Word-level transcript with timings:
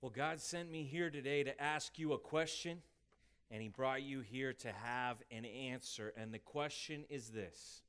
Well, 0.00 0.12
God 0.14 0.40
sent 0.40 0.70
me 0.70 0.84
here 0.84 1.10
today 1.10 1.42
to 1.42 1.60
ask 1.60 1.98
you 1.98 2.12
a 2.12 2.18
question, 2.18 2.82
and 3.50 3.60
He 3.60 3.68
brought 3.68 4.02
you 4.02 4.20
here 4.20 4.52
to 4.52 4.70
have 4.70 5.20
an 5.32 5.44
answer. 5.44 6.12
And 6.16 6.32
the 6.32 6.38
question 6.38 7.04
is 7.10 7.30
this 7.30 7.82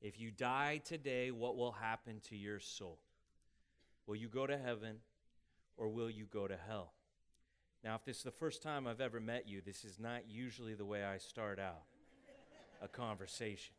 If 0.00 0.18
you 0.18 0.32
die 0.32 0.80
today, 0.84 1.30
what 1.30 1.56
will 1.56 1.70
happen 1.70 2.20
to 2.28 2.36
your 2.36 2.58
soul? 2.58 2.98
Will 4.08 4.16
you 4.16 4.28
go 4.28 4.48
to 4.48 4.58
heaven 4.58 4.96
or 5.76 5.88
will 5.88 6.10
you 6.10 6.24
go 6.24 6.48
to 6.48 6.56
hell? 6.68 6.92
Now, 7.84 7.94
if 7.94 8.04
this 8.04 8.16
is 8.16 8.22
the 8.24 8.32
first 8.32 8.60
time 8.60 8.88
I've 8.88 9.00
ever 9.00 9.20
met 9.20 9.46
you, 9.46 9.60
this 9.64 9.84
is 9.84 10.00
not 10.00 10.28
usually 10.28 10.74
the 10.74 10.84
way 10.84 11.04
I 11.04 11.18
start 11.18 11.60
out 11.60 11.84
a 12.82 12.88
conversation. 12.88 13.74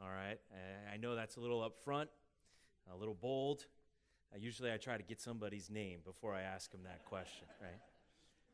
All 0.00 0.10
right? 0.10 0.38
I 0.92 0.96
know 0.96 1.16
that's 1.16 1.36
a 1.36 1.40
little 1.40 1.68
upfront, 1.68 2.06
a 2.92 2.96
little 2.96 3.14
bold. 3.14 3.66
Uh, 4.34 4.38
usually 4.38 4.72
I 4.72 4.76
try 4.76 4.96
to 4.96 5.02
get 5.02 5.20
somebody's 5.20 5.70
name 5.70 6.00
before 6.04 6.34
I 6.34 6.42
ask 6.42 6.70
them 6.70 6.82
that 6.84 7.04
question, 7.04 7.46
right? 7.60 7.80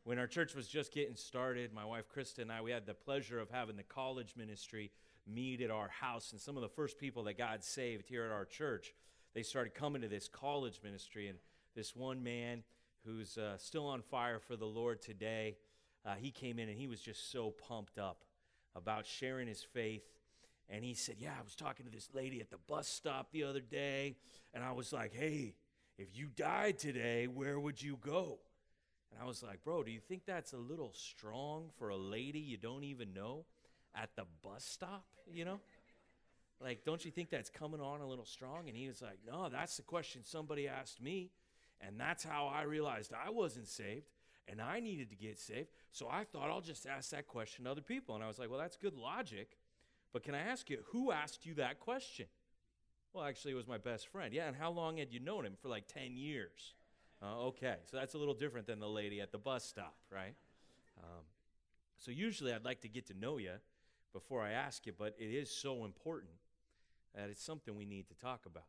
When 0.04 0.18
our 0.18 0.26
church 0.26 0.54
was 0.54 0.66
just 0.66 0.92
getting 0.92 1.14
started, 1.14 1.72
my 1.72 1.84
wife 1.84 2.06
Krista 2.14 2.38
and 2.38 2.50
I, 2.50 2.60
we 2.60 2.72
had 2.72 2.86
the 2.86 2.94
pleasure 2.94 3.38
of 3.38 3.50
having 3.50 3.76
the 3.76 3.84
college 3.84 4.34
ministry 4.36 4.90
meet 5.26 5.60
at 5.60 5.70
our 5.70 5.88
house. 5.88 6.32
And 6.32 6.40
some 6.40 6.56
of 6.56 6.62
the 6.62 6.68
first 6.68 6.98
people 6.98 7.22
that 7.24 7.38
God 7.38 7.62
saved 7.62 8.08
here 8.08 8.24
at 8.24 8.32
our 8.32 8.44
church, 8.44 8.94
they 9.34 9.42
started 9.42 9.74
coming 9.74 10.02
to 10.02 10.08
this 10.08 10.28
college 10.28 10.80
ministry. 10.82 11.28
And 11.28 11.38
this 11.76 11.94
one 11.94 12.22
man 12.22 12.64
who's 13.06 13.38
uh, 13.38 13.56
still 13.58 13.86
on 13.86 14.02
fire 14.02 14.40
for 14.40 14.56
the 14.56 14.66
Lord 14.66 15.00
today, 15.00 15.56
uh, 16.04 16.14
he 16.18 16.32
came 16.32 16.58
in 16.58 16.68
and 16.68 16.78
he 16.78 16.88
was 16.88 17.00
just 17.00 17.30
so 17.30 17.50
pumped 17.50 17.98
up 17.98 18.24
about 18.74 19.06
sharing 19.06 19.46
his 19.46 19.62
faith. 19.62 20.02
And 20.68 20.84
he 20.84 20.94
said, 20.94 21.16
Yeah, 21.18 21.32
I 21.38 21.42
was 21.42 21.54
talking 21.54 21.86
to 21.86 21.92
this 21.92 22.08
lady 22.12 22.40
at 22.40 22.50
the 22.50 22.58
bus 22.66 22.88
stop 22.88 23.30
the 23.30 23.44
other 23.44 23.60
day. 23.60 24.16
And 24.52 24.64
I 24.64 24.72
was 24.72 24.92
like, 24.92 25.14
Hey, 25.14 25.54
if 25.98 26.08
you 26.16 26.28
died 26.34 26.78
today, 26.78 27.26
where 27.26 27.58
would 27.58 27.80
you 27.80 27.96
go? 27.96 28.38
And 29.10 29.22
I 29.22 29.26
was 29.26 29.42
like, 29.42 29.62
bro, 29.62 29.82
do 29.82 29.90
you 29.90 30.00
think 30.00 30.24
that's 30.26 30.52
a 30.52 30.58
little 30.58 30.92
strong 30.94 31.70
for 31.78 31.90
a 31.90 31.96
lady 31.96 32.38
you 32.38 32.56
don't 32.56 32.84
even 32.84 33.12
know 33.12 33.44
at 33.94 34.10
the 34.16 34.24
bus 34.42 34.64
stop, 34.64 35.04
you 35.30 35.44
know? 35.44 35.60
Like, 36.60 36.84
don't 36.84 37.04
you 37.04 37.10
think 37.10 37.28
that's 37.28 37.50
coming 37.50 37.80
on 37.80 38.00
a 38.00 38.06
little 38.06 38.24
strong? 38.24 38.68
And 38.68 38.76
he 38.76 38.88
was 38.88 39.02
like, 39.02 39.18
no, 39.26 39.48
that's 39.48 39.76
the 39.76 39.82
question 39.82 40.22
somebody 40.24 40.68
asked 40.68 41.02
me. 41.02 41.30
And 41.80 41.98
that's 41.98 42.22
how 42.22 42.46
I 42.46 42.62
realized 42.62 43.12
I 43.12 43.30
wasn't 43.30 43.66
saved 43.66 44.06
and 44.48 44.60
I 44.60 44.80
needed 44.80 45.10
to 45.10 45.16
get 45.16 45.38
saved. 45.38 45.68
So 45.90 46.08
I 46.10 46.24
thought 46.24 46.50
I'll 46.50 46.60
just 46.60 46.86
ask 46.86 47.10
that 47.10 47.26
question 47.26 47.64
to 47.64 47.70
other 47.70 47.80
people. 47.80 48.14
And 48.14 48.22
I 48.22 48.28
was 48.28 48.38
like, 48.38 48.48
well, 48.48 48.60
that's 48.60 48.76
good 48.76 48.94
logic. 48.94 49.58
But 50.12 50.22
can 50.22 50.34
I 50.34 50.40
ask 50.40 50.70
you, 50.70 50.78
who 50.90 51.10
asked 51.10 51.44
you 51.44 51.54
that 51.54 51.80
question? 51.80 52.26
Well, 53.12 53.24
actually, 53.24 53.52
it 53.52 53.56
was 53.56 53.68
my 53.68 53.78
best 53.78 54.08
friend. 54.08 54.32
Yeah, 54.32 54.46
and 54.46 54.56
how 54.56 54.70
long 54.70 54.96
had 54.96 55.12
you 55.12 55.20
known 55.20 55.44
him? 55.44 55.54
For 55.60 55.68
like 55.68 55.86
10 55.86 56.16
years. 56.16 56.74
Uh, 57.22 57.46
okay, 57.46 57.76
so 57.90 57.96
that's 57.96 58.14
a 58.14 58.18
little 58.18 58.34
different 58.34 58.66
than 58.66 58.80
the 58.80 58.88
lady 58.88 59.20
at 59.20 59.30
the 59.30 59.38
bus 59.38 59.64
stop, 59.64 59.96
right? 60.10 60.34
Um, 60.98 61.24
so 61.98 62.10
usually 62.10 62.52
I'd 62.52 62.64
like 62.64 62.80
to 62.80 62.88
get 62.88 63.06
to 63.08 63.14
know 63.14 63.36
you 63.36 63.52
before 64.12 64.42
I 64.42 64.52
ask 64.52 64.86
you, 64.86 64.92
but 64.96 65.14
it 65.18 65.32
is 65.32 65.50
so 65.50 65.84
important 65.84 66.32
that 67.14 67.28
it's 67.28 67.44
something 67.44 67.76
we 67.76 67.84
need 67.84 68.08
to 68.08 68.14
talk 68.14 68.46
about. 68.46 68.64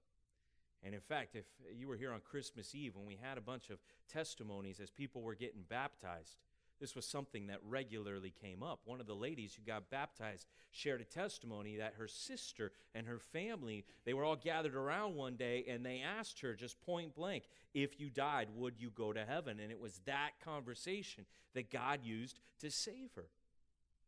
And 0.83 0.93
in 0.93 1.01
fact, 1.01 1.35
if 1.35 1.45
you 1.73 1.87
were 1.87 1.95
here 1.95 2.11
on 2.11 2.19
Christmas 2.19 2.75
Eve 2.75 2.95
when 2.95 3.05
we 3.07 3.17
had 3.21 3.37
a 3.37 3.41
bunch 3.41 3.69
of 3.69 3.79
testimonies 4.11 4.79
as 4.79 4.89
people 4.91 5.21
were 5.21 5.35
getting 5.35 5.63
baptized, 5.67 6.35
this 6.83 6.95
was 6.97 7.05
something 7.05 7.47
that 7.47 7.59
regularly 7.65 8.33
came 8.41 8.61
up. 8.61 8.81
One 8.83 8.99
of 8.99 9.07
the 9.07 9.15
ladies 9.15 9.55
who 9.55 9.61
got 9.65 9.89
baptized 9.89 10.47
shared 10.71 10.99
a 10.99 11.05
testimony 11.05 11.77
that 11.77 11.93
her 11.97 12.09
sister 12.09 12.73
and 12.93 13.07
her 13.07 13.19
family, 13.19 13.85
they 14.03 14.13
were 14.13 14.25
all 14.25 14.35
gathered 14.35 14.75
around 14.75 15.15
one 15.15 15.37
day 15.37 15.63
and 15.69 15.85
they 15.85 16.01
asked 16.01 16.41
her 16.41 16.55
just 16.55 16.81
point 16.81 17.15
blank, 17.15 17.45
if 17.73 18.01
you 18.01 18.09
died, 18.09 18.49
would 18.53 18.77
you 18.77 18.89
go 18.89 19.13
to 19.13 19.23
heaven? 19.23 19.61
And 19.61 19.71
it 19.71 19.79
was 19.79 20.01
that 20.05 20.31
conversation 20.43 21.25
that 21.53 21.71
God 21.71 22.01
used 22.03 22.41
to 22.59 22.69
save 22.69 23.13
her. 23.15 23.27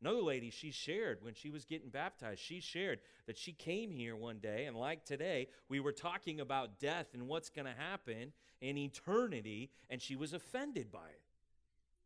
Another 0.02 0.22
lady, 0.22 0.50
she 0.50 0.72
shared 0.72 1.20
when 1.24 1.34
she 1.34 1.52
was 1.52 1.64
getting 1.64 1.88
baptized, 1.88 2.42
she 2.42 2.60
shared 2.60 3.00
that 3.26 3.38
she 3.38 3.54
came 3.54 3.90
here 3.90 4.18
one 4.18 4.40
day, 4.40 4.66
and 4.66 4.76
like 4.76 5.06
today, 5.06 5.48
we 5.70 5.80
were 5.80 5.94
talking 5.94 6.42
about 6.42 6.78
death 6.78 7.14
and 7.14 7.30
what's 7.30 7.50
going 7.50 7.68
to 7.68 7.72
happen 7.72 8.34
in 8.60 8.78
eternity, 8.78 9.72
and 9.90 10.02
she 10.02 10.18
was 10.18 10.34
offended 10.34 10.92
by 10.92 11.08
it. 11.08 11.22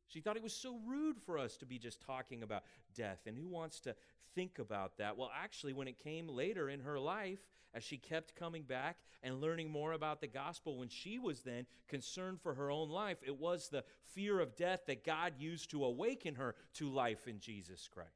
She 0.09 0.21
thought 0.21 0.35
it 0.35 0.43
was 0.43 0.55
so 0.55 0.79
rude 0.85 1.21
for 1.21 1.37
us 1.37 1.55
to 1.57 1.65
be 1.65 1.77
just 1.77 2.01
talking 2.01 2.43
about 2.43 2.63
death. 2.95 3.19
And 3.27 3.37
who 3.37 3.47
wants 3.47 3.79
to 3.81 3.95
think 4.35 4.57
about 4.57 4.97
that? 4.97 5.17
Well, 5.17 5.31
actually, 5.39 5.73
when 5.73 5.87
it 5.87 6.03
came 6.03 6.27
later 6.27 6.69
in 6.69 6.81
her 6.81 6.99
life, 6.99 7.39
as 7.75 7.83
she 7.83 7.97
kept 7.97 8.35
coming 8.35 8.63
back 8.63 8.97
and 9.21 9.39
learning 9.39 9.69
more 9.69 9.93
about 9.93 10.21
the 10.21 10.27
gospel, 10.27 10.77
when 10.77 10.89
she 10.89 11.19
was 11.19 11.41
then 11.41 11.67
concerned 11.87 12.41
for 12.41 12.55
her 12.55 12.71
own 12.71 12.89
life, 12.89 13.19
it 13.23 13.39
was 13.39 13.69
the 13.69 13.83
fear 14.15 14.39
of 14.39 14.55
death 14.55 14.81
that 14.87 15.05
God 15.05 15.33
used 15.37 15.69
to 15.71 15.85
awaken 15.85 16.35
her 16.35 16.55
to 16.75 16.89
life 16.89 17.27
in 17.27 17.39
Jesus 17.39 17.87
Christ. 17.87 18.09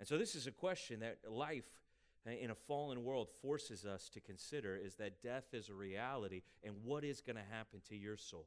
And 0.00 0.08
so, 0.08 0.18
this 0.18 0.34
is 0.34 0.48
a 0.48 0.52
question 0.52 1.00
that 1.00 1.18
life 1.30 1.70
eh, 2.26 2.32
in 2.40 2.50
a 2.50 2.54
fallen 2.54 3.04
world 3.04 3.28
forces 3.42 3.84
us 3.84 4.08
to 4.08 4.20
consider 4.20 4.74
is 4.74 4.96
that 4.96 5.22
death 5.22 5.52
is 5.52 5.68
a 5.68 5.74
reality, 5.74 6.42
and 6.64 6.74
what 6.82 7.04
is 7.04 7.20
going 7.20 7.36
to 7.36 7.54
happen 7.54 7.80
to 7.90 7.96
your 7.96 8.16
soul? 8.16 8.46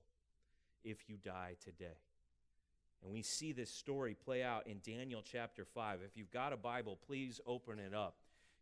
If 0.84 1.10
you 1.10 1.18
die 1.18 1.56
today. 1.64 1.98
And 3.04 3.12
we 3.12 3.22
see 3.22 3.52
this 3.52 3.70
story 3.70 4.16
play 4.16 4.44
out 4.44 4.66
in 4.68 4.80
Daniel 4.80 5.22
chapter 5.24 5.66
5. 5.66 6.00
If 6.06 6.16
you've 6.16 6.32
got 6.32 6.54
a 6.54 6.58
Bible, 6.58 6.98
please 7.06 7.42
open 7.46 7.80
it 7.80 7.94
up 7.94 8.16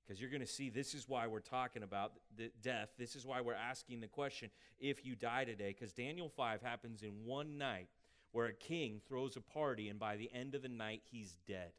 because 0.05 0.19
you're 0.19 0.31
going 0.31 0.41
to 0.41 0.47
see 0.47 0.69
this 0.69 0.93
is 0.93 1.07
why 1.07 1.27
we're 1.27 1.39
talking 1.39 1.83
about 1.83 2.13
the 2.35 2.51
death. 2.63 2.89
This 2.97 3.15
is 3.15 3.25
why 3.25 3.41
we're 3.41 3.53
asking 3.53 4.01
the 4.01 4.07
question 4.07 4.49
if 4.79 5.05
you 5.05 5.15
die 5.15 5.45
today 5.45 5.75
because 5.77 5.93
Daniel 5.93 6.27
5 6.27 6.61
happens 6.61 7.03
in 7.03 7.25
one 7.25 7.57
night 7.57 7.87
where 8.31 8.47
a 8.47 8.53
king 8.53 8.99
throws 9.07 9.35
a 9.35 9.41
party 9.41 9.89
and 9.89 9.99
by 9.99 10.15
the 10.15 10.29
end 10.33 10.55
of 10.55 10.63
the 10.63 10.69
night 10.69 11.01
he's 11.11 11.37
dead. 11.47 11.71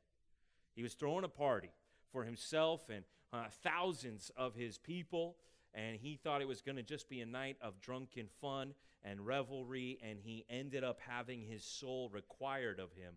He 0.75 0.83
was 0.83 0.95
throwing 0.95 1.25
a 1.25 1.29
party 1.29 1.71
for 2.13 2.25
himself 2.25 2.89
and 2.89 3.05
uh, 3.33 3.47
thousands 3.63 4.31
of 4.37 4.55
his 4.55 4.79
people 4.79 5.37
and 5.75 5.97
he 5.97 6.17
thought 6.17 6.43
it 6.43 6.49
was 6.49 6.61
going 6.61 6.77
to 6.77 6.83
just 6.83 7.09
be 7.09 7.21
a 7.21 7.27
night 7.27 7.57
of 7.61 7.81
drunken 7.81 8.29
fun 8.41 8.75
and 9.05 9.27
revelry, 9.27 9.99
and 10.03 10.19
he 10.21 10.45
ended 10.49 10.85
up 10.85 11.01
having 11.07 11.43
his 11.43 11.65
soul 11.65 12.11
required 12.13 12.79
of 12.79 12.93
him 12.93 13.15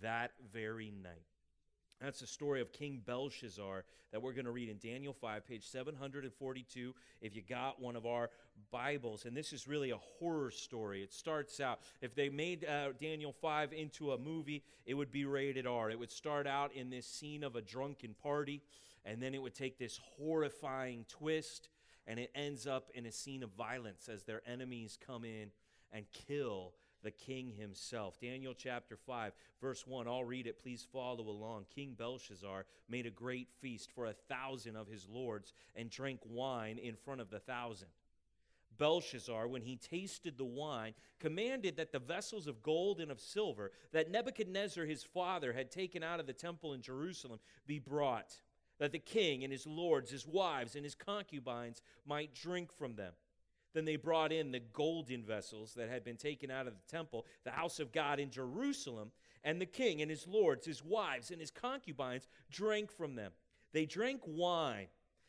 that 0.00 0.32
very 0.52 0.90
night. 0.90 1.26
That's 2.00 2.18
the 2.18 2.26
story 2.26 2.60
of 2.60 2.72
King 2.72 3.00
Belshazzar 3.06 3.84
that 4.10 4.20
we're 4.20 4.32
going 4.32 4.46
to 4.46 4.50
read 4.50 4.68
in 4.68 4.78
Daniel 4.78 5.12
5, 5.12 5.46
page 5.46 5.64
742, 5.64 6.94
if 7.20 7.36
you 7.36 7.42
got 7.48 7.80
one 7.80 7.94
of 7.94 8.06
our 8.06 8.30
Bibles. 8.72 9.24
And 9.24 9.36
this 9.36 9.52
is 9.52 9.68
really 9.68 9.90
a 9.90 9.98
horror 10.18 10.50
story. 10.50 11.04
It 11.04 11.12
starts 11.12 11.60
out, 11.60 11.78
if 12.00 12.14
they 12.14 12.28
made 12.28 12.64
uh, 12.64 12.88
Daniel 13.00 13.32
5 13.32 13.72
into 13.72 14.12
a 14.12 14.18
movie, 14.18 14.64
it 14.84 14.94
would 14.94 15.12
be 15.12 15.24
rated 15.24 15.64
R. 15.64 15.90
It 15.90 15.98
would 15.98 16.10
start 16.10 16.48
out 16.48 16.74
in 16.74 16.90
this 16.90 17.06
scene 17.06 17.44
of 17.44 17.54
a 17.54 17.62
drunken 17.62 18.16
party, 18.20 18.62
and 19.04 19.22
then 19.22 19.32
it 19.32 19.40
would 19.40 19.54
take 19.54 19.78
this 19.78 20.00
horrifying 20.16 21.04
twist 21.08 21.68
and 22.06 22.18
it 22.18 22.30
ends 22.34 22.66
up 22.66 22.90
in 22.94 23.06
a 23.06 23.12
scene 23.12 23.42
of 23.42 23.50
violence 23.50 24.08
as 24.08 24.24
their 24.24 24.42
enemies 24.46 24.98
come 25.04 25.24
in 25.24 25.50
and 25.92 26.06
kill 26.12 26.72
the 27.02 27.10
king 27.10 27.50
himself. 27.50 28.18
Daniel 28.20 28.54
chapter 28.56 28.96
5, 28.96 29.32
verse 29.60 29.86
1. 29.86 30.06
I'll 30.06 30.24
read 30.24 30.46
it. 30.46 30.62
Please 30.62 30.86
follow 30.92 31.28
along. 31.28 31.66
King 31.74 31.94
Belshazzar 31.96 32.64
made 32.88 33.06
a 33.06 33.10
great 33.10 33.50
feast 33.60 33.90
for 33.92 34.06
a 34.06 34.12
thousand 34.12 34.76
of 34.76 34.88
his 34.88 35.08
lords 35.08 35.52
and 35.74 35.90
drank 35.90 36.20
wine 36.24 36.78
in 36.78 36.94
front 36.94 37.20
of 37.20 37.30
the 37.30 37.40
thousand. 37.40 37.88
Belshazzar, 38.78 39.46
when 39.48 39.62
he 39.62 39.76
tasted 39.76 40.38
the 40.38 40.44
wine, 40.44 40.94
commanded 41.20 41.76
that 41.76 41.92
the 41.92 41.98
vessels 41.98 42.46
of 42.46 42.62
gold 42.62 43.00
and 43.00 43.10
of 43.10 43.20
silver 43.20 43.70
that 43.92 44.10
Nebuchadnezzar 44.10 44.84
his 44.86 45.02
father 45.02 45.52
had 45.52 45.70
taken 45.70 46.02
out 46.02 46.20
of 46.20 46.26
the 46.26 46.32
temple 46.32 46.72
in 46.72 46.80
Jerusalem 46.80 47.38
be 47.66 47.78
brought 47.78 48.34
that 48.82 48.90
the 48.90 48.98
king 48.98 49.44
and 49.44 49.52
his 49.52 49.64
lords, 49.64 50.10
his 50.10 50.26
wives, 50.26 50.74
and 50.74 50.82
his 50.82 50.96
concubines 50.96 51.80
might 52.04 52.34
drink 52.34 52.72
from 52.72 52.96
them. 52.96 53.12
Then 53.74 53.84
they 53.84 53.94
brought 53.94 54.32
in 54.32 54.50
the 54.50 54.58
golden 54.58 55.22
vessels 55.22 55.74
that 55.74 55.88
had 55.88 56.02
been 56.02 56.16
taken 56.16 56.50
out 56.50 56.66
of 56.66 56.74
the 56.74 56.90
temple, 56.90 57.24
the 57.44 57.52
house 57.52 57.78
of 57.78 57.92
God 57.92 58.18
in 58.18 58.28
Jerusalem, 58.28 59.12
and 59.44 59.60
the 59.60 59.66
king 59.66 60.02
and 60.02 60.10
his 60.10 60.26
lords, 60.26 60.66
his 60.66 60.84
wives, 60.84 61.30
and 61.30 61.40
his 61.40 61.52
concubines 61.52 62.26
drank 62.50 62.90
from 62.90 63.14
them. 63.14 63.30
They 63.72 63.86
drank 63.86 64.20
wine, 64.26 64.88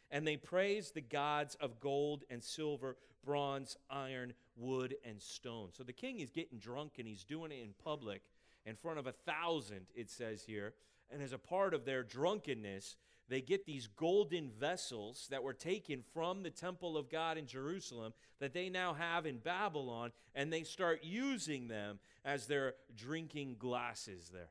and 0.09 0.25
they 0.25 0.35
praised 0.35 0.95
the 0.95 1.01
gods 1.01 1.53
of 1.61 1.79
gold 1.79 2.23
and 2.31 2.43
silver, 2.43 2.97
bronze, 3.23 3.77
iron, 3.87 4.33
wood, 4.55 4.95
and 5.05 5.21
stone. 5.21 5.69
So 5.73 5.83
the 5.83 5.93
king 5.93 6.21
is 6.21 6.31
getting 6.31 6.57
drunk, 6.57 6.93
and 6.97 7.07
he's 7.07 7.23
doing 7.23 7.51
it 7.51 7.61
in 7.61 7.75
public 7.83 8.23
in 8.65 8.75
front 8.75 8.97
of 8.97 9.05
a 9.05 9.11
thousand, 9.11 9.85
it 9.93 10.09
says 10.09 10.41
here. 10.41 10.73
And 11.11 11.21
as 11.21 11.33
a 11.33 11.37
part 11.37 11.75
of 11.75 11.85
their 11.85 12.01
drunkenness, 12.01 12.95
they 13.29 13.41
get 13.41 13.65
these 13.65 13.87
golden 13.87 14.49
vessels 14.49 15.27
that 15.31 15.43
were 15.43 15.53
taken 15.53 16.03
from 16.13 16.43
the 16.43 16.49
temple 16.49 16.97
of 16.97 17.09
God 17.09 17.37
in 17.37 17.47
Jerusalem 17.47 18.13
that 18.39 18.53
they 18.53 18.69
now 18.69 18.93
have 18.93 19.25
in 19.25 19.37
Babylon, 19.37 20.11
and 20.35 20.51
they 20.51 20.63
start 20.63 20.99
using 21.03 21.67
them 21.67 21.99
as 22.25 22.47
their 22.47 22.73
drinking 22.95 23.55
glasses 23.57 24.29
there. 24.33 24.49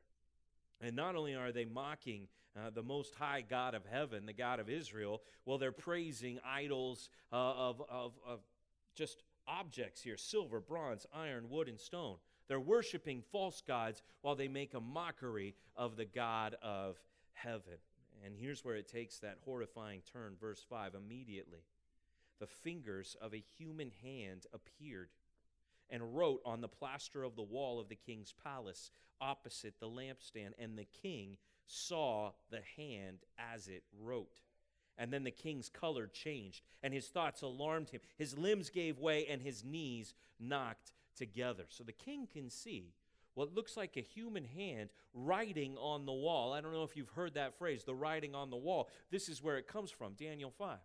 And 0.81 0.97
not 0.97 1.15
only 1.15 1.35
are 1.35 1.53
they 1.53 1.65
mocking 1.65 2.29
uh, 2.57 2.71
the 2.71 2.83
Most 2.83 3.15
High 3.15 3.45
God 3.49 3.75
of 3.75 3.85
heaven, 3.87 4.27
the 4.27 4.33
God 4.33 4.59
of 4.59 4.69
Israel, 4.69 5.23
well, 5.45 5.59
they're 5.59 5.73
praising 5.73 6.41
idols 6.45 7.09
uh, 7.33 7.37
of, 7.37 7.83
of, 7.89 8.13
of 8.27 8.41
just 8.95 9.23
objects 9.47 10.03
here 10.03 10.17
silver, 10.17 10.61
bronze, 10.61 11.07
iron, 11.15 11.49
wood, 11.51 11.69
and 11.69 11.79
stone. 11.79 12.17
They're 12.49 12.61
worshiping 12.61 13.23
false 13.33 13.63
gods 13.67 14.03
while 14.23 14.35
they 14.35 14.49
make 14.49 14.75
a 14.75 14.81
mockery 14.81 15.55
of 15.77 15.97
the 15.97 16.05
God 16.05 16.57
of 16.63 17.01
heaven. 17.33 17.79
And 18.25 18.37
here's 18.37 18.65
where 18.65 18.77
it 18.77 18.89
takes 18.89 19.19
that 19.19 19.39
horrifying 19.45 20.03
turn. 20.13 20.37
Verse 20.41 20.65
5 20.69 20.95
immediately, 20.95 21.65
the 22.39 22.47
fingers 22.47 23.17
of 23.21 23.35
a 23.35 23.45
human 23.59 23.91
hand 24.03 24.47
appeared 24.53 25.09
and 25.91 26.17
wrote 26.17 26.41
on 26.45 26.61
the 26.61 26.69
plaster 26.69 27.23
of 27.25 27.37
the 27.37 27.43
wall 27.43 27.81
of 27.81 27.89
the 27.89 27.97
king's 27.97 28.33
palace 28.33 28.91
opposite 29.21 29.75
the 29.79 29.89
lampstand. 29.89 30.53
And 30.59 30.79
the 30.79 30.87
king 31.03 31.37
saw 31.67 32.33
the 32.51 32.63
hand 32.77 33.19
as 33.39 33.69
it 33.69 33.85
wrote. 34.01 34.41
And 34.99 35.13
then 35.13 35.25
the 35.25 35.31
king's 35.31 35.69
color 35.69 36.07
changed, 36.07 36.63
and 36.83 36.93
his 36.93 37.09
thoughts 37.09 37.43
alarmed 37.43 37.91
him. 37.91 38.01
His 38.19 38.37
limbs 38.37 38.69
gave 38.69 38.99
way, 38.99 39.27
and 39.27 39.41
his 39.41 39.65
knees 39.65 40.15
knocked 40.39 40.93
together. 41.17 41.65
So 41.69 41.83
the 41.83 41.93
king 41.93 42.29
can 42.31 42.51
see 42.51 42.93
what 43.35 43.55
looks 43.55 43.77
like 43.77 43.97
a 43.97 44.01
human 44.01 44.45
hand 44.45 44.91
writing 45.15 45.77
on 45.79 46.07
the 46.07 46.13
wall. 46.13 46.53
I 46.53 46.61
don't 46.61 46.73
know 46.73 46.85
if 46.85 46.97
you've 46.97 47.11
heard 47.11 47.35
that 47.35 47.59
phrase, 47.59 47.85
the 47.85 47.95
writing 47.95 48.35
on 48.35 48.51
the 48.51 48.57
wall. 48.57 48.89
This 49.11 49.29
is 49.29 49.43
where 49.43 49.59
it 49.59 49.67
comes 49.67 49.91
from, 49.91 50.15
Daniel 50.15 50.51
5. 50.51 50.79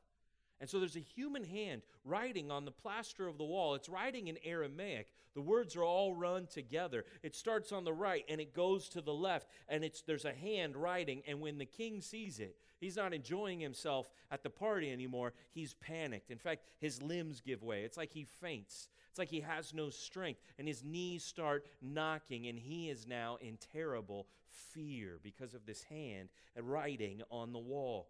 And 0.60 0.70
so 0.70 0.80
there's 0.80 0.96
a 0.96 1.00
human 1.00 1.44
hand 1.44 1.84
writing 2.04 2.50
on 2.50 2.66
the 2.66 2.72
plaster 2.72 3.28
of 3.28 3.38
the 3.38 3.44
wall. 3.44 3.76
It's 3.76 3.90
writing 3.90 4.28
in 4.28 4.38
Aramaic. 4.44 5.08
The 5.36 5.42
words 5.42 5.76
are 5.76 5.84
all 5.84 6.16
run 6.16 6.48
together. 6.48 7.06
It 7.22 7.36
starts 7.36 7.72
on 7.72 7.84
the 7.84 7.94
right 7.94 8.26
and 8.28 8.42
it 8.42 8.56
goes 8.56 8.90
to 8.90 9.02
the 9.02 9.14
left, 9.14 9.48
and 9.70 9.84
it's 9.84 10.02
there's 10.02 10.26
a 10.26 10.34
hand 10.34 10.76
writing. 10.76 11.22
And 11.28 11.42
when 11.42 11.60
the 11.60 11.66
king 11.66 12.02
sees 12.02 12.40
it, 12.40 12.56
he's 12.80 12.96
not 12.96 13.14
enjoying 13.14 13.60
himself 13.60 14.10
at 14.32 14.42
the 14.42 14.50
party 14.50 14.92
anymore. 14.92 15.34
He's 15.52 15.76
panicked. 15.76 16.32
In 16.32 16.40
fact, 16.40 16.64
his 16.80 17.04
limbs 17.04 17.40
give 17.40 17.62
way. 17.62 17.84
It's 17.84 17.98
like 17.98 18.12
he 18.12 18.24
faints. 18.24 18.90
It's 19.12 19.20
like 19.20 19.30
he 19.30 19.42
has 19.42 19.74
no 19.74 19.90
strength, 19.90 20.42
and 20.60 20.68
his 20.68 20.84
knees 20.84 21.24
start 21.24 21.66
knocking, 21.82 22.48
and 22.48 22.58
he 22.58 22.90
is 22.90 23.08
now 23.08 23.38
in 23.42 23.58
terrible 23.74 24.28
fear 24.74 25.20
because 25.24 25.54
of 25.54 25.66
this 25.66 25.84
hand 25.84 26.30
writing 26.60 27.22
on 27.32 27.52
the 27.52 27.60
wall. 27.60 28.10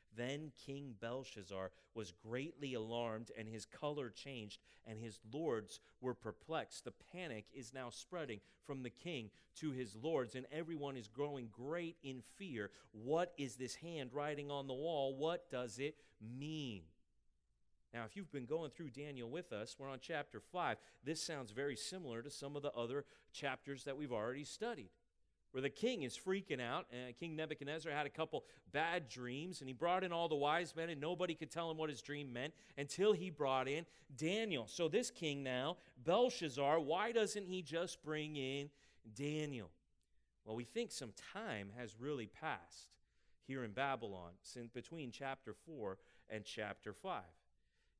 Then 0.15 0.51
King 0.65 0.95
Belshazzar 0.99 1.71
was 1.93 2.11
greatly 2.11 2.73
alarmed, 2.73 3.31
and 3.37 3.47
his 3.47 3.65
color 3.65 4.09
changed, 4.09 4.59
and 4.85 4.99
his 4.99 5.19
lords 5.31 5.79
were 6.01 6.13
perplexed. 6.13 6.85
The 6.85 6.93
panic 7.13 7.45
is 7.53 7.73
now 7.73 7.89
spreading 7.89 8.41
from 8.65 8.83
the 8.83 8.89
king 8.89 9.29
to 9.59 9.71
his 9.71 9.95
lords, 9.95 10.35
and 10.35 10.45
everyone 10.51 10.97
is 10.97 11.07
growing 11.07 11.49
great 11.51 11.97
in 12.03 12.21
fear. 12.37 12.71
What 12.91 13.33
is 13.37 13.55
this 13.55 13.75
hand 13.75 14.11
writing 14.13 14.51
on 14.51 14.67
the 14.67 14.73
wall? 14.73 15.15
What 15.15 15.49
does 15.49 15.79
it 15.79 15.95
mean? 16.21 16.81
Now, 17.93 18.05
if 18.05 18.15
you've 18.15 18.31
been 18.31 18.45
going 18.45 18.71
through 18.71 18.91
Daniel 18.91 19.29
with 19.29 19.51
us, 19.51 19.75
we're 19.77 19.89
on 19.89 19.99
chapter 20.01 20.39
5. 20.39 20.77
This 21.03 21.21
sounds 21.21 21.51
very 21.51 21.75
similar 21.75 22.21
to 22.21 22.29
some 22.29 22.55
of 22.55 22.63
the 22.63 22.71
other 22.71 23.05
chapters 23.33 23.83
that 23.83 23.97
we've 23.97 24.13
already 24.13 24.45
studied 24.45 24.89
where 25.51 25.61
the 25.61 25.69
king 25.69 26.03
is 26.03 26.17
freaking 26.17 26.61
out. 26.61 26.85
Uh, 26.91 27.11
king 27.19 27.35
Nebuchadnezzar 27.35 27.91
had 27.91 28.05
a 28.05 28.09
couple 28.09 28.45
bad 28.71 29.09
dreams, 29.09 29.61
and 29.61 29.67
he 29.67 29.73
brought 29.73 30.03
in 30.03 30.11
all 30.11 30.29
the 30.29 30.35
wise 30.35 30.75
men, 30.75 30.89
and 30.89 30.99
nobody 30.99 31.33
could 31.35 31.51
tell 31.51 31.69
him 31.69 31.77
what 31.77 31.89
his 31.89 32.01
dream 32.01 32.31
meant 32.31 32.53
until 32.77 33.13
he 33.13 33.29
brought 33.29 33.67
in 33.67 33.85
Daniel. 34.15 34.67
So, 34.67 34.87
this 34.87 35.11
king 35.11 35.43
now, 35.43 35.77
Belshazzar, 36.05 36.79
why 36.79 37.11
doesn't 37.11 37.45
he 37.45 37.61
just 37.61 38.03
bring 38.03 38.35
in 38.35 38.69
Daniel? 39.15 39.69
Well, 40.45 40.55
we 40.55 40.63
think 40.63 40.91
some 40.91 41.13
time 41.33 41.69
has 41.77 41.95
really 41.99 42.27
passed 42.27 42.89
here 43.45 43.63
in 43.63 43.71
Babylon 43.71 44.31
since 44.41 44.69
between 44.71 45.11
chapter 45.11 45.53
4 45.65 45.97
and 46.29 46.45
chapter 46.45 46.93
5. 46.93 47.21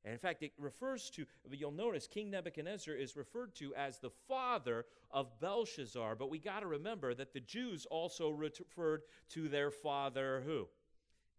And 0.04 0.12
in 0.12 0.18
fact, 0.18 0.42
it 0.42 0.52
refers 0.58 1.10
to, 1.10 1.26
you'll 1.50 1.70
notice 1.70 2.08
King 2.08 2.30
Nebuchadnezzar 2.30 2.94
is 2.94 3.16
referred 3.16 3.54
to 3.56 3.74
as 3.76 3.98
the 3.98 4.10
father 4.28 4.84
of 5.10 5.38
Belshazzar, 5.40 6.16
but 6.16 6.30
we 6.30 6.38
got 6.38 6.60
to 6.60 6.66
remember 6.66 7.14
that 7.14 7.32
the 7.32 7.40
Jews 7.40 7.86
also 7.86 8.30
referred 8.30 9.02
to 9.30 9.48
their 9.48 9.70
father 9.70 10.42
who? 10.44 10.66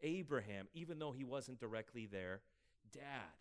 Abraham, 0.02 0.68
even 0.74 1.00
though 1.00 1.12
he 1.12 1.24
wasn't 1.24 1.60
directly 1.60 2.06
their 2.06 2.42
dad. 2.94 3.32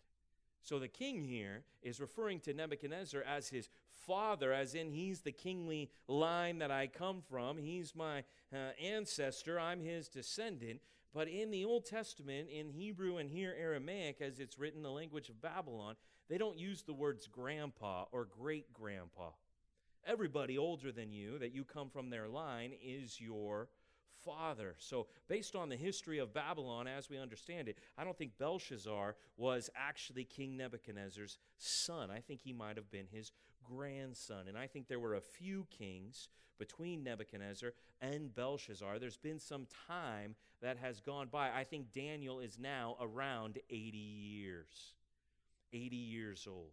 So 0.61 0.79
the 0.79 0.87
king 0.87 1.25
here 1.25 1.63
is 1.81 1.99
referring 1.99 2.39
to 2.41 2.53
Nebuchadnezzar 2.53 3.21
as 3.21 3.49
his 3.49 3.69
father, 4.07 4.53
as 4.53 4.75
in 4.75 4.91
he's 4.91 5.21
the 5.21 5.31
kingly 5.31 5.91
line 6.07 6.59
that 6.59 6.71
I 6.71 6.87
come 6.87 7.21
from. 7.29 7.57
He's 7.57 7.93
my 7.95 8.23
uh, 8.53 8.71
ancestor. 8.81 9.59
I'm 9.59 9.81
his 9.81 10.07
descendant. 10.07 10.79
But 11.13 11.27
in 11.27 11.51
the 11.51 11.65
Old 11.65 11.85
Testament, 11.85 12.49
in 12.49 12.69
Hebrew 12.69 13.17
and 13.17 13.29
here 13.29 13.55
Aramaic, 13.59 14.19
as 14.21 14.39
it's 14.39 14.57
written 14.57 14.81
the 14.81 14.89
language 14.89 15.29
of 15.29 15.41
Babylon, 15.41 15.95
they 16.27 16.37
don't 16.37 16.57
use 16.57 16.81
the 16.81 16.93
words 16.93 17.27
grandpa 17.27 18.05
or 18.11 18.25
great 18.25 18.73
grandpa. 18.73 19.29
Everybody 20.05 20.57
older 20.57 20.91
than 20.91 21.13
you, 21.13 21.37
that 21.39 21.53
you 21.53 21.63
come 21.63 21.89
from 21.89 22.09
their 22.09 22.27
line, 22.27 22.73
is 22.83 23.21
your 23.21 23.69
father. 24.25 24.75
So, 24.79 25.07
based 25.27 25.55
on 25.55 25.69
the 25.69 25.75
history 25.75 26.19
of 26.19 26.33
Babylon 26.33 26.87
as 26.87 27.09
we 27.09 27.17
understand 27.17 27.67
it, 27.67 27.77
I 27.97 28.03
don't 28.03 28.17
think 28.17 28.37
Belshazzar 28.37 29.15
was 29.37 29.69
actually 29.75 30.23
King 30.23 30.57
Nebuchadnezzar's 30.57 31.37
son. 31.57 32.09
I 32.09 32.19
think 32.19 32.41
he 32.41 32.53
might 32.53 32.77
have 32.77 32.89
been 32.89 33.07
his 33.11 33.31
grandson. 33.63 34.47
And 34.47 34.57
I 34.57 34.67
think 34.67 34.87
there 34.87 34.99
were 34.99 35.15
a 35.15 35.21
few 35.21 35.67
kings 35.69 36.29
between 36.57 37.03
Nebuchadnezzar 37.03 37.73
and 38.01 38.33
Belshazzar. 38.33 38.99
There's 38.99 39.17
been 39.17 39.39
some 39.39 39.67
time 39.87 40.35
that 40.63 40.77
has 40.77 41.01
gone 41.01 41.27
by. 41.27 41.51
I 41.51 41.65
think 41.65 41.91
Daniel 41.91 42.39
is 42.39 42.57
now 42.57 42.95
around 42.99 43.59
80 43.69 43.97
years. 43.97 44.93
80 45.73 45.95
years 45.95 46.47
old. 46.49 46.71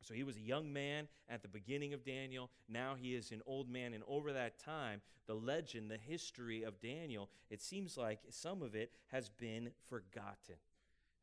So 0.00 0.14
he 0.14 0.24
was 0.24 0.36
a 0.36 0.40
young 0.40 0.72
man 0.72 1.08
at 1.28 1.42
the 1.42 1.48
beginning 1.48 1.92
of 1.92 2.04
Daniel. 2.04 2.50
Now 2.68 2.94
he 2.98 3.14
is 3.14 3.32
an 3.32 3.42
old 3.46 3.68
man. 3.68 3.92
And 3.92 4.02
over 4.08 4.32
that 4.32 4.58
time, 4.58 5.02
the 5.26 5.34
legend, 5.34 5.90
the 5.90 5.98
history 5.98 6.62
of 6.62 6.80
Daniel, 6.80 7.28
it 7.50 7.60
seems 7.60 7.96
like 7.96 8.20
some 8.30 8.62
of 8.62 8.74
it 8.74 8.92
has 9.08 9.28
been 9.28 9.70
forgotten. 9.88 10.56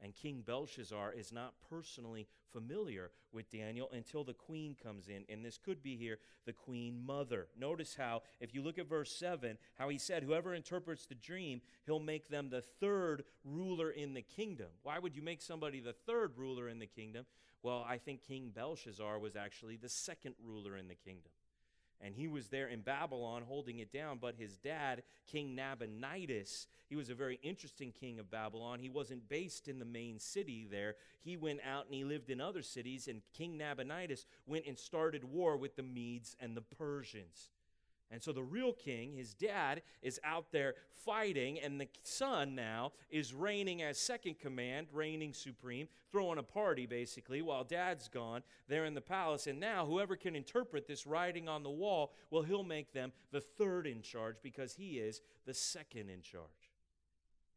And 0.03 0.13
King 0.13 0.43
Belshazzar 0.45 1.13
is 1.13 1.31
not 1.31 1.53
personally 1.69 2.27
familiar 2.51 3.11
with 3.31 3.49
Daniel 3.49 3.89
until 3.93 4.23
the 4.23 4.33
queen 4.33 4.75
comes 4.83 5.07
in. 5.07 5.23
And 5.29 5.43
this 5.43 5.57
could 5.57 5.81
be 5.81 5.95
here 5.95 6.19
the 6.45 6.51
queen 6.51 7.01
mother. 7.05 7.47
Notice 7.57 7.95
how, 7.95 8.23
if 8.41 8.53
you 8.53 8.61
look 8.61 8.77
at 8.77 8.89
verse 8.89 9.15
7, 9.15 9.57
how 9.75 9.87
he 9.87 9.97
said, 9.97 10.23
Whoever 10.23 10.53
interprets 10.53 11.05
the 11.05 11.15
dream, 11.15 11.61
he'll 11.85 11.99
make 11.99 12.27
them 12.27 12.49
the 12.49 12.61
third 12.61 13.23
ruler 13.45 13.91
in 13.91 14.13
the 14.13 14.21
kingdom. 14.21 14.67
Why 14.83 14.99
would 14.99 15.15
you 15.15 15.21
make 15.21 15.41
somebody 15.41 15.79
the 15.79 15.93
third 15.93 16.33
ruler 16.37 16.67
in 16.67 16.79
the 16.79 16.85
kingdom? 16.85 17.25
Well, 17.63 17.85
I 17.87 17.97
think 17.97 18.23
King 18.27 18.51
Belshazzar 18.53 19.17
was 19.19 19.37
actually 19.37 19.77
the 19.77 19.87
second 19.87 20.35
ruler 20.45 20.75
in 20.75 20.89
the 20.89 20.95
kingdom 20.95 21.31
and 22.03 22.13
he 22.13 22.27
was 22.27 22.49
there 22.49 22.67
in 22.67 22.81
Babylon 22.81 23.43
holding 23.47 23.79
it 23.79 23.91
down. 23.91 24.17
But 24.21 24.35
his 24.37 24.57
dad, 24.57 25.03
King 25.25 25.55
Nabonidus, 25.55 26.67
he 26.89 26.95
was 26.95 27.09
a 27.09 27.15
very 27.15 27.39
interesting 27.41 27.91
king 27.91 28.19
of 28.19 28.29
Babylon. 28.29 28.79
He 28.79 28.89
wasn't 28.89 29.29
based 29.29 29.67
in 29.67 29.79
the 29.79 29.85
main 29.85 30.19
city 30.19 30.67
there. 30.69 30.95
He 31.23 31.37
went 31.37 31.61
out 31.65 31.85
and 31.85 31.95
he 31.95 32.03
lived 32.03 32.29
in 32.29 32.41
other 32.41 32.61
cities, 32.61 33.07
and 33.07 33.21
King 33.33 33.57
Nabonidus 33.57 34.25
went 34.45 34.65
and 34.67 34.77
started 34.77 35.23
war 35.23 35.55
with 35.55 35.77
the 35.77 35.83
Medes 35.83 36.35
and 36.39 36.57
the 36.57 36.61
Persians. 36.61 37.49
And 38.13 38.21
so 38.21 38.31
the 38.31 38.43
real 38.43 38.73
king, 38.73 39.13
his 39.13 39.33
dad, 39.33 39.81
is 40.03 40.19
out 40.23 40.51
there 40.51 40.75
fighting, 41.03 41.59
and 41.59 41.81
the 41.81 41.87
son 42.03 42.53
now 42.53 42.91
is 43.09 43.33
reigning 43.33 43.81
as 43.81 43.97
second 43.97 44.37
command, 44.37 44.87
reigning 44.93 45.33
supreme, 45.33 45.87
throwing 46.11 46.37
a 46.37 46.43
party 46.43 46.85
basically, 46.85 47.41
while 47.41 47.63
dad's 47.63 48.07
gone 48.07 48.43
there 48.67 48.85
in 48.85 48.93
the 48.93 49.01
palace. 49.01 49.47
And 49.47 49.59
now, 49.59 49.87
whoever 49.87 50.15
can 50.15 50.35
interpret 50.35 50.87
this 50.87 51.07
writing 51.07 51.49
on 51.49 51.63
the 51.63 51.71
wall, 51.71 52.13
well, 52.29 52.43
he'll 52.43 52.63
make 52.63 52.93
them 52.93 53.11
the 53.31 53.41
third 53.41 53.87
in 53.87 54.03
charge 54.03 54.35
because 54.43 54.75
he 54.75 54.99
is 54.99 55.21
the 55.47 55.53
second 55.55 56.11
in 56.11 56.21
charge. 56.21 56.62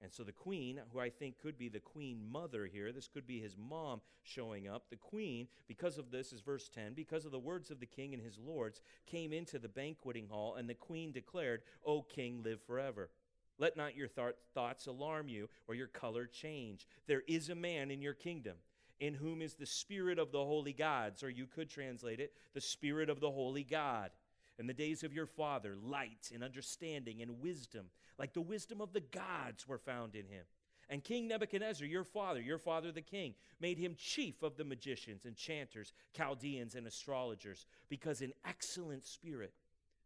And 0.02 0.12
so 0.12 0.22
the 0.22 0.32
queen, 0.32 0.80
who 0.92 1.00
I 1.00 1.08
think 1.08 1.38
could 1.38 1.56
be 1.56 1.68
the 1.68 1.80
queen 1.80 2.20
mother 2.30 2.66
here, 2.66 2.92
this 2.92 3.08
could 3.08 3.26
be 3.26 3.40
his 3.40 3.56
mom 3.56 4.00
showing 4.22 4.68
up. 4.68 4.90
The 4.90 4.96
queen, 4.96 5.48
because 5.66 5.96
of 5.96 6.10
this, 6.10 6.32
is 6.32 6.40
verse 6.40 6.68
10, 6.68 6.92
because 6.92 7.24
of 7.24 7.32
the 7.32 7.38
words 7.38 7.70
of 7.70 7.80
the 7.80 7.86
king 7.86 8.12
and 8.12 8.22
his 8.22 8.38
lords, 8.38 8.82
came 9.06 9.32
into 9.32 9.58
the 9.58 9.68
banqueting 9.68 10.28
hall, 10.28 10.56
and 10.56 10.68
the 10.68 10.74
queen 10.74 11.12
declared, 11.12 11.62
O 11.84 12.02
king, 12.02 12.42
live 12.42 12.60
forever. 12.62 13.10
Let 13.58 13.76
not 13.76 13.96
your 13.96 14.08
th- 14.08 14.34
thoughts 14.54 14.86
alarm 14.86 15.28
you 15.28 15.48
or 15.66 15.74
your 15.74 15.86
color 15.86 16.26
change. 16.26 16.86
There 17.06 17.22
is 17.26 17.48
a 17.48 17.54
man 17.54 17.90
in 17.90 18.02
your 18.02 18.14
kingdom 18.14 18.56
in 19.00 19.14
whom 19.14 19.42
is 19.42 19.54
the 19.54 19.66
spirit 19.66 20.18
of 20.18 20.32
the 20.32 20.44
holy 20.44 20.72
gods, 20.72 21.22
or 21.22 21.30
you 21.30 21.46
could 21.46 21.68
translate 21.68 22.20
it, 22.20 22.32
the 22.54 22.60
spirit 22.60 23.10
of 23.10 23.20
the 23.20 23.30
holy 23.30 23.64
God. 23.64 24.10
In 24.58 24.66
the 24.66 24.75
days 24.75 25.02
of 25.02 25.12
your 25.12 25.26
father, 25.26 25.76
light 25.76 26.30
and 26.32 26.42
understanding 26.42 27.20
and 27.20 27.40
wisdom, 27.40 27.86
like 28.18 28.32
the 28.32 28.40
wisdom 28.40 28.80
of 28.80 28.92
the 28.92 29.00
gods, 29.00 29.68
were 29.68 29.78
found 29.78 30.14
in 30.14 30.26
him. 30.28 30.44
And 30.88 31.02
King 31.02 31.28
Nebuchadnezzar, 31.28 31.86
your 31.86 32.04
father, 32.04 32.40
your 32.40 32.58
father 32.58 32.92
the 32.92 33.02
king, 33.02 33.34
made 33.60 33.76
him 33.76 33.96
chief 33.98 34.42
of 34.42 34.56
the 34.56 34.64
magicians, 34.64 35.26
enchanters, 35.26 35.92
Chaldeans, 36.16 36.75
and 36.75 36.86
astrologers, 36.86 37.66
because 37.88 38.22
an 38.22 38.32
excellent 38.46 39.04
spirit, 39.04 39.52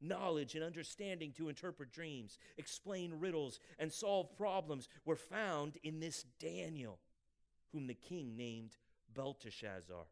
knowledge 0.00 0.54
and 0.54 0.64
understanding 0.64 1.32
to 1.32 1.50
interpret 1.50 1.92
dreams, 1.92 2.38
explain 2.56 3.20
riddles, 3.20 3.60
and 3.78 3.92
solve 3.92 4.34
problems 4.36 4.88
were 5.04 5.16
found 5.16 5.76
in 5.84 6.00
this 6.00 6.24
Daniel, 6.38 6.98
whom 7.72 7.86
the 7.86 7.94
king 7.94 8.34
named 8.36 8.76
Belteshazzar. 9.14 10.06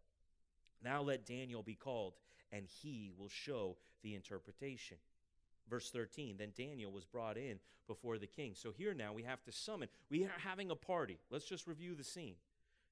Now 0.85 1.01
let 1.03 1.27
Daniel 1.27 1.63
be 1.63 1.75
called, 1.75 2.15
and 2.53 2.67
he 2.67 3.13
will 3.19 3.29
show 3.29 3.77
the 4.03 4.15
interpretation. 4.15 4.97
Verse 5.69 5.91
13 5.91 6.37
Then 6.39 6.53
Daniel 6.57 6.93
was 6.93 7.05
brought 7.05 7.37
in 7.37 7.59
before 7.87 8.19
the 8.19 8.27
king. 8.27 8.55
So 8.55 8.73
here 8.73 8.95
now 8.95 9.13
we 9.13 9.23
have 9.23 9.43
to 9.45 9.53
summon. 9.53 9.89
We 10.11 10.25
are 10.25 10.39
having 10.39 10.71
a 10.71 10.77
party. 10.77 11.19
Let's 11.31 11.45
just 11.45 11.67
review 11.67 11.95
the 11.95 12.05
scene. 12.05 12.35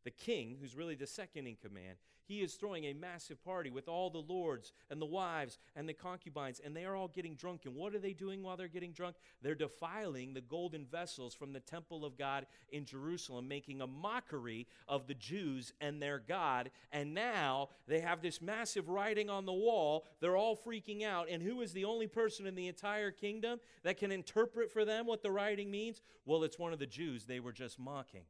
The 0.06 0.12
king, 0.12 0.56
who's 0.60 0.76
really 0.76 0.94
the 0.94 1.04
second 1.04 1.48
in 1.48 1.56
command, 1.56 1.96
he 2.26 2.40
is 2.40 2.54
throwing 2.54 2.84
a 2.84 2.92
massive 2.92 3.44
party 3.44 3.70
with 3.70 3.88
all 3.88 4.08
the 4.08 4.18
lords 4.18 4.72
and 4.88 5.02
the 5.02 5.04
wives 5.04 5.58
and 5.75 5.88
the 5.88 5.94
concubines, 5.94 6.60
and 6.64 6.76
they 6.76 6.84
are 6.84 6.94
all 6.94 7.08
getting 7.08 7.34
drunk. 7.34 7.62
And 7.64 7.75
what 7.75 7.92
are 7.92 7.98
they 7.98 8.12
doing 8.12 8.40
while 8.40 8.56
they're 8.56 8.68
getting 8.68 8.92
drunk? 8.92 9.16
They're 9.42 9.56
defiling 9.56 10.32
the 10.32 10.42
golden 10.42 10.86
vessels 10.86 11.34
from 11.34 11.52
the 11.52 11.58
temple 11.58 12.04
of 12.04 12.16
God 12.16 12.46
in 12.70 12.84
Jerusalem, 12.84 13.48
making 13.48 13.80
a 13.80 13.86
mockery 13.88 14.68
of 14.86 15.08
the 15.08 15.14
Jews 15.14 15.72
and 15.80 16.00
their 16.00 16.20
God. 16.20 16.70
And 16.92 17.12
now 17.12 17.70
they 17.88 17.98
have 17.98 18.22
this 18.22 18.40
massive 18.40 18.88
writing 18.88 19.28
on 19.28 19.44
the 19.44 19.52
wall. 19.52 20.06
They're 20.20 20.36
all 20.36 20.56
freaking 20.56 21.02
out. 21.02 21.28
And 21.28 21.42
who 21.42 21.62
is 21.62 21.72
the 21.72 21.84
only 21.84 22.06
person 22.06 22.46
in 22.46 22.54
the 22.54 22.68
entire 22.68 23.10
kingdom 23.10 23.58
that 23.82 23.98
can 23.98 24.12
interpret 24.12 24.70
for 24.70 24.84
them 24.84 25.04
what 25.04 25.25
the 25.25 25.32
writing 25.32 25.68
means? 25.68 26.00
Well, 26.25 26.44
it's 26.44 26.60
one 26.60 26.72
of 26.72 26.78
the 26.78 26.86
Jews 26.86 27.25
they 27.25 27.40
were 27.40 27.50
just 27.50 27.80
mocking. 27.80 28.22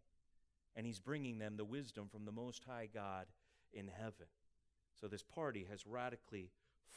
And 0.76 0.86
he's 0.86 1.00
bringing 1.00 1.38
them 1.38 1.56
the 1.56 1.64
wisdom 1.64 2.08
from 2.10 2.24
the 2.24 2.32
Most 2.32 2.64
High 2.64 2.88
God 2.92 3.26
in 3.72 3.88
heaven. 3.88 4.26
So 5.00 5.08
this 5.08 5.22
party 5.22 5.66
has 5.70 5.86
radically 5.86 6.50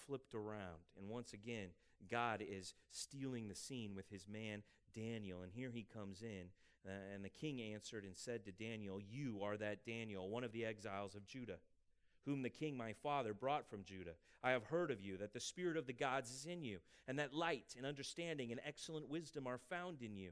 flipped 0.05 0.35
around. 0.35 0.79
And 0.97 1.09
once 1.09 1.33
again, 1.33 1.69
God 2.09 2.41
is 2.41 2.73
stealing 2.91 3.47
the 3.47 3.55
scene 3.55 3.95
with 3.95 4.09
his 4.09 4.27
man 4.27 4.63
Daniel. 4.93 5.41
And 5.41 5.51
here 5.51 5.71
he 5.73 5.85
comes 5.93 6.21
in. 6.21 6.47
Uh, 6.87 6.91
and 7.13 7.23
the 7.23 7.29
king 7.29 7.61
answered 7.61 8.05
and 8.05 8.15
said 8.15 8.45
to 8.45 8.51
Daniel, 8.51 8.99
You 9.01 9.41
are 9.43 9.57
that 9.57 9.85
Daniel, 9.85 10.29
one 10.29 10.43
of 10.43 10.53
the 10.53 10.65
exiles 10.65 11.15
of 11.15 11.25
Judah, 11.25 11.57
whom 12.25 12.41
the 12.41 12.49
king 12.49 12.77
my 12.77 12.93
father 12.93 13.33
brought 13.33 13.69
from 13.69 13.83
Judah. 13.83 14.13
I 14.41 14.51
have 14.51 14.63
heard 14.63 14.91
of 14.91 15.01
you, 15.01 15.17
that 15.17 15.33
the 15.33 15.39
spirit 15.41 15.75
of 15.75 15.87
the 15.87 15.93
gods 15.93 16.31
is 16.31 16.45
in 16.45 16.63
you, 16.63 16.79
and 17.07 17.19
that 17.19 17.33
light 17.33 17.75
and 17.75 17.85
understanding 17.85 18.51
and 18.51 18.61
excellent 18.65 19.09
wisdom 19.09 19.45
are 19.47 19.57
found 19.69 20.01
in 20.01 20.15
you. 20.15 20.31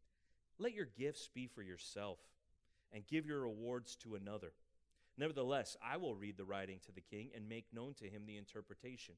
let 0.61 0.73
your 0.73 0.87
gifts 0.97 1.29
be 1.33 1.47
for 1.47 1.61
yourself, 1.63 2.19
and 2.93 3.07
give 3.07 3.25
your 3.25 3.41
rewards 3.41 3.95
to 3.97 4.15
another. 4.15 4.53
Nevertheless, 5.17 5.75
I 5.83 5.97
will 5.97 6.15
read 6.15 6.37
the 6.37 6.45
writing 6.45 6.79
to 6.85 6.91
the 6.91 7.01
king 7.01 7.29
and 7.35 7.49
make 7.49 7.65
known 7.73 7.93
to 7.95 8.05
him 8.05 8.23
the 8.25 8.37
interpretation. 8.37 9.15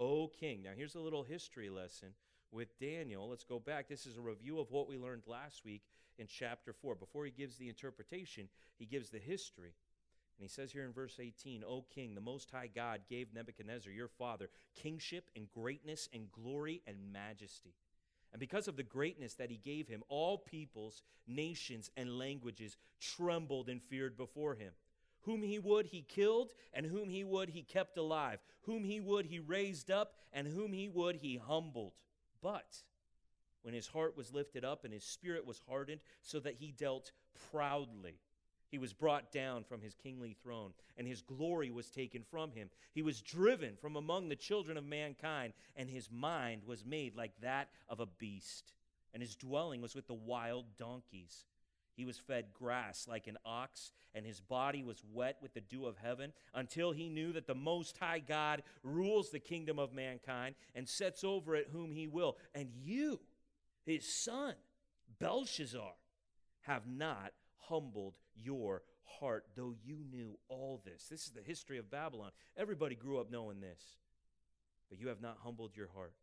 O 0.00 0.28
king, 0.28 0.62
now 0.62 0.70
here's 0.76 0.94
a 0.94 1.00
little 1.00 1.22
history 1.22 1.70
lesson 1.70 2.08
with 2.50 2.78
Daniel. 2.78 3.28
Let's 3.28 3.44
go 3.44 3.58
back. 3.58 3.88
This 3.88 4.06
is 4.06 4.16
a 4.16 4.22
review 4.22 4.58
of 4.58 4.70
what 4.70 4.88
we 4.88 4.96
learned 4.96 5.22
last 5.26 5.64
week 5.64 5.82
in 6.18 6.26
chapter 6.26 6.72
4. 6.72 6.94
Before 6.94 7.24
he 7.24 7.30
gives 7.30 7.56
the 7.56 7.68
interpretation, 7.68 8.48
he 8.78 8.86
gives 8.86 9.10
the 9.10 9.18
history. 9.18 9.74
And 10.38 10.42
he 10.42 10.48
says 10.48 10.72
here 10.72 10.84
in 10.84 10.92
verse 10.92 11.18
18, 11.20 11.62
O 11.64 11.84
king, 11.94 12.14
the 12.14 12.20
Most 12.20 12.50
High 12.50 12.70
God 12.74 13.02
gave 13.08 13.32
Nebuchadnezzar, 13.32 13.92
your 13.92 14.08
father, 14.08 14.50
kingship 14.74 15.30
and 15.36 15.50
greatness 15.50 16.08
and 16.12 16.30
glory 16.32 16.82
and 16.86 17.12
majesty. 17.12 17.74
And 18.34 18.40
because 18.40 18.66
of 18.66 18.74
the 18.76 18.82
greatness 18.82 19.34
that 19.34 19.48
he 19.48 19.58
gave 19.58 19.86
him, 19.86 20.02
all 20.08 20.38
peoples, 20.38 21.02
nations, 21.28 21.88
and 21.96 22.18
languages 22.18 22.76
trembled 23.00 23.68
and 23.68 23.80
feared 23.80 24.16
before 24.16 24.56
him. 24.56 24.72
Whom 25.20 25.40
he 25.40 25.60
would, 25.60 25.86
he 25.86 26.02
killed, 26.02 26.52
and 26.72 26.84
whom 26.84 27.08
he 27.08 27.22
would, 27.22 27.50
he 27.50 27.62
kept 27.62 27.96
alive. 27.96 28.40
Whom 28.62 28.82
he 28.82 28.98
would, 28.98 29.26
he 29.26 29.38
raised 29.38 29.88
up, 29.88 30.16
and 30.32 30.48
whom 30.48 30.72
he 30.72 30.88
would, 30.88 31.14
he 31.14 31.36
humbled. 31.36 31.92
But 32.42 32.82
when 33.62 33.72
his 33.72 33.86
heart 33.86 34.16
was 34.16 34.34
lifted 34.34 34.64
up 34.64 34.84
and 34.84 34.92
his 34.92 35.04
spirit 35.04 35.46
was 35.46 35.62
hardened, 35.68 36.00
so 36.20 36.40
that 36.40 36.56
he 36.56 36.72
dealt 36.72 37.12
proudly, 37.52 38.18
he 38.74 38.78
was 38.78 38.92
brought 38.92 39.30
down 39.30 39.62
from 39.62 39.80
his 39.80 39.94
kingly 39.94 40.36
throne, 40.42 40.72
and 40.96 41.06
his 41.06 41.22
glory 41.22 41.70
was 41.70 41.90
taken 41.90 42.24
from 42.28 42.50
him. 42.50 42.68
He 42.92 43.02
was 43.02 43.22
driven 43.22 43.76
from 43.80 43.94
among 43.94 44.28
the 44.28 44.34
children 44.34 44.76
of 44.76 44.84
mankind, 44.84 45.52
and 45.76 45.88
his 45.88 46.10
mind 46.10 46.62
was 46.66 46.84
made 46.84 47.14
like 47.14 47.40
that 47.40 47.68
of 47.88 48.00
a 48.00 48.06
beast, 48.06 48.72
and 49.12 49.22
his 49.22 49.36
dwelling 49.36 49.80
was 49.80 49.94
with 49.94 50.08
the 50.08 50.12
wild 50.12 50.64
donkeys. 50.76 51.44
He 51.94 52.04
was 52.04 52.18
fed 52.18 52.46
grass 52.52 53.06
like 53.08 53.28
an 53.28 53.38
ox, 53.44 53.92
and 54.12 54.26
his 54.26 54.40
body 54.40 54.82
was 54.82 55.04
wet 55.12 55.36
with 55.40 55.54
the 55.54 55.60
dew 55.60 55.86
of 55.86 55.96
heaven, 55.96 56.32
until 56.52 56.90
he 56.90 57.08
knew 57.08 57.32
that 57.34 57.46
the 57.46 57.54
Most 57.54 57.96
High 57.98 58.18
God 58.18 58.64
rules 58.82 59.30
the 59.30 59.38
kingdom 59.38 59.78
of 59.78 59.92
mankind 59.92 60.56
and 60.74 60.88
sets 60.88 61.22
over 61.22 61.54
it 61.54 61.68
whom 61.70 61.92
he 61.92 62.08
will. 62.08 62.38
And 62.56 62.70
you, 62.82 63.20
his 63.86 64.04
son, 64.04 64.54
Belshazzar, 65.20 65.92
have 66.62 66.88
not 66.88 67.30
humbled 67.68 68.14
your 68.42 68.82
heart, 69.20 69.44
though 69.56 69.74
you 69.84 69.98
knew 70.10 70.38
all 70.48 70.82
this. 70.84 71.06
This 71.10 71.26
is 71.26 71.32
the 71.32 71.42
history 71.42 71.78
of 71.78 71.90
Babylon. 71.90 72.30
Everybody 72.56 72.94
grew 72.94 73.20
up 73.20 73.30
knowing 73.30 73.60
this. 73.60 73.82
But 74.90 75.00
you 75.00 75.08
have 75.08 75.20
not 75.20 75.38
humbled 75.42 75.76
your 75.76 75.88
heart. 75.94 76.14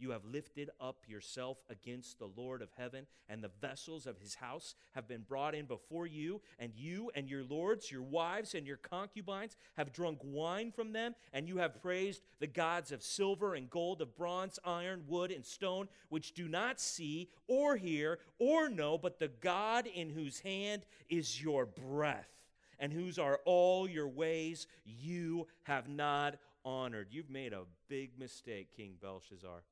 You 0.00 0.10
have 0.12 0.24
lifted 0.24 0.70
up 0.80 1.04
yourself 1.06 1.58
against 1.68 2.18
the 2.18 2.30
Lord 2.34 2.62
of 2.62 2.70
heaven, 2.78 3.06
and 3.28 3.44
the 3.44 3.50
vessels 3.60 4.06
of 4.06 4.18
his 4.18 4.34
house 4.34 4.74
have 4.94 5.06
been 5.06 5.20
brought 5.28 5.54
in 5.54 5.66
before 5.66 6.06
you, 6.06 6.40
and 6.58 6.72
you 6.74 7.10
and 7.14 7.28
your 7.28 7.44
lords, 7.44 7.92
your 7.92 8.02
wives, 8.02 8.54
and 8.54 8.66
your 8.66 8.78
concubines 8.78 9.56
have 9.76 9.92
drunk 9.92 10.18
wine 10.22 10.72
from 10.72 10.94
them, 10.94 11.14
and 11.34 11.46
you 11.46 11.58
have 11.58 11.82
praised 11.82 12.22
the 12.38 12.46
gods 12.46 12.92
of 12.92 13.02
silver 13.02 13.54
and 13.54 13.68
gold, 13.68 14.00
of 14.00 14.16
bronze, 14.16 14.58
iron, 14.64 15.04
wood, 15.06 15.30
and 15.30 15.44
stone, 15.44 15.86
which 16.08 16.32
do 16.32 16.48
not 16.48 16.80
see 16.80 17.28
or 17.46 17.76
hear 17.76 18.20
or 18.38 18.70
know, 18.70 18.96
but 18.96 19.18
the 19.18 19.28
God 19.28 19.86
in 19.86 20.08
whose 20.08 20.40
hand 20.40 20.86
is 21.10 21.42
your 21.42 21.66
breath, 21.66 22.30
and 22.78 22.90
whose 22.90 23.18
are 23.18 23.40
all 23.44 23.86
your 23.86 24.08
ways, 24.08 24.66
you 24.86 25.46
have 25.64 25.90
not 25.90 26.38
honored. 26.64 27.08
You've 27.10 27.28
made 27.28 27.52
a 27.52 27.64
big 27.86 28.18
mistake, 28.18 28.68
King 28.74 28.94
Belshazzar. 29.00 29.62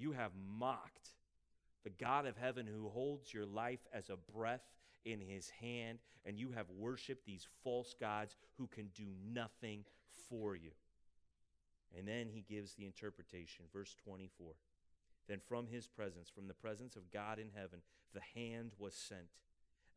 You 0.00 0.12
have 0.12 0.32
mocked 0.58 1.10
the 1.84 1.90
God 1.90 2.24
of 2.24 2.38
heaven 2.38 2.66
who 2.66 2.88
holds 2.88 3.34
your 3.34 3.44
life 3.44 3.86
as 3.92 4.08
a 4.08 4.16
breath 4.34 4.62
in 5.04 5.20
his 5.20 5.50
hand, 5.50 5.98
and 6.24 6.38
you 6.38 6.52
have 6.52 6.70
worshiped 6.70 7.26
these 7.26 7.46
false 7.62 7.94
gods 8.00 8.34
who 8.56 8.66
can 8.66 8.88
do 8.94 9.04
nothing 9.30 9.84
for 10.30 10.56
you. 10.56 10.70
And 11.96 12.08
then 12.08 12.28
he 12.28 12.40
gives 12.40 12.72
the 12.72 12.86
interpretation, 12.86 13.66
verse 13.74 13.94
24. 14.02 14.54
Then 15.28 15.40
from 15.46 15.66
his 15.66 15.86
presence, 15.86 16.30
from 16.30 16.48
the 16.48 16.54
presence 16.54 16.96
of 16.96 17.10
God 17.12 17.38
in 17.38 17.50
heaven, 17.54 17.80
the 18.14 18.40
hand 18.40 18.72
was 18.78 18.94
sent 18.94 19.28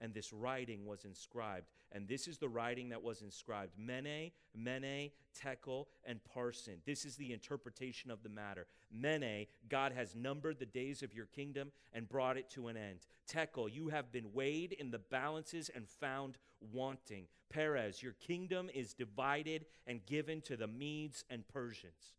and 0.03 0.13
this 0.13 0.33
writing 0.33 0.85
was 0.85 1.05
inscribed. 1.05 1.65
And 1.93 2.07
this 2.07 2.27
is 2.27 2.37
the 2.37 2.49
writing 2.49 2.89
that 2.89 3.01
was 3.01 3.21
inscribed 3.21 3.71
Mene, 3.77 4.31
Mene, 4.53 5.11
Tekel, 5.33 5.87
and 6.03 6.19
Parsin. 6.35 6.79
This 6.85 7.05
is 7.05 7.15
the 7.15 7.31
interpretation 7.31 8.11
of 8.11 8.21
the 8.21 8.29
matter. 8.29 8.67
Mene, 8.91 9.47
God 9.69 9.93
has 9.93 10.13
numbered 10.13 10.59
the 10.59 10.65
days 10.65 11.03
of 11.03 11.13
your 11.13 11.27
kingdom 11.27 11.71
and 11.93 12.09
brought 12.09 12.35
it 12.35 12.49
to 12.51 12.67
an 12.67 12.75
end. 12.75 12.99
Tekel, 13.27 13.69
you 13.69 13.87
have 13.87 14.11
been 14.11 14.33
weighed 14.33 14.73
in 14.73 14.91
the 14.91 14.99
balances 14.99 15.71
and 15.73 15.87
found 15.87 16.37
wanting. 16.73 17.27
Peres, 17.49 18.03
your 18.03 18.13
kingdom 18.13 18.69
is 18.73 18.93
divided 18.93 19.65
and 19.87 20.05
given 20.05 20.41
to 20.41 20.57
the 20.57 20.67
Medes 20.67 21.23
and 21.29 21.47
Persians. 21.47 22.13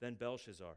Then 0.00 0.14
Belshazzar 0.14 0.76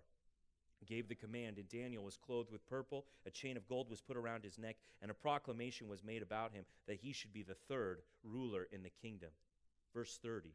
gave 0.86 1.08
the 1.08 1.16
command, 1.16 1.58
and 1.58 1.68
Daniel 1.70 2.04
was 2.04 2.18
clothed 2.18 2.52
with 2.52 2.66
purple. 2.68 3.06
A 3.26 3.32
chain 3.32 3.58
of 3.58 3.68
gold 3.68 3.90
was 3.90 4.02
put 4.02 4.18
around 4.18 4.44
his 4.44 4.58
neck, 4.58 4.78
and 5.02 5.12
a 5.12 5.16
proclamation 5.16 5.88
was 5.88 6.04
made 6.04 6.22
about 6.22 6.54
him 6.54 6.66
that 6.88 6.98
he 6.98 7.12
should 7.12 7.34
be 7.34 7.44
the 7.44 7.56
third 7.68 8.02
ruler 8.24 8.68
in 8.72 8.84
the 8.84 8.92
kingdom. 9.02 9.30
Verse 9.94 10.20
30 10.22 10.54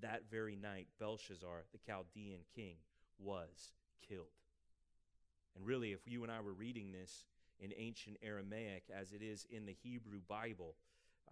That 0.00 0.22
very 0.30 0.56
night, 0.56 0.88
Belshazzar, 0.98 1.64
the 1.72 1.78
Chaldean 1.86 2.40
king, 2.54 2.76
was 3.18 3.72
killed. 4.08 4.26
And 5.54 5.66
really, 5.66 5.92
if 5.92 6.06
you 6.06 6.22
and 6.22 6.32
I 6.32 6.40
were 6.40 6.54
reading 6.54 6.92
this 6.92 7.26
in 7.60 7.72
ancient 7.76 8.16
Aramaic 8.22 8.84
as 8.94 9.12
it 9.12 9.22
is 9.22 9.46
in 9.50 9.66
the 9.66 9.76
Hebrew 9.82 10.20
Bible, 10.26 10.74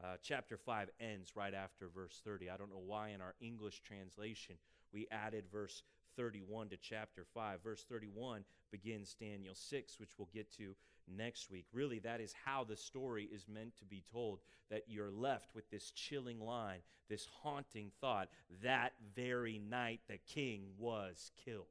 uh, 0.02 0.16
chapter 0.22 0.56
5 0.56 0.90
ends 1.00 1.32
right 1.34 1.54
after 1.54 1.88
verse 1.88 2.20
30. 2.24 2.50
I 2.50 2.56
don't 2.56 2.70
know 2.70 2.82
why 2.84 3.08
in 3.08 3.20
our 3.20 3.34
English 3.40 3.82
translation 3.82 4.56
we 4.92 5.06
added 5.10 5.44
verse 5.50 5.82
31 6.20 6.68
to 6.68 6.76
chapter 6.76 7.24
5. 7.32 7.62
Verse 7.64 7.82
31 7.88 8.44
begins 8.70 9.16
Daniel 9.18 9.54
6, 9.54 9.98
which 9.98 10.10
we'll 10.18 10.28
get 10.34 10.52
to 10.58 10.74
next 11.08 11.50
week. 11.50 11.64
Really, 11.72 11.98
that 12.00 12.20
is 12.20 12.34
how 12.44 12.62
the 12.62 12.76
story 12.76 13.26
is 13.32 13.46
meant 13.48 13.74
to 13.78 13.86
be 13.86 14.04
told 14.12 14.40
that 14.70 14.84
you're 14.86 15.10
left 15.10 15.54
with 15.54 15.70
this 15.70 15.90
chilling 15.92 16.38
line, 16.38 16.80
this 17.08 17.26
haunting 17.42 17.90
thought 18.02 18.28
that 18.62 18.92
very 19.16 19.58
night 19.58 20.00
the 20.08 20.18
king 20.28 20.64
was 20.78 21.30
killed. 21.42 21.64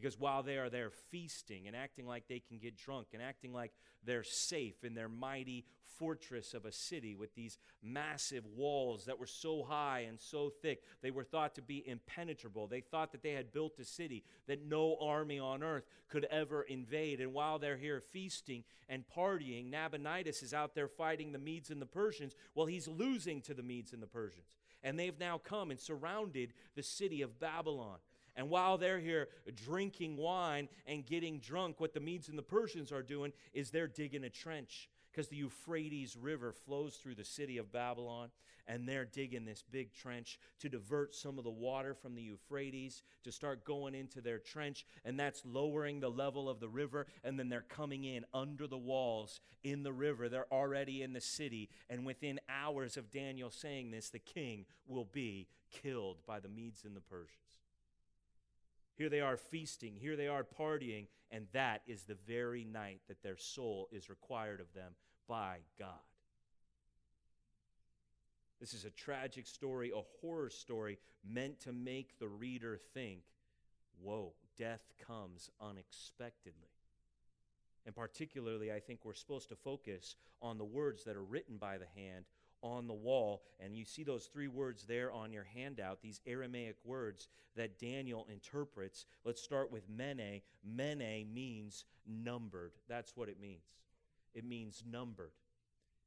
Because 0.00 0.18
while 0.18 0.44
they 0.44 0.58
are 0.58 0.70
there 0.70 0.90
feasting 1.10 1.66
and 1.66 1.74
acting 1.74 2.06
like 2.06 2.28
they 2.28 2.38
can 2.38 2.58
get 2.58 2.76
drunk 2.76 3.08
and 3.14 3.20
acting 3.20 3.52
like 3.52 3.72
they're 4.04 4.22
safe 4.22 4.84
in 4.84 4.94
their 4.94 5.08
mighty 5.08 5.64
fortress 5.98 6.54
of 6.54 6.64
a 6.64 6.70
city 6.70 7.16
with 7.16 7.34
these 7.34 7.58
massive 7.82 8.44
walls 8.56 9.06
that 9.06 9.18
were 9.18 9.26
so 9.26 9.64
high 9.64 10.04
and 10.08 10.20
so 10.20 10.52
thick, 10.62 10.82
they 11.02 11.10
were 11.10 11.24
thought 11.24 11.56
to 11.56 11.62
be 11.62 11.82
impenetrable. 11.86 12.68
They 12.68 12.80
thought 12.80 13.10
that 13.10 13.24
they 13.24 13.32
had 13.32 13.52
built 13.52 13.80
a 13.80 13.84
city 13.84 14.22
that 14.46 14.64
no 14.64 14.96
army 15.00 15.40
on 15.40 15.64
earth 15.64 15.88
could 16.08 16.26
ever 16.26 16.62
invade. 16.62 17.20
And 17.20 17.34
while 17.34 17.58
they're 17.58 17.76
here 17.76 18.00
feasting 18.00 18.62
and 18.88 19.02
partying, 19.16 19.68
Nabonidus 19.70 20.44
is 20.44 20.54
out 20.54 20.76
there 20.76 20.88
fighting 20.88 21.32
the 21.32 21.38
Medes 21.38 21.70
and 21.70 21.82
the 21.82 21.86
Persians. 21.86 22.36
Well, 22.54 22.66
he's 22.66 22.86
losing 22.86 23.42
to 23.42 23.54
the 23.54 23.64
Medes 23.64 23.92
and 23.92 24.02
the 24.02 24.06
Persians. 24.06 24.54
And 24.84 24.96
they've 24.96 25.18
now 25.18 25.38
come 25.38 25.72
and 25.72 25.80
surrounded 25.80 26.52
the 26.76 26.84
city 26.84 27.22
of 27.22 27.40
Babylon. 27.40 27.98
And 28.38 28.48
while 28.48 28.78
they're 28.78 29.00
here 29.00 29.28
drinking 29.56 30.16
wine 30.16 30.68
and 30.86 31.04
getting 31.04 31.40
drunk, 31.40 31.80
what 31.80 31.92
the 31.92 32.00
Medes 32.00 32.28
and 32.28 32.38
the 32.38 32.42
Persians 32.42 32.92
are 32.92 33.02
doing 33.02 33.32
is 33.52 33.70
they're 33.70 33.88
digging 33.88 34.22
a 34.22 34.30
trench 34.30 34.88
because 35.10 35.28
the 35.28 35.36
Euphrates 35.36 36.16
River 36.16 36.52
flows 36.52 36.94
through 36.94 37.16
the 37.16 37.24
city 37.24 37.58
of 37.58 37.72
Babylon, 37.72 38.30
and 38.68 38.88
they're 38.88 39.04
digging 39.04 39.44
this 39.44 39.64
big 39.68 39.92
trench 39.92 40.38
to 40.60 40.68
divert 40.68 41.16
some 41.16 41.36
of 41.38 41.42
the 41.42 41.50
water 41.50 41.94
from 41.94 42.14
the 42.14 42.22
Euphrates 42.22 43.02
to 43.24 43.32
start 43.32 43.64
going 43.64 43.96
into 43.96 44.20
their 44.20 44.38
trench, 44.38 44.86
and 45.04 45.18
that's 45.18 45.42
lowering 45.44 45.98
the 45.98 46.08
level 46.08 46.48
of 46.48 46.60
the 46.60 46.68
river, 46.68 47.06
and 47.24 47.36
then 47.36 47.48
they're 47.48 47.62
coming 47.62 48.04
in 48.04 48.24
under 48.32 48.68
the 48.68 48.78
walls 48.78 49.40
in 49.64 49.82
the 49.82 49.92
river. 49.92 50.28
They're 50.28 50.52
already 50.52 51.02
in 51.02 51.12
the 51.12 51.20
city, 51.20 51.70
and 51.90 52.06
within 52.06 52.38
hours 52.48 52.96
of 52.96 53.10
Daniel 53.10 53.50
saying 53.50 53.90
this, 53.90 54.10
the 54.10 54.20
king 54.20 54.66
will 54.86 55.08
be 55.10 55.48
killed 55.72 56.18
by 56.24 56.38
the 56.38 56.48
Medes 56.48 56.84
and 56.84 56.94
the 56.94 57.00
Persians. 57.00 57.47
Here 58.98 59.08
they 59.08 59.20
are 59.20 59.36
feasting, 59.36 59.94
here 59.94 60.16
they 60.16 60.26
are 60.26 60.42
partying, 60.42 61.06
and 61.30 61.46
that 61.52 61.82
is 61.86 62.02
the 62.02 62.16
very 62.26 62.64
night 62.64 63.00
that 63.06 63.22
their 63.22 63.36
soul 63.36 63.88
is 63.92 64.10
required 64.10 64.60
of 64.60 64.74
them 64.74 64.92
by 65.28 65.58
God. 65.78 66.00
This 68.58 68.74
is 68.74 68.84
a 68.84 68.90
tragic 68.90 69.46
story, 69.46 69.92
a 69.94 70.02
horror 70.20 70.50
story 70.50 70.98
meant 71.24 71.60
to 71.60 71.72
make 71.72 72.18
the 72.18 72.26
reader 72.26 72.76
think, 72.92 73.22
whoa, 74.02 74.32
death 74.56 74.82
comes 75.06 75.48
unexpectedly. 75.60 76.72
And 77.86 77.94
particularly, 77.94 78.72
I 78.72 78.80
think 78.80 79.04
we're 79.04 79.14
supposed 79.14 79.48
to 79.50 79.56
focus 79.56 80.16
on 80.42 80.58
the 80.58 80.64
words 80.64 81.04
that 81.04 81.14
are 81.14 81.22
written 81.22 81.56
by 81.56 81.78
the 81.78 81.86
hand 81.94 82.24
on 82.62 82.86
the 82.86 82.94
wall. 82.94 83.42
And 83.60 83.76
you 83.76 83.84
see 83.84 84.02
those 84.02 84.26
three 84.26 84.48
words 84.48 84.84
there 84.84 85.12
on 85.12 85.32
your 85.32 85.46
handout, 85.54 86.02
these 86.02 86.20
Aramaic 86.26 86.76
words 86.84 87.28
that 87.56 87.78
Daniel 87.78 88.26
interprets. 88.32 89.06
Let's 89.24 89.42
start 89.42 89.70
with 89.72 89.88
mene. 89.88 90.42
Mene 90.64 91.26
means 91.32 91.84
numbered. 92.06 92.72
That's 92.88 93.16
what 93.16 93.28
it 93.28 93.40
means. 93.40 93.76
It 94.34 94.44
means 94.44 94.82
numbered. 94.90 95.32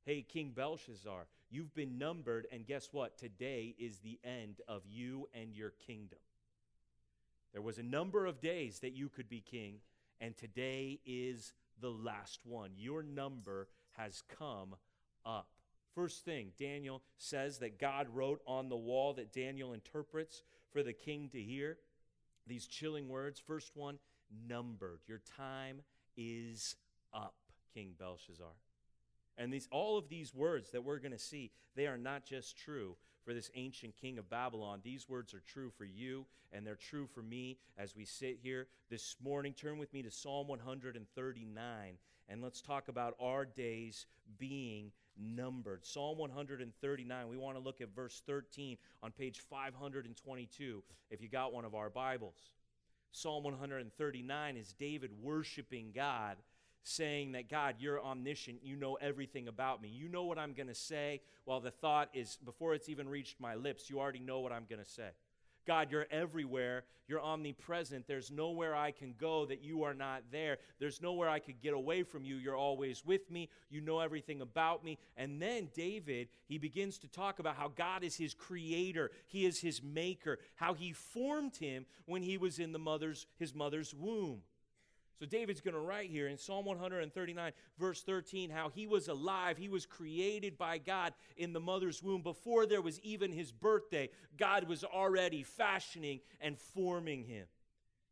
Hey, 0.05 0.25
King 0.27 0.51
Belshazzar, 0.55 1.27
you've 1.51 1.75
been 1.75 1.99
numbered, 1.99 2.47
and 2.51 2.65
guess 2.65 2.89
what? 2.91 3.17
Today 3.17 3.75
is 3.77 3.99
the 3.99 4.19
end 4.23 4.61
of 4.67 4.81
you 4.89 5.29
and 5.33 5.53
your 5.53 5.73
kingdom. 5.85 6.17
There 7.53 7.61
was 7.61 7.77
a 7.77 7.83
number 7.83 8.25
of 8.25 8.41
days 8.41 8.79
that 8.79 8.93
you 8.93 9.09
could 9.09 9.29
be 9.29 9.41
king, 9.41 9.75
and 10.19 10.35
today 10.35 10.99
is 11.05 11.53
the 11.79 11.91
last 11.91 12.39
one. 12.45 12.71
Your 12.77 13.03
number 13.03 13.67
has 13.97 14.23
come 14.39 14.75
up. 15.25 15.49
First 15.93 16.23
thing, 16.23 16.51
Daniel 16.59 17.01
says 17.17 17.59
that 17.59 17.79
God 17.79 18.07
wrote 18.13 18.41
on 18.47 18.69
the 18.69 18.77
wall 18.77 19.13
that 19.13 19.33
Daniel 19.33 19.73
interprets 19.73 20.43
for 20.71 20.83
the 20.83 20.93
king 20.93 21.29
to 21.33 21.41
hear. 21.41 21.77
These 22.47 22.65
chilling 22.67 23.09
words. 23.09 23.41
First 23.45 23.71
one, 23.75 23.99
numbered. 24.47 24.99
Your 25.07 25.21
time 25.37 25.81
is 26.15 26.75
up, 27.13 27.35
King 27.73 27.93
Belshazzar. 27.99 28.53
And 29.37 29.51
these, 29.51 29.67
all 29.71 29.97
of 29.97 30.09
these 30.09 30.33
words 30.33 30.71
that 30.71 30.83
we're 30.83 30.99
going 30.99 31.11
to 31.11 31.19
see, 31.19 31.51
they 31.75 31.87
are 31.87 31.97
not 31.97 32.25
just 32.25 32.57
true 32.57 32.95
for 33.23 33.33
this 33.33 33.51
ancient 33.55 33.95
king 33.95 34.17
of 34.17 34.29
Babylon. 34.29 34.79
These 34.83 35.07
words 35.07 35.33
are 35.33 35.43
true 35.45 35.71
for 35.77 35.85
you, 35.85 36.25
and 36.51 36.65
they're 36.65 36.75
true 36.75 37.07
for 37.07 37.21
me 37.21 37.57
as 37.77 37.95
we 37.95 38.05
sit 38.05 38.39
here 38.41 38.67
this 38.89 39.15
morning. 39.23 39.53
Turn 39.53 39.77
with 39.77 39.93
me 39.93 40.01
to 40.03 40.11
Psalm 40.11 40.47
139, 40.47 41.97
and 42.29 42.41
let's 42.41 42.61
talk 42.61 42.87
about 42.87 43.15
our 43.19 43.45
days 43.45 44.05
being 44.37 44.91
numbered. 45.21 45.85
Psalm 45.85 46.17
139, 46.17 47.27
we 47.27 47.37
want 47.37 47.57
to 47.57 47.63
look 47.63 47.81
at 47.81 47.95
verse 47.95 48.21
13 48.25 48.77
on 49.03 49.11
page 49.11 49.39
522 49.49 50.83
if 51.09 51.21
you 51.21 51.29
got 51.29 51.53
one 51.53 51.65
of 51.65 51.75
our 51.75 51.89
Bibles. 51.89 52.53
Psalm 53.11 53.43
139 53.43 54.57
is 54.57 54.73
David 54.73 55.11
worshiping 55.21 55.91
God, 55.93 56.37
saying 56.83 57.33
that 57.33 57.49
God, 57.49 57.75
you're 57.79 58.01
omniscient. 58.01 58.63
You 58.63 58.75
know 58.75 58.95
everything 58.95 59.47
about 59.47 59.81
me. 59.81 59.89
You 59.89 60.07
know 60.07 60.23
what 60.23 60.39
I'm 60.39 60.53
going 60.53 60.67
to 60.67 60.75
say. 60.75 61.21
While 61.45 61.59
the 61.59 61.71
thought 61.71 62.09
is, 62.13 62.37
before 62.43 62.73
it's 62.73 62.89
even 62.89 63.09
reached 63.09 63.39
my 63.39 63.55
lips, 63.55 63.89
you 63.89 63.99
already 63.99 64.19
know 64.19 64.39
what 64.39 64.51
I'm 64.51 64.65
going 64.69 64.81
to 64.83 64.89
say. 64.89 65.09
God, 65.65 65.91
you're 65.91 66.07
everywhere. 66.11 66.83
You're 67.07 67.21
omnipresent. 67.21 68.07
There's 68.07 68.31
nowhere 68.31 68.73
I 68.73 68.91
can 68.91 69.15
go 69.19 69.45
that 69.45 69.61
you 69.61 69.83
are 69.83 69.93
not 69.93 70.23
there. 70.31 70.57
There's 70.79 71.01
nowhere 71.01 71.27
I 71.27 71.39
could 71.39 71.59
get 71.61 71.73
away 71.73 72.03
from 72.03 72.23
you. 72.23 72.37
You're 72.37 72.55
always 72.55 73.03
with 73.05 73.29
me. 73.29 73.49
You 73.69 73.81
know 73.81 73.99
everything 73.99 74.39
about 74.39 74.83
me. 74.83 74.97
And 75.17 75.41
then 75.41 75.69
David, 75.73 76.29
he 76.47 76.57
begins 76.57 76.97
to 76.99 77.09
talk 77.09 77.39
about 77.39 77.57
how 77.57 77.67
God 77.67 78.03
is 78.03 78.15
his 78.15 78.33
creator, 78.33 79.11
he 79.27 79.45
is 79.45 79.59
his 79.59 79.83
maker, 79.83 80.39
how 80.55 80.73
he 80.73 80.93
formed 80.93 81.57
him 81.57 81.85
when 82.05 82.23
he 82.23 82.37
was 82.37 82.59
in 82.59 82.71
the 82.71 82.79
mother's 82.79 83.27
his 83.37 83.53
mother's 83.53 83.93
womb. 83.93 84.41
So 85.21 85.27
David's 85.27 85.61
going 85.61 85.75
to 85.75 85.79
write 85.79 86.09
here 86.09 86.27
in 86.27 86.35
Psalm 86.35 86.65
139, 86.65 87.51
verse 87.77 88.01
13, 88.01 88.49
how 88.49 88.69
he 88.69 88.87
was 88.87 89.07
alive. 89.07 89.55
He 89.55 89.69
was 89.69 89.85
created 89.85 90.57
by 90.57 90.79
God 90.79 91.13
in 91.37 91.53
the 91.53 91.59
mother's 91.59 92.01
womb. 92.01 92.23
Before 92.23 92.65
there 92.65 92.81
was 92.81 92.99
even 93.01 93.31
his 93.31 93.51
birthday, 93.51 94.09
God 94.35 94.67
was 94.67 94.83
already 94.83 95.43
fashioning 95.43 96.21
and 96.39 96.57
forming 96.57 97.23
him. 97.23 97.45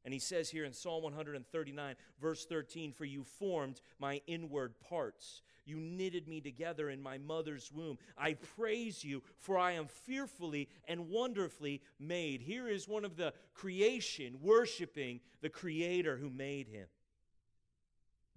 And 0.06 0.14
he 0.14 0.20
says 0.20 0.52
here 0.52 0.66
in 0.66 0.72
Psalm 0.72 1.02
139, 1.02 1.96
verse 2.22 2.46
13, 2.46 2.92
For 2.92 3.06
you 3.06 3.24
formed 3.24 3.82
my 3.98 4.22
inward 4.28 4.76
parts. 4.80 5.42
You 5.66 5.80
knitted 5.80 6.28
me 6.28 6.42
together 6.42 6.92
in 6.92 7.02
my 7.02 7.18
mother's 7.18 7.72
womb. 7.72 7.98
I 8.20 8.36
praise 8.56 9.04
you, 9.04 9.24
for 9.40 9.58
I 9.58 9.72
am 9.72 9.88
fearfully 9.88 10.70
and 10.88 11.10
wonderfully 11.10 11.82
made. 12.00 12.42
Here 12.42 12.68
is 12.68 12.88
one 12.88 13.04
of 13.04 13.18
the 13.18 13.34
creation 13.56 14.38
worshiping 14.44 15.22
the 15.42 15.50
Creator 15.50 16.18
who 16.18 16.30
made 16.30 16.68
him. 16.68 16.86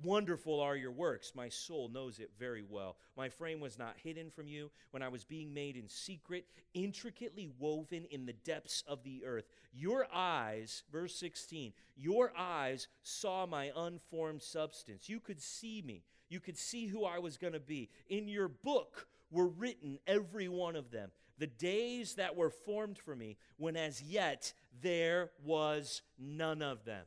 Wonderful 0.02 0.60
are 0.60 0.76
your 0.76 0.90
works. 0.90 1.32
My 1.34 1.48
soul 1.48 1.88
knows 1.88 2.18
it 2.18 2.30
very 2.38 2.64
well. 2.68 2.96
My 3.16 3.28
frame 3.28 3.60
was 3.60 3.78
not 3.78 3.94
hidden 4.02 4.30
from 4.30 4.48
you 4.48 4.70
when 4.90 5.02
I 5.02 5.08
was 5.08 5.24
being 5.24 5.54
made 5.54 5.76
in 5.76 5.88
secret, 5.88 6.46
intricately 6.74 7.50
woven 7.58 8.06
in 8.10 8.26
the 8.26 8.32
depths 8.32 8.82
of 8.88 9.04
the 9.04 9.24
earth. 9.24 9.44
Your 9.72 10.06
eyes, 10.12 10.82
verse 10.90 11.14
16, 11.16 11.72
your 11.96 12.32
eyes 12.36 12.88
saw 13.02 13.46
my 13.46 13.70
unformed 13.76 14.42
substance. 14.42 15.08
You 15.08 15.20
could 15.20 15.40
see 15.40 15.82
me, 15.82 16.04
you 16.28 16.40
could 16.40 16.58
see 16.58 16.86
who 16.86 17.04
I 17.04 17.18
was 17.18 17.36
going 17.36 17.52
to 17.52 17.60
be. 17.60 17.90
In 18.08 18.26
your 18.28 18.48
book 18.48 19.06
were 19.30 19.48
written, 19.48 19.98
every 20.06 20.48
one 20.48 20.76
of 20.76 20.90
them, 20.90 21.10
the 21.38 21.46
days 21.46 22.14
that 22.14 22.36
were 22.36 22.50
formed 22.50 22.98
for 22.98 23.14
me, 23.14 23.36
when 23.56 23.76
as 23.76 24.02
yet 24.02 24.52
there 24.82 25.30
was 25.44 26.02
none 26.18 26.62
of 26.62 26.84
them. 26.84 27.04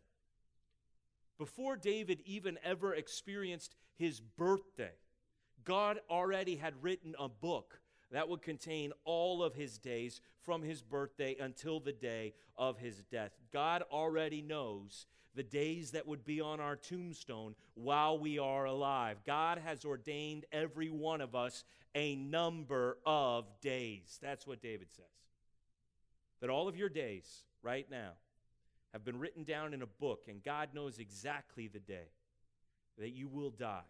Before 1.38 1.76
David 1.76 2.22
even 2.26 2.58
ever 2.64 2.94
experienced 2.94 3.76
his 3.98 4.20
birthday, 4.20 4.94
God 5.64 6.00
already 6.10 6.56
had 6.56 6.82
written 6.82 7.16
a 7.20 7.28
book 7.28 7.80
that 8.12 8.30
would 8.30 8.42
contain 8.42 8.94
all 9.04 9.44
of 9.44 9.56
his 9.56 9.78
days 9.78 10.22
from 10.42 10.62
his 10.62 10.82
birthday 10.82 11.36
until 11.40 11.80
the 11.80 11.92
day 11.92 12.34
of 12.56 12.78
his 12.78 13.02
death. 13.12 13.32
God 13.52 13.84
already 13.92 14.42
knows 14.42 15.08
the 15.34 15.44
days 15.44 15.92
that 15.92 16.08
would 16.08 16.24
be 16.24 16.40
on 16.40 16.60
our 16.60 16.76
tombstone 16.76 17.56
while 17.74 18.18
we 18.18 18.40
are 18.40 18.66
alive. 18.66 19.18
God 19.26 19.58
has 19.58 19.84
ordained 19.84 20.46
every 20.52 20.90
one 20.90 21.20
of 21.20 21.36
us 21.36 21.66
a 21.94 22.16
number 22.16 22.98
of 23.06 23.46
days. 23.60 24.18
That's 24.22 24.48
what 24.48 24.62
David 24.62 24.88
says. 24.96 25.06
That 26.40 26.50
all 26.50 26.68
of 26.68 26.78
your 26.78 26.90
days 26.90 27.44
right 27.62 27.90
now 27.90 28.12
have 28.96 29.04
been 29.04 29.20
written 29.20 29.44
down 29.44 29.74
in 29.74 29.82
a 29.82 29.86
book, 29.86 30.28
and 30.30 30.42
God 30.42 30.70
knows 30.74 31.00
exactly 31.00 31.68
the 31.68 31.80
day 31.80 32.08
that 32.98 33.10
you 33.10 33.28
will 33.28 33.50
die, 33.50 33.84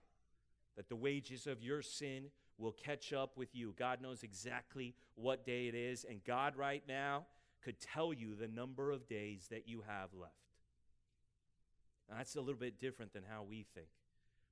that 0.76 0.90
the 0.90 0.96
wages 0.96 1.46
of 1.46 1.62
your 1.62 1.84
sin 1.84 2.32
will 2.58 2.72
catch 2.72 3.14
up 3.14 3.38
with 3.38 3.54
you. 3.54 3.76
God 3.78 4.02
knows 4.02 4.24
exactly 4.24 4.96
what 5.14 5.46
day 5.46 5.68
it 5.68 5.76
is, 5.76 6.08
and 6.10 6.24
God 6.24 6.56
right 6.56 6.82
now 6.88 7.28
could 7.64 7.80
tell 7.80 8.14
you 8.14 8.34
the 8.34 8.48
number 8.48 8.90
of 8.90 9.08
days 9.08 9.46
that 9.52 9.68
you 9.68 9.84
have 9.88 10.10
left. 10.20 10.34
Now, 12.10 12.16
that's 12.18 12.36
a 12.36 12.42
little 12.42 12.56
bit 12.56 12.80
different 12.80 13.14
than 13.14 13.26
how 13.30 13.44
we 13.44 13.64
think, 13.76 13.90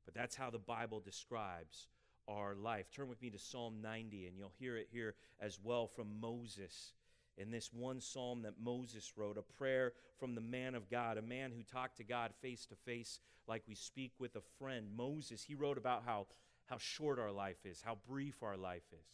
but 0.05 0.13
that's 0.13 0.35
how 0.35 0.51
the 0.51 0.59
Bible 0.59 0.99
describes 0.99 1.87
our 2.27 2.53
life. 2.53 2.91
Turn 2.95 3.09
with 3.09 3.23
me 3.23 3.31
to 3.31 3.39
Psalm 3.39 3.81
90, 3.81 4.27
and 4.27 4.37
you'll 4.37 4.53
hear 4.59 4.77
it 4.77 4.89
here 4.91 5.15
as 5.41 5.57
well 5.63 5.87
from 5.87 6.19
Moses 6.21 6.93
in 7.37 7.51
this 7.51 7.71
one 7.73 7.99
psalm 7.99 8.43
that 8.43 8.59
Moses 8.61 9.13
wrote, 9.17 9.37
a 9.37 9.57
prayer 9.57 9.93
from 10.19 10.35
the 10.35 10.41
man 10.41 10.75
of 10.75 10.89
God, 10.89 11.17
a 11.17 11.21
man 11.21 11.51
who 11.51 11.63
talked 11.63 11.97
to 11.97 12.03
God 12.03 12.31
face 12.41 12.65
to 12.67 12.75
face 12.75 13.19
like 13.47 13.63
we 13.67 13.75
speak 13.75 14.11
with 14.19 14.35
a 14.35 14.41
friend. 14.59 14.87
Moses, 14.95 15.43
he 15.43 15.55
wrote 15.55 15.77
about 15.77 16.03
how, 16.05 16.27
how 16.65 16.77
short 16.77 17.19
our 17.19 17.31
life 17.31 17.65
is, 17.65 17.81
how 17.83 17.97
brief 18.07 18.43
our 18.43 18.57
life 18.57 18.83
is. 18.93 19.07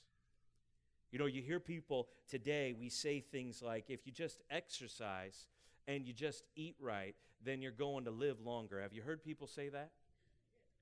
You 1.12 1.18
know, 1.18 1.26
you 1.26 1.42
hear 1.42 1.60
people 1.60 2.08
today, 2.30 2.76
we 2.80 2.90
say 2.90 3.20
things 3.20 3.62
like, 3.64 3.86
if 3.90 4.06
you 4.06 4.12
just 4.12 4.42
exercise 4.52 5.48
and 5.88 6.06
you 6.06 6.14
just 6.14 6.44
eat 6.56 6.76
right, 6.80 7.16
then 7.44 7.62
you're 7.62 7.72
going 7.72 8.06
to 8.06 8.12
live 8.12 8.40
longer. 8.42 8.82
Have 8.82 8.94
you 8.94 9.02
heard 9.02 9.24
people 9.24 9.48
say 9.48 9.70
that? 9.70 9.90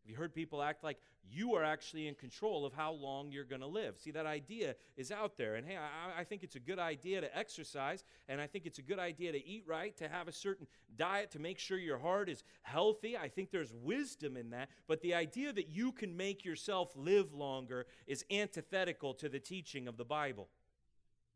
Have 0.08 0.12
you 0.14 0.18
heard 0.20 0.34
people 0.34 0.64
act 0.64 0.86
like 0.86 1.00
you 1.30 1.56
are 1.56 1.66
actually 1.66 2.08
in 2.08 2.16
control 2.16 2.66
of 2.66 2.72
how 2.72 2.94
long 2.94 3.30
you're 3.30 3.44
going 3.44 3.60
to 3.60 3.68
live? 3.68 4.00
See, 4.00 4.12
that 4.12 4.26
idea 4.26 4.76
is 4.96 5.12
out 5.12 5.36
there. 5.36 5.56
And 5.56 5.68
hey, 5.68 5.76
I, 5.76 6.22
I, 6.22 6.24
think 6.24 6.44
it's 6.44 6.56
a 6.56 6.62
good 6.62 6.80
idea 6.80 7.20
to 7.20 7.38
exercise, 7.38 8.06
and 8.30 8.40
I 8.40 8.48
think 8.48 8.66
it's 8.66 8.80
a 8.80 8.84
good 8.84 9.00
idea 9.00 9.34
to 9.34 9.46
eat 9.46 9.66
right, 9.68 9.98
to 9.98 10.08
have 10.08 10.30
a 10.30 10.32
certain 10.32 10.66
diet 10.96 11.32
to 11.32 11.40
make 11.40 11.60
sure 11.60 11.78
your 11.78 11.98
heart 11.98 12.30
is 12.30 12.46
healthy. 12.62 13.18
I 13.18 13.28
think 13.28 13.52
there's 13.52 13.74
wisdom 13.74 14.38
in 14.38 14.52
that. 14.52 14.70
But 14.88 15.02
the 15.02 15.14
idea 15.14 15.52
that 15.52 15.68
you 15.68 15.92
can 15.92 16.16
make 16.16 16.46
yourself 16.46 16.94
live 16.96 17.34
longer 17.34 17.86
is 18.08 18.24
antithetical 18.32 19.14
to 19.16 19.28
the 19.28 19.40
teaching 19.40 19.90
of 19.90 19.98
the 19.98 20.06
Bible. 20.06 20.48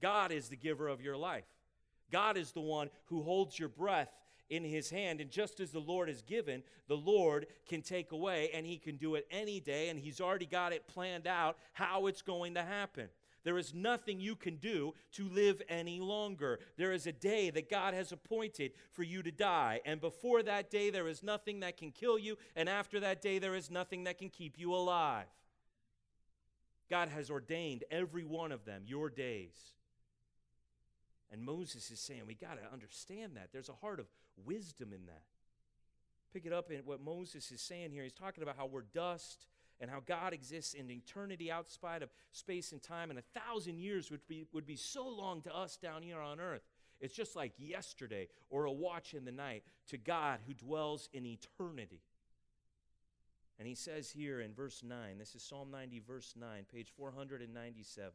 God 0.01 0.31
is 0.31 0.47
the 0.47 0.55
giver 0.55 0.88
of 0.88 1.01
your 1.01 1.17
life. 1.17 1.43
God 2.10 2.38
is 2.38 2.53
the 2.53 2.62
one 2.62 2.89
who 3.07 3.21
holds 3.21 3.60
your 3.60 3.67
breath 3.67 4.13
in 4.52 4.64
his 4.64 4.92
hand. 4.92 5.20
And 5.22 5.32
just 5.32 5.60
as 5.60 5.72
the 5.72 5.80
Lord 5.80 6.10
has 6.10 6.22
given, 6.22 6.62
the 6.88 6.98
Lord 6.98 7.48
can 7.68 7.82
take 7.82 8.12
away, 8.12 8.52
and 8.54 8.66
he 8.66 8.78
can 8.78 8.98
do 8.98 9.16
it 9.16 9.26
any 9.32 9.60
day, 9.60 9.90
and 9.90 10.00
he's 10.00 10.22
already 10.22 10.46
got 10.46 10.74
it 10.74 10.88
planned 10.88 11.26
out 11.26 11.58
how 11.74 12.06
it's 12.06 12.22
going 12.22 12.54
to 12.54 12.62
happen. 12.62 13.08
There 13.44 13.58
is 13.58 13.74
nothing 13.74 14.20
you 14.20 14.36
can 14.36 14.58
do 14.58 14.94
to 15.14 15.28
live 15.28 15.64
any 15.68 16.00
longer. 16.00 16.60
There 16.78 16.92
is 16.92 17.08
a 17.08 17.12
day 17.12 17.50
that 17.50 17.72
God 17.72 17.96
has 17.96 18.12
appointed 18.12 18.74
for 18.92 19.02
you 19.02 19.24
to 19.24 19.32
die. 19.32 19.82
And 19.84 20.00
before 20.00 20.44
that 20.44 20.70
day, 20.70 20.92
there 20.92 21.08
is 21.08 21.24
nothing 21.24 21.62
that 21.62 21.78
can 21.78 21.90
kill 21.92 22.20
you. 22.20 22.38
And 22.56 22.70
after 22.70 23.00
that 23.00 23.20
day, 23.20 23.40
there 23.40 23.56
is 23.56 23.72
nothing 23.72 24.04
that 24.04 24.20
can 24.20 24.30
keep 24.30 24.60
you 24.60 24.76
alive. 24.76 25.26
God 26.88 27.08
has 27.08 27.32
ordained 27.32 27.84
every 27.90 28.26
one 28.26 28.52
of 28.52 28.66
them, 28.66 28.84
your 28.86 29.10
days. 29.10 29.56
And 31.32 31.44
Moses 31.44 31.90
is 31.90 32.00
saying, 32.00 32.24
we 32.28 32.36
got 32.36 32.62
to 32.62 32.74
understand 32.74 33.38
that. 33.38 33.50
There's 33.52 33.70
a 33.70 33.74
heart 33.74 34.00
of 34.00 34.06
wisdom 34.46 34.94
in 34.94 35.06
that. 35.08 35.24
Pick 36.34 36.46
it 36.46 36.54
up 36.54 36.72
in 36.72 36.80
what 36.86 37.02
Moses 37.02 37.52
is 37.52 37.62
saying 37.62 37.91
here. 37.91 38.04
He's 38.04 38.13
talking 38.13 38.44
about 38.44 38.58
how 38.58 38.65
we're 38.65 38.84
dust 38.94 39.48
and 39.80 39.89
how 39.89 40.02
God 40.06 40.34
exists 40.34 40.74
in 40.74 40.89
eternity 40.89 41.52
outside 41.52 42.04
of 42.04 42.10
space 42.32 42.72
and 42.72 42.82
time, 42.82 43.10
and 43.10 43.20
a 43.20 43.39
thousand 43.39 43.80
years 43.80 44.12
would 44.12 44.26
be, 44.28 44.46
would 44.54 44.65
be 44.65 44.76
so 44.76 45.08
long 45.08 45.41
to 45.41 45.56
us 45.56 45.76
down 45.76 46.04
here 46.04 46.20
on 46.20 46.39
earth. 46.39 46.62
It's 47.00 47.15
just 47.15 47.36
like 47.36 47.54
yesterday 47.58 48.28
or 48.50 48.65
a 48.65 48.72
watch 48.72 49.15
in 49.15 49.26
the 49.26 49.32
night 49.32 49.63
to 49.88 49.98
God 49.98 50.39
who 50.46 50.54
dwells 50.54 51.10
in 51.13 51.26
eternity. 51.26 52.02
And 53.58 53.67
he 53.67 53.76
says 53.76 54.10
here 54.10 54.39
in 54.39 54.54
verse 54.54 54.84
9, 54.84 55.17
this 55.17 55.36
is 55.36 55.44
Psalm 55.44 55.72
90, 55.72 56.02
verse 56.08 56.34
9, 56.39 56.65
page 56.72 56.91
497. 56.96 58.12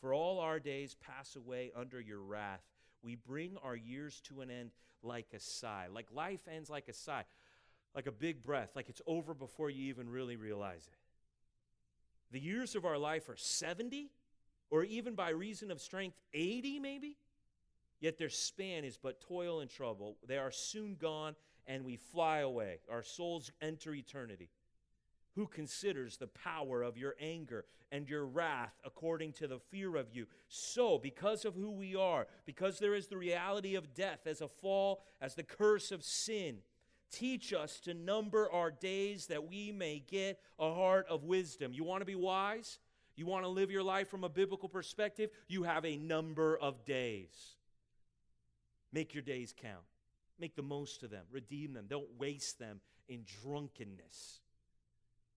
For 0.00 0.12
all 0.12 0.40
our 0.40 0.60
days 0.60 0.94
pass 0.94 1.36
away 1.36 1.72
under 1.74 2.00
your 2.00 2.20
wrath. 2.20 2.62
We 3.02 3.14
bring 3.14 3.56
our 3.62 3.76
years 3.76 4.20
to 4.24 4.40
an 4.40 4.50
end 4.50 4.70
like 5.02 5.28
a 5.34 5.40
sigh. 5.40 5.86
Like 5.92 6.08
life 6.12 6.48
ends 6.52 6.70
like 6.70 6.88
a 6.88 6.92
sigh, 6.92 7.24
like 7.94 8.06
a 8.06 8.12
big 8.12 8.42
breath, 8.42 8.70
like 8.74 8.88
it's 8.88 9.02
over 9.06 9.34
before 9.34 9.70
you 9.70 9.86
even 9.86 10.08
really 10.08 10.36
realize 10.36 10.86
it. 10.86 10.98
The 12.32 12.40
years 12.40 12.74
of 12.74 12.84
our 12.84 12.98
life 12.98 13.28
are 13.28 13.36
70, 13.36 14.10
or 14.70 14.82
even 14.84 15.14
by 15.14 15.30
reason 15.30 15.70
of 15.70 15.80
strength, 15.80 16.16
80 16.34 16.80
maybe. 16.80 17.16
Yet 18.00 18.18
their 18.18 18.28
span 18.28 18.84
is 18.84 18.98
but 18.98 19.20
toil 19.20 19.60
and 19.60 19.70
trouble. 19.70 20.18
They 20.26 20.36
are 20.36 20.50
soon 20.50 20.96
gone, 20.96 21.34
and 21.66 21.84
we 21.84 21.96
fly 21.96 22.38
away. 22.38 22.80
Our 22.90 23.02
souls 23.02 23.50
enter 23.62 23.94
eternity 23.94 24.50
who 25.36 25.46
considers 25.46 26.16
the 26.16 26.26
power 26.26 26.82
of 26.82 26.96
your 26.96 27.14
anger 27.20 27.66
and 27.92 28.08
your 28.08 28.24
wrath 28.24 28.72
according 28.84 29.32
to 29.34 29.46
the 29.46 29.58
fear 29.58 29.94
of 29.94 30.08
you. 30.12 30.26
So, 30.48 30.98
because 30.98 31.44
of 31.44 31.54
who 31.54 31.70
we 31.70 31.94
are, 31.94 32.26
because 32.46 32.78
there 32.78 32.94
is 32.94 33.06
the 33.06 33.18
reality 33.18 33.76
of 33.76 33.94
death 33.94 34.26
as 34.26 34.40
a 34.40 34.48
fall, 34.48 35.02
as 35.20 35.34
the 35.34 35.42
curse 35.42 35.92
of 35.92 36.02
sin, 36.02 36.58
teach 37.12 37.52
us 37.52 37.78
to 37.80 37.92
number 37.92 38.50
our 38.50 38.70
days 38.70 39.26
that 39.26 39.46
we 39.46 39.70
may 39.70 40.02
get 40.10 40.40
a 40.58 40.72
heart 40.72 41.06
of 41.08 41.24
wisdom. 41.24 41.72
You 41.72 41.84
want 41.84 42.00
to 42.00 42.06
be 42.06 42.14
wise? 42.14 42.78
You 43.14 43.26
want 43.26 43.44
to 43.44 43.48
live 43.48 43.70
your 43.70 43.82
life 43.82 44.08
from 44.08 44.24
a 44.24 44.28
biblical 44.30 44.70
perspective? 44.70 45.30
You 45.48 45.64
have 45.64 45.84
a 45.84 45.96
number 45.96 46.56
of 46.56 46.84
days. 46.86 47.56
Make 48.90 49.14
your 49.14 49.22
days 49.22 49.54
count. 49.56 49.84
Make 50.40 50.56
the 50.56 50.62
most 50.62 51.02
of 51.02 51.10
them. 51.10 51.24
Redeem 51.30 51.74
them. 51.74 51.86
Don't 51.88 52.18
waste 52.18 52.58
them 52.58 52.80
in 53.08 53.24
drunkenness. 53.42 54.40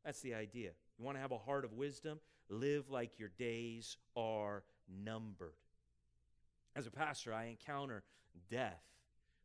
That's 0.06 0.22
the 0.22 0.34
idea. 0.34 0.72
You 0.98 1.06
want 1.06 1.18
to 1.18 1.22
have 1.22 1.32
a 1.32 1.38
heart 1.38 1.66
of 1.66 1.74
wisdom? 1.74 2.20
Live 2.50 2.90
like 2.90 3.20
your 3.20 3.30
days 3.38 3.98
are 4.16 4.64
numbered. 5.04 5.54
As 6.76 6.88
a 6.88 6.92
pastor, 6.92 7.34
I 7.34 7.46
encounter 7.46 8.04
death, 8.50 8.84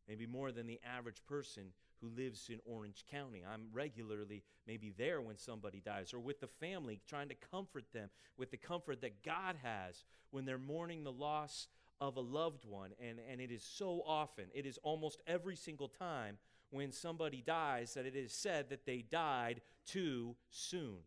maybe 0.09 0.27
more 0.27 0.53
than 0.53 0.67
the 0.67 0.81
average 0.85 1.25
person 1.27 1.73
who 2.01 2.09
lives 2.17 2.49
in 2.51 2.61
Orange 2.65 3.05
County. 3.11 3.43
I'm 3.51 3.67
regularly 3.73 4.43
maybe 4.67 4.93
there 4.97 5.21
when 5.21 5.39
somebody 5.39 5.81
dies 5.85 6.13
or 6.13 6.21
with 6.21 6.41
the 6.41 6.47
family, 6.47 7.01
trying 7.07 7.29
to 7.29 7.35
comfort 7.51 7.85
them 7.93 8.11
with 8.37 8.51
the 8.51 8.57
comfort 8.57 9.01
that 9.01 9.23
God 9.23 9.57
has 9.63 10.05
when 10.31 10.45
they're 10.45 10.59
mourning 10.59 11.05
the 11.05 11.13
loss 11.13 11.69
of 12.01 12.17
a 12.17 12.21
loved 12.21 12.65
one. 12.65 12.91
And, 13.01 13.19
and 13.31 13.41
it 13.41 13.51
is 13.51 13.63
so 13.63 14.03
often, 14.07 14.47
it 14.55 14.67
is 14.67 14.79
almost 14.83 15.23
every 15.27 15.57
single 15.57 15.89
time 15.89 16.39
when 16.75 16.91
somebody 16.91 17.41
dies 17.41 17.95
that 17.95 18.05
it 18.05 18.17
is 18.17 18.33
said 18.33 18.69
that 18.69 18.85
they 18.85 18.99
died 18.99 19.61
too 19.87 20.35
soon. 20.51 20.99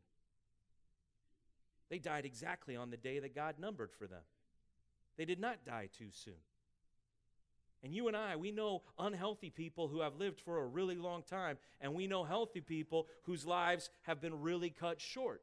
They 1.90 2.00
died 2.00 2.26
exactly 2.26 2.76
on 2.78 2.90
the 2.90 2.98
day 2.98 3.20
that 3.20 3.36
God 3.36 3.56
numbered 3.60 3.92
for 3.92 4.08
them. 4.08 4.22
They 5.18 5.26
did 5.26 5.40
not 5.42 5.66
die 5.66 5.90
too 5.98 6.10
soon. 6.12 6.36
And 7.84 7.94
you 7.94 8.08
and 8.08 8.16
I, 8.16 8.38
we 8.38 8.52
know 8.52 8.84
unhealthy 8.98 9.50
people 9.50 9.90
who 9.90 10.00
have 10.00 10.16
lived 10.16 10.40
for 10.40 10.58
a 10.58 10.66
really 10.66 10.96
long 10.96 11.22
time, 11.22 11.58
and 11.82 11.94
we 11.94 12.08
know 12.08 12.24
healthy 12.24 12.62
people 12.62 13.08
whose 13.24 13.46
lives 13.46 13.90
have 14.04 14.22
been 14.22 14.42
really 14.42 14.70
cut 14.70 15.02
short. 15.02 15.42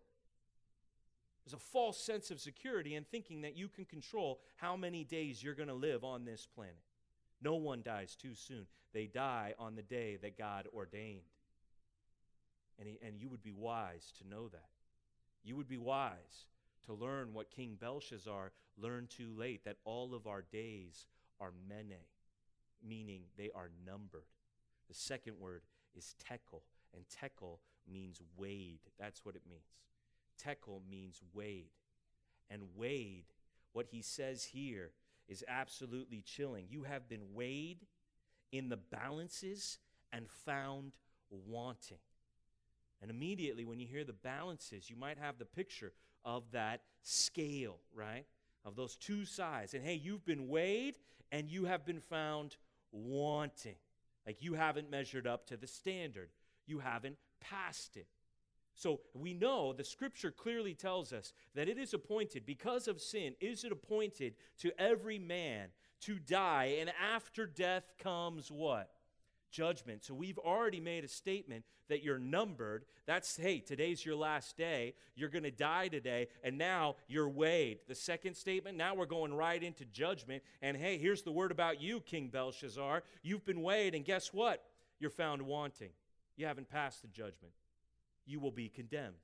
There's 1.45 1.55
a 1.55 1.59
false 1.59 1.99
sense 1.99 2.31
of 2.31 2.41
security 2.41 2.95
in 2.95 3.05
thinking 3.05 3.43
that 3.43 3.57
you 3.57 3.69
can 3.69 3.85
control 3.85 4.41
how 4.57 4.75
many 4.75 5.05
days 5.05 5.43
you're 5.43 5.55
going 5.55 5.69
to 5.69 5.75
live 5.75 6.03
on 6.03 6.25
this 6.25 6.47
planet. 6.47 6.77
No 7.43 7.57
one 7.57 7.83
dies 7.85 8.17
too 8.17 8.35
soon. 8.35 8.67
They 8.93 9.07
die 9.07 9.55
on 9.59 9.75
the 9.75 9.83
day 9.83 10.17
that 10.23 10.39
God 10.39 10.67
ordained. 10.75 11.21
And, 12.79 12.89
he, 12.89 12.99
and 13.07 13.19
you 13.19 13.29
would 13.29 13.43
be 13.43 13.53
wise 13.53 14.13
to 14.19 14.29
know 14.29 14.49
that. 14.49 14.69
You 15.43 15.57
would 15.57 15.69
be 15.69 15.79
wise 15.79 16.47
to 16.87 16.95
learn 16.95 17.33
what 17.33 17.51
King 17.51 17.77
Belshazzar 17.81 18.53
learned 18.77 19.11
too 19.11 19.33
late 19.37 19.65
that 19.65 19.77
all 19.85 20.15
of 20.15 20.27
our 20.27 20.43
days 20.43 21.07
are 21.41 21.53
mene, 21.69 21.99
meaning 22.87 23.23
they 23.37 23.51
are 23.55 23.71
numbered. 23.87 24.27
The 24.89 24.95
second 24.95 25.39
word 25.39 25.63
is 25.97 26.15
tekel, 26.19 26.63
and 26.95 27.05
tekel 27.09 27.61
means 27.91 28.21
weighed. 28.37 28.81
That's 28.99 29.25
what 29.25 29.37
it 29.37 29.43
means. 29.49 29.63
Tekel 30.43 30.83
means 30.91 31.21
weighed. 31.33 31.71
And 32.51 32.63
weighed, 32.77 33.27
what 33.73 33.87
he 33.91 34.03
says 34.03 34.45
here 34.45 34.93
is 35.29 35.45
absolutely 35.49 36.23
chilling. 36.23 36.67
You 36.69 36.83
have 36.85 37.09
been 37.09 37.35
weighed 37.35 37.79
in 38.53 38.69
the 38.69 38.77
balances 38.77 39.79
and 40.13 40.29
found 40.45 40.93
wanting. 41.31 41.99
And 43.01 43.11
immediately, 43.11 43.65
when 43.65 43.81
you 43.81 43.87
hear 43.87 44.05
the 44.05 44.13
balances, 44.13 44.89
you 44.89 44.97
might 44.97 45.19
have 45.19 45.39
the 45.39 45.45
picture 45.45 45.93
of 46.25 46.45
that 46.53 46.83
scale, 47.03 47.79
right? 47.95 48.25
Of 48.65 48.77
those 48.77 48.97
two 48.97 49.25
sides. 49.25 49.75
And 49.75 49.85
hey, 49.85 49.95
you've 49.95 50.25
been 50.25 50.49
weighed 50.49 50.95
and 51.31 51.51
you 51.51 51.65
have 51.67 51.85
been 51.85 52.01
found 52.01 52.57
wanting. 52.93 53.77
Like 54.27 54.43
you 54.43 54.55
haven't 54.55 54.91
measured 54.91 55.27
up 55.27 55.47
to 55.49 55.57
the 55.57 55.67
standard, 55.67 56.31
you 56.67 56.79
haven't 56.79 57.17
passed 57.41 57.97
it. 57.97 58.07
So 58.75 59.01
we 59.15 59.35
know 59.35 59.73
the 59.73 59.85
scripture 59.85 60.31
clearly 60.31 60.75
tells 60.75 61.13
us 61.13 61.33
that 61.55 61.69
it 61.69 61.79
is 61.79 61.95
appointed, 61.95 62.45
because 62.45 62.89
of 62.89 63.01
sin, 63.01 63.35
is 63.41 63.65
it 63.65 63.73
appointed 63.73 64.35
to 64.59 64.73
every 64.81 65.19
man 65.19 65.69
to 66.03 66.19
die, 66.19 66.77
and 66.81 66.91
after 67.01 67.47
death 67.47 67.93
comes 67.99 68.51
what? 68.51 68.91
Judgment. 69.51 70.05
So 70.05 70.13
we've 70.13 70.39
already 70.39 70.81
made 70.81 71.05
a 71.05 71.09
statement 71.09 71.65
that 71.89 72.03
you're 72.03 72.19
numbered. 72.19 72.85
That's, 73.07 73.37
hey, 73.37 73.61
today's 73.61 74.05
your 74.05 74.17
last 74.17 74.57
day. 74.57 74.95
You're 75.15 75.29
going 75.29 75.45
to 75.45 75.53
die 75.53 75.87
today, 75.87 76.27
and 76.43 76.59
now 76.59 76.97
you're 77.07 77.29
weighed. 77.29 77.79
The 77.87 77.95
second 77.95 78.35
statement, 78.35 78.77
now 78.77 78.97
we're 78.97 79.07
going 79.07 79.33
right 79.33 79.63
into 79.63 79.85
judgment. 79.85 80.43
And 80.61 80.77
hey, 80.77 80.99
here's 80.99 81.23
the 81.23 81.31
word 81.31 81.53
about 81.53 81.81
you, 81.81 82.01
King 82.01 82.29
Belshazzar. 82.29 83.05
You've 83.23 83.45
been 83.45 83.63
weighed, 83.63 83.95
and 83.95 84.05
guess 84.05 84.33
what? 84.33 84.65
You're 84.99 85.11
found 85.11 85.43
wanting. 85.43 85.91
You 86.37 86.47
haven't 86.47 86.69
passed 86.69 87.03
the 87.03 87.09
judgment. 87.09 87.53
You 88.27 88.41
will 88.41 88.51
be 88.51 88.69
condemned. 88.69 89.15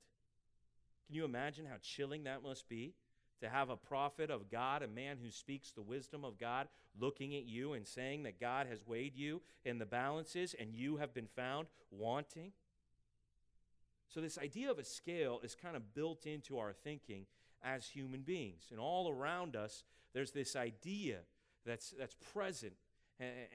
Can 1.07 1.15
you 1.15 1.25
imagine 1.25 1.65
how 1.65 1.75
chilling 1.81 2.23
that 2.23 2.43
must 2.43 2.69
be? 2.69 2.93
To 3.41 3.49
have 3.49 3.69
a 3.69 3.75
prophet 3.75 4.29
of 4.29 4.51
God, 4.51 4.83
a 4.83 4.87
man 4.87 5.17
who 5.21 5.31
speaks 5.31 5.71
the 5.71 5.81
wisdom 5.81 6.23
of 6.23 6.37
God, 6.37 6.67
looking 6.99 7.35
at 7.35 7.45
you 7.45 7.73
and 7.73 7.87
saying 7.87 8.23
that 8.23 8.39
God 8.39 8.67
has 8.67 8.85
weighed 8.85 9.15
you 9.15 9.41
in 9.65 9.79
the 9.79 9.85
balances 9.85 10.55
and 10.59 10.73
you 10.73 10.97
have 10.97 11.13
been 11.13 11.27
found 11.35 11.67
wanting. 11.89 12.51
So, 14.07 14.21
this 14.21 14.37
idea 14.37 14.69
of 14.69 14.77
a 14.77 14.83
scale 14.83 15.39
is 15.43 15.55
kind 15.55 15.75
of 15.75 15.93
built 15.93 16.25
into 16.25 16.59
our 16.59 16.73
thinking 16.73 17.25
as 17.63 17.87
human 17.87 18.21
beings. 18.21 18.67
And 18.71 18.79
all 18.79 19.09
around 19.09 19.55
us, 19.55 19.83
there's 20.13 20.31
this 20.31 20.55
idea 20.55 21.19
that's, 21.65 21.93
that's 21.97 22.15
present 22.33 22.73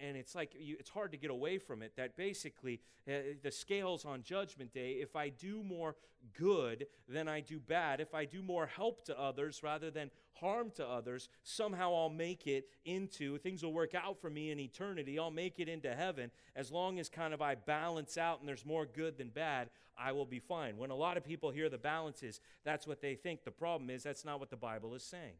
and 0.02 0.16
it's 0.16 0.34
like 0.34 0.52
you, 0.58 0.76
it's 0.78 0.90
hard 0.90 1.12
to 1.12 1.18
get 1.18 1.30
away 1.30 1.58
from 1.58 1.82
it 1.82 1.92
that 1.96 2.16
basically 2.16 2.80
uh, 3.08 3.12
the 3.42 3.50
scales 3.50 4.04
on 4.04 4.22
judgment 4.22 4.72
day 4.72 4.92
if 4.92 5.16
i 5.16 5.28
do 5.28 5.62
more 5.62 5.96
good 6.38 6.86
than 7.08 7.28
i 7.28 7.40
do 7.40 7.58
bad 7.58 8.00
if 8.00 8.14
i 8.14 8.24
do 8.24 8.42
more 8.42 8.66
help 8.66 9.04
to 9.04 9.18
others 9.18 9.62
rather 9.62 9.90
than 9.90 10.10
harm 10.34 10.70
to 10.74 10.86
others 10.86 11.28
somehow 11.42 11.94
i'll 11.94 12.10
make 12.10 12.46
it 12.46 12.68
into 12.84 13.38
things 13.38 13.62
will 13.62 13.72
work 13.72 13.94
out 13.94 14.20
for 14.20 14.30
me 14.30 14.50
in 14.50 14.60
eternity 14.60 15.18
i'll 15.18 15.30
make 15.30 15.58
it 15.58 15.68
into 15.68 15.92
heaven. 15.94 16.30
As 16.54 16.70
long 16.70 16.98
as 16.98 17.08
kind 17.08 17.34
of 17.34 17.42
i 17.42 17.54
balance 17.54 18.16
out 18.18 18.40
and 18.40 18.48
there's 18.48 18.66
more 18.66 18.86
good 18.86 19.18
than 19.18 19.28
bad 19.28 19.70
i 19.98 20.12
will 20.12 20.26
be 20.26 20.38
fine. 20.38 20.76
When 20.76 20.90
a 20.90 20.96
lot 20.96 21.16
of 21.16 21.24
people 21.24 21.50
hear 21.50 21.68
the 21.68 21.78
balances 21.78 22.40
that's 22.64 22.86
what 22.86 23.00
they 23.00 23.14
think. 23.14 23.44
The 23.44 23.50
problem 23.50 23.90
is 23.90 24.02
that's 24.02 24.24
not 24.24 24.40
what 24.40 24.50
the 24.50 24.56
bible 24.56 24.94
is 24.94 25.02
saying. 25.02 25.34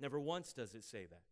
Never 0.00 0.20
once 0.20 0.52
does 0.52 0.74
it 0.74 0.84
say 0.84 1.06
that 1.10 1.22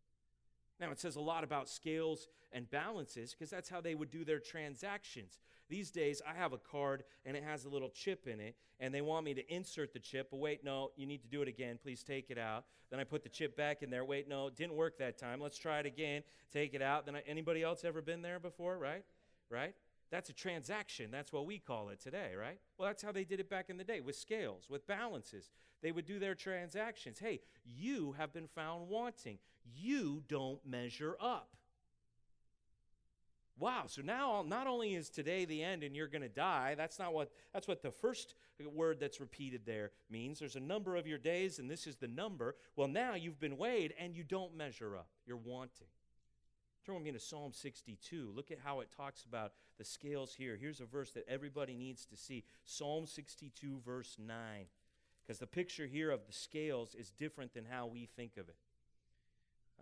now, 0.81 0.89
it 0.89 0.99
says 0.99 1.15
a 1.15 1.21
lot 1.21 1.43
about 1.43 1.69
scales 1.69 2.27
and 2.51 2.69
balances 2.69 3.33
because 3.33 3.51
that's 3.51 3.69
how 3.69 3.81
they 3.81 3.93
would 3.93 4.09
do 4.09 4.25
their 4.25 4.39
transactions. 4.39 5.39
These 5.69 5.91
days, 5.91 6.23
I 6.27 6.33
have 6.33 6.53
a 6.53 6.57
card 6.57 7.03
and 7.23 7.37
it 7.37 7.43
has 7.43 7.65
a 7.65 7.69
little 7.69 7.89
chip 7.89 8.27
in 8.27 8.39
it, 8.39 8.55
and 8.79 8.93
they 8.93 9.01
want 9.01 9.23
me 9.23 9.35
to 9.35 9.53
insert 9.53 9.93
the 9.93 9.99
chip, 9.99 10.29
but 10.31 10.37
wait, 10.39 10.63
no, 10.63 10.89
you 10.97 11.05
need 11.05 11.21
to 11.21 11.27
do 11.27 11.43
it 11.43 11.47
again. 11.47 11.77
Please 11.81 12.03
take 12.03 12.31
it 12.31 12.39
out. 12.39 12.65
Then 12.89 12.99
I 12.99 13.03
put 13.03 13.21
the 13.21 13.29
chip 13.29 13.55
back 13.55 13.83
in 13.83 13.91
there. 13.91 14.03
Wait, 14.03 14.27
no, 14.27 14.47
it 14.47 14.55
didn't 14.55 14.73
work 14.73 14.97
that 14.97 15.19
time. 15.19 15.39
Let's 15.39 15.57
try 15.57 15.79
it 15.79 15.85
again. 15.85 16.23
Take 16.51 16.73
it 16.73 16.81
out. 16.81 17.05
Then 17.05 17.15
I, 17.15 17.21
anybody 17.27 17.61
else 17.61 17.85
ever 17.85 18.01
been 18.01 18.23
there 18.23 18.39
before, 18.39 18.77
right? 18.77 19.05
Right? 19.51 19.75
That's 20.09 20.29
a 20.29 20.33
transaction. 20.33 21.09
That's 21.11 21.31
what 21.31 21.45
we 21.45 21.59
call 21.59 21.89
it 21.89 22.01
today, 22.01 22.31
right? 22.37 22.59
Well, 22.77 22.87
that's 22.87 23.03
how 23.03 23.13
they 23.13 23.23
did 23.23 23.39
it 23.39 23.49
back 23.49 23.69
in 23.69 23.77
the 23.77 23.83
day 23.83 24.01
with 24.01 24.15
scales, 24.17 24.65
with 24.67 24.85
balances. 24.87 25.51
They 25.81 25.91
would 25.91 26.05
do 26.05 26.19
their 26.19 26.35
transactions. 26.35 27.19
Hey, 27.19 27.39
you 27.63 28.13
have 28.17 28.33
been 28.33 28.47
found 28.47 28.89
wanting. 28.89 29.37
You 29.63 30.23
don't 30.27 30.65
measure 30.65 31.15
up. 31.19 31.49
Wow, 33.61 33.83
so 33.85 34.01
now 34.01 34.43
not 34.47 34.65
only 34.65 34.95
is 34.95 35.09
today 35.11 35.45
the 35.45 35.61
end 35.61 35.83
and 35.83 35.95
you're 35.95 36.07
going 36.07 36.23
to 36.23 36.29
die, 36.29 36.73
that's 36.75 36.97
not 36.97 37.13
what 37.13 37.31
that's 37.53 37.67
what 37.67 37.83
the 37.83 37.91
first 37.91 38.33
word 38.73 38.99
that's 38.99 39.19
repeated 39.19 39.61
there 39.65 39.91
means. 40.09 40.39
There's 40.39 40.55
a 40.55 40.59
number 40.59 40.95
of 40.95 41.05
your 41.05 41.19
days 41.19 41.59
and 41.59 41.69
this 41.69 41.85
is 41.85 41.95
the 41.97 42.07
number. 42.07 42.55
Well, 42.75 42.87
now 42.87 43.13
you've 43.13 43.39
been 43.39 43.57
weighed 43.57 43.93
and 43.99 44.15
you 44.15 44.23
don't 44.23 44.55
measure 44.55 44.95
up. 44.95 45.09
You're 45.27 45.37
wanting. 45.37 45.87
Turn 46.85 46.95
with 46.95 47.03
me 47.03 47.11
to 47.11 47.19
Psalm 47.19 47.53
62. 47.53 48.33
Look 48.35 48.49
at 48.49 48.57
how 48.63 48.79
it 48.79 48.89
talks 48.95 49.25
about 49.25 49.53
the 49.77 49.85
scales 49.85 50.33
here. 50.33 50.57
Here's 50.59 50.79
a 50.79 50.85
verse 50.85 51.11
that 51.11 51.27
everybody 51.27 51.75
needs 51.75 52.05
to 52.07 52.17
see 52.17 52.43
Psalm 52.65 53.05
62, 53.05 53.81
verse 53.85 54.17
9. 54.19 54.37
Because 55.21 55.37
the 55.37 55.45
picture 55.45 55.85
here 55.85 56.09
of 56.09 56.25
the 56.25 56.33
scales 56.33 56.95
is 56.95 57.11
different 57.11 57.53
than 57.53 57.65
how 57.65 57.85
we 57.85 58.07
think 58.07 58.37
of 58.37 58.49
it. 58.49 58.55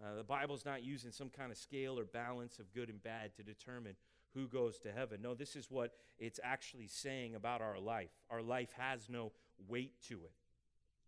Uh, 0.01 0.15
the 0.15 0.23
Bible's 0.23 0.65
not 0.65 0.83
using 0.83 1.11
some 1.11 1.29
kind 1.29 1.51
of 1.51 1.57
scale 1.57 1.99
or 1.99 2.05
balance 2.05 2.59
of 2.59 2.73
good 2.73 2.89
and 2.89 3.01
bad 3.03 3.35
to 3.35 3.43
determine 3.43 3.95
who 4.33 4.47
goes 4.47 4.79
to 4.79 4.91
heaven. 4.91 5.21
No, 5.21 5.33
this 5.33 5.55
is 5.55 5.69
what 5.69 5.93
it's 6.17 6.39
actually 6.43 6.87
saying 6.87 7.35
about 7.35 7.61
our 7.61 7.79
life. 7.79 8.09
Our 8.29 8.41
life 8.41 8.71
has 8.77 9.09
no 9.09 9.31
weight 9.67 9.93
to 10.07 10.15
it. 10.15 10.31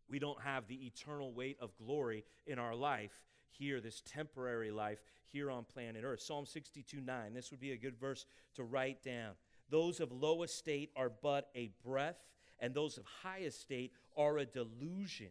We 0.10 0.20
don't 0.20 0.42
have 0.42 0.68
the 0.68 0.86
eternal 0.86 1.32
weight 1.32 1.58
of 1.62 1.78
glory 1.78 2.26
in 2.46 2.60
our 2.60 2.76
life 2.76 3.24
here, 3.50 3.80
this 3.80 4.02
temporary 4.02 4.72
life 4.72 5.02
here 5.32 5.50
on 5.50 5.64
planet 5.64 6.04
Earth. 6.04 6.22
Psalm 6.22 6.46
62 6.46 7.00
9, 7.00 7.34
this 7.34 7.52
would 7.52 7.60
be 7.60 7.72
a 7.72 7.78
good 7.78 7.98
verse 7.98 8.26
to 8.56 8.64
write 8.64 9.04
down. 9.04 9.34
Those 9.70 10.02
of 10.02 10.12
low 10.12 10.44
estate 10.44 10.92
are 10.98 11.10
but 11.10 11.50
a 11.56 11.72
breath, 11.86 12.18
and 12.60 12.74
those 12.74 12.98
of 12.98 13.06
high 13.24 13.40
estate 13.40 13.94
are 14.18 14.38
a 14.38 14.46
delusion. 14.46 15.30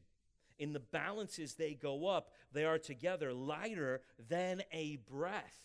In 0.61 0.73
the 0.73 0.79
balances 0.79 1.55
they 1.55 1.75
go 1.75 2.07
up, 2.07 2.31
they 2.53 2.65
are 2.65 2.79
together 2.79 3.33
lighter 3.33 4.03
than 4.29 4.63
a 4.71 4.99
breath. 5.11 5.59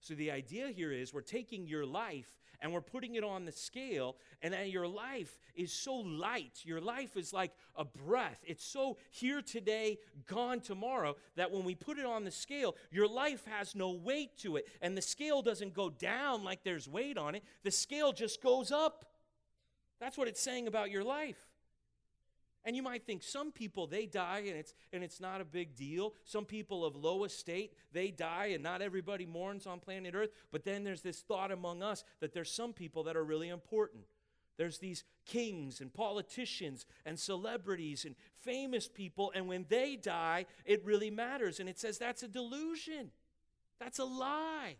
So 0.00 0.14
the 0.14 0.30
idea 0.30 0.68
here 0.68 0.92
is 0.92 1.12
we're 1.12 1.22
taking 1.22 1.66
your 1.66 1.84
life 1.84 2.38
and 2.60 2.72
we're 2.72 2.80
putting 2.80 3.16
it 3.16 3.24
on 3.24 3.44
the 3.44 3.52
scale, 3.52 4.16
and 4.40 4.54
your 4.70 4.86
life 4.86 5.38
is 5.54 5.72
so 5.72 5.96
light. 5.96 6.60
Your 6.62 6.80
life 6.80 7.16
is 7.16 7.32
like 7.32 7.52
a 7.74 7.84
breath. 7.84 8.40
It's 8.46 8.64
so 8.64 8.96
here 9.10 9.42
today, 9.42 9.98
gone 10.26 10.60
tomorrow, 10.60 11.16
that 11.36 11.50
when 11.50 11.64
we 11.64 11.74
put 11.74 11.98
it 11.98 12.06
on 12.06 12.24
the 12.24 12.30
scale, 12.30 12.76
your 12.90 13.08
life 13.08 13.44
has 13.44 13.74
no 13.74 13.90
weight 13.90 14.38
to 14.38 14.56
it. 14.56 14.68
And 14.80 14.96
the 14.96 15.02
scale 15.02 15.42
doesn't 15.42 15.74
go 15.74 15.90
down 15.90 16.44
like 16.44 16.64
there's 16.64 16.88
weight 16.88 17.18
on 17.18 17.34
it, 17.34 17.44
the 17.62 17.70
scale 17.70 18.12
just 18.12 18.42
goes 18.42 18.72
up. 18.72 19.04
That's 20.00 20.16
what 20.16 20.28
it's 20.28 20.40
saying 20.40 20.66
about 20.66 20.90
your 20.90 21.04
life. 21.04 21.45
And 22.66 22.74
you 22.74 22.82
might 22.82 23.06
think 23.06 23.22
some 23.22 23.52
people 23.52 23.86
they 23.86 24.06
die 24.06 24.42
and 24.48 24.56
it's 24.56 24.74
and 24.92 25.04
it's 25.04 25.20
not 25.20 25.40
a 25.40 25.44
big 25.44 25.76
deal. 25.76 26.14
Some 26.24 26.44
people 26.44 26.84
of 26.84 26.96
low 26.96 27.22
estate, 27.22 27.72
they 27.92 28.10
die 28.10 28.46
and 28.46 28.62
not 28.62 28.82
everybody 28.82 29.24
mourns 29.24 29.68
on 29.68 29.78
planet 29.78 30.16
Earth, 30.16 30.30
but 30.50 30.64
then 30.64 30.82
there's 30.82 31.00
this 31.00 31.20
thought 31.20 31.52
among 31.52 31.84
us 31.84 32.02
that 32.18 32.34
there's 32.34 32.50
some 32.50 32.72
people 32.72 33.04
that 33.04 33.16
are 33.16 33.24
really 33.24 33.50
important. 33.50 34.02
There's 34.58 34.78
these 34.78 35.04
kings 35.26 35.80
and 35.80 35.94
politicians 35.94 36.86
and 37.04 37.16
celebrities 37.20 38.04
and 38.04 38.16
famous 38.34 38.88
people 38.88 39.30
and 39.32 39.46
when 39.46 39.66
they 39.68 39.94
die, 39.94 40.46
it 40.64 40.84
really 40.84 41.10
matters 41.10 41.60
and 41.60 41.68
it 41.68 41.78
says 41.78 41.98
that's 41.98 42.24
a 42.24 42.28
delusion. 42.28 43.12
That's 43.78 44.00
a 44.00 44.04
lie. 44.04 44.76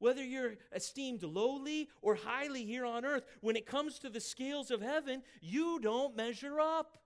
Whether 0.00 0.24
you're 0.24 0.54
esteemed 0.74 1.22
lowly 1.22 1.88
or 2.02 2.16
highly 2.16 2.64
here 2.64 2.84
on 2.84 3.04
earth, 3.04 3.24
when 3.40 3.54
it 3.54 3.66
comes 3.66 4.00
to 4.00 4.10
the 4.10 4.20
scales 4.20 4.72
of 4.72 4.82
heaven, 4.82 5.22
you 5.40 5.78
don't 5.80 6.16
measure 6.16 6.58
up. 6.58 6.98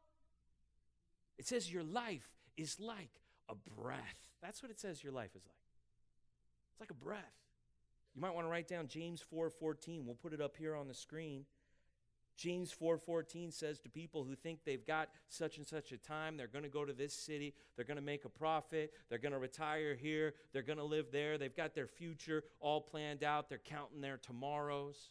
It 1.39 1.47
says 1.47 1.73
your 1.73 1.85
life 1.85 2.29
is 2.57 2.81
like 2.81 3.21
a 3.49 3.55
breath. 3.55 4.29
That's 4.43 4.63
what 4.63 4.71
it 4.71 4.81
says 4.81 5.03
your 5.03 5.13
life 5.13 5.31
is 5.35 5.43
like. 5.47 5.57
It's 6.73 6.81
like 6.81 6.91
a 6.91 7.05
breath. 7.05 7.23
You 8.15 8.21
might 8.21 8.35
want 8.35 8.47
to 8.47 8.51
write 8.51 8.69
down 8.69 8.89
James 8.89 9.23
4:14. 9.33 10.05
We'll 10.05 10.15
put 10.15 10.33
it 10.33 10.41
up 10.41 10.57
here 10.57 10.75
on 10.75 10.89
the 10.89 10.95
screen. 10.95 11.47
James 12.37 12.73
4:14 12.73 13.53
says 13.53 13.81
to 13.81 13.89
people 13.89 14.23
who 14.23 14.37
think 14.37 14.61
they've 14.65 14.87
got 14.87 15.09
such 15.29 15.59
and 15.59 15.67
such 15.67 15.91
a 15.91 15.99
time, 15.99 16.37
they're 16.37 16.47
going 16.47 16.63
to 16.63 16.71
go 16.71 16.85
to 16.85 16.93
this 16.93 17.13
city, 17.13 17.53
they're 17.75 17.85
going 17.85 17.97
to 17.97 18.03
make 18.03 18.25
a 18.25 18.29
profit, 18.29 18.93
they're 19.09 19.19
going 19.19 19.33
to 19.33 19.41
retire 19.41 19.97
here, 19.97 20.35
they're 20.53 20.63
going 20.63 20.79
to 20.79 20.85
live 20.85 21.11
there, 21.11 21.37
they've 21.37 21.57
got 21.57 21.75
their 21.75 21.89
future 21.89 22.45
all 22.61 22.81
planned 22.81 23.25
out, 23.25 23.49
they're 23.49 23.59
counting 23.59 24.01
their 24.01 24.17
tomorrows. 24.17 25.11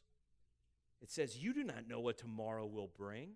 It 1.02 1.12
says 1.12 1.38
you 1.38 1.54
do 1.54 1.66
not 1.66 1.86
know 1.88 2.00
what 2.00 2.18
tomorrow 2.18 2.66
will 2.66 2.90
bring. 2.98 3.32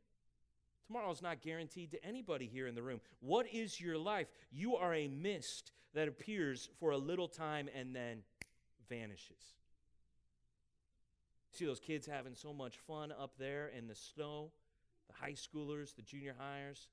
Tomorrow 0.92 1.12
is 1.12 1.22
not 1.22 1.42
guaranteed 1.42 1.92
to 1.92 2.06
anybody 2.06 2.50
here 2.52 2.68
in 2.68 2.76
the 2.76 2.84
room. 2.84 3.00
What 3.22 3.48
is 3.48 3.80
your 3.80 3.98
life? 3.98 4.28
You 4.52 4.76
are 4.76 4.94
a 4.94 5.08
mist 5.08 5.72
that 5.94 6.10
appears 6.10 6.68
for 6.82 6.92
a 6.92 6.98
little 6.98 7.30
time 7.30 7.70
and 7.74 7.96
then 7.96 8.24
vanishes. 8.90 9.56
See 11.54 11.66
those 11.66 11.80
kids 11.80 12.06
having 12.06 12.36
so 12.36 12.52
much 12.52 12.78
fun 12.80 13.14
up 13.18 13.32
there 13.40 13.70
in 13.70 13.88
the 13.88 13.96
snow? 13.96 14.52
The 15.08 15.14
high 15.14 15.32
schoolers, 15.32 15.96
the 15.96 16.02
junior 16.02 16.36
hires. 16.38 16.90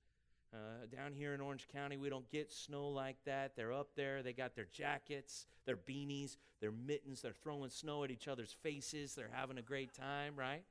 Uh, 0.55 0.87
down 0.95 1.13
here 1.13 1.35
in 1.35 1.41
Orange 1.41 1.67
County, 1.67 1.97
we 1.97 2.09
don't 2.09 2.31
get 2.31 2.53
snow 2.53 2.87
like 2.87 3.17
that. 3.27 3.57
They're 3.57 3.73
up 3.73 3.89
there. 3.97 4.23
They 4.23 4.33
got 4.33 4.55
their 4.55 4.69
jackets, 4.73 5.47
their 5.67 5.77
beanies, 5.77 6.37
their 6.61 6.71
mittens. 6.71 7.21
They're 7.21 7.33
throwing 7.33 7.71
snow 7.71 8.05
at 8.05 8.13
each 8.13 8.29
other's 8.29 8.53
faces. 8.63 9.17
They're 9.17 9.29
having 9.33 9.59
a 9.59 9.63
great 9.63 9.93
time, 9.93 10.35
right? 10.37 10.63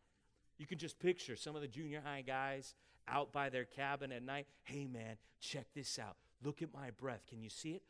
You 0.58 0.66
can 0.66 0.78
just 0.78 0.98
picture 0.98 1.36
some 1.36 1.58
of 1.58 1.62
the 1.62 1.68
junior 1.68 2.02
high 2.04 2.24
guys 2.26 2.74
out 3.08 3.32
by 3.32 3.50
their 3.50 3.66
cabin 3.66 4.12
at 4.12 4.24
night. 4.24 4.48
Hey, 4.64 4.86
man, 4.86 5.18
check 5.40 5.68
this 5.74 6.00
out. 6.00 6.16
Look 6.44 6.62
at 6.62 6.74
my 6.74 6.92
breath. 6.92 7.22
Can 7.30 7.42
you 7.42 7.50
see 7.50 7.72
it? 7.72 7.84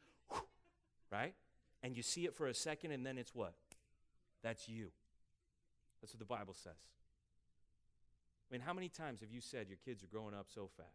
Right? 1.11 1.33
And 1.83 1.95
you 1.95 2.03
see 2.03 2.25
it 2.25 2.35
for 2.35 2.47
a 2.47 2.53
second, 2.53 2.91
and 2.91 3.05
then 3.05 3.17
it's 3.17 3.33
what? 3.33 3.53
That's 4.43 4.67
you. 4.67 4.87
That's 6.01 6.13
what 6.13 6.19
the 6.19 6.25
Bible 6.25 6.53
says. 6.53 6.73
I 8.49 8.53
mean, 8.53 8.61
how 8.61 8.73
many 8.73 8.89
times 8.89 9.21
have 9.21 9.31
you 9.31 9.41
said 9.41 9.67
your 9.67 9.77
kids 9.83 10.03
are 10.03 10.07
growing 10.07 10.33
up 10.33 10.47
so 10.53 10.69
fast? 10.77 10.89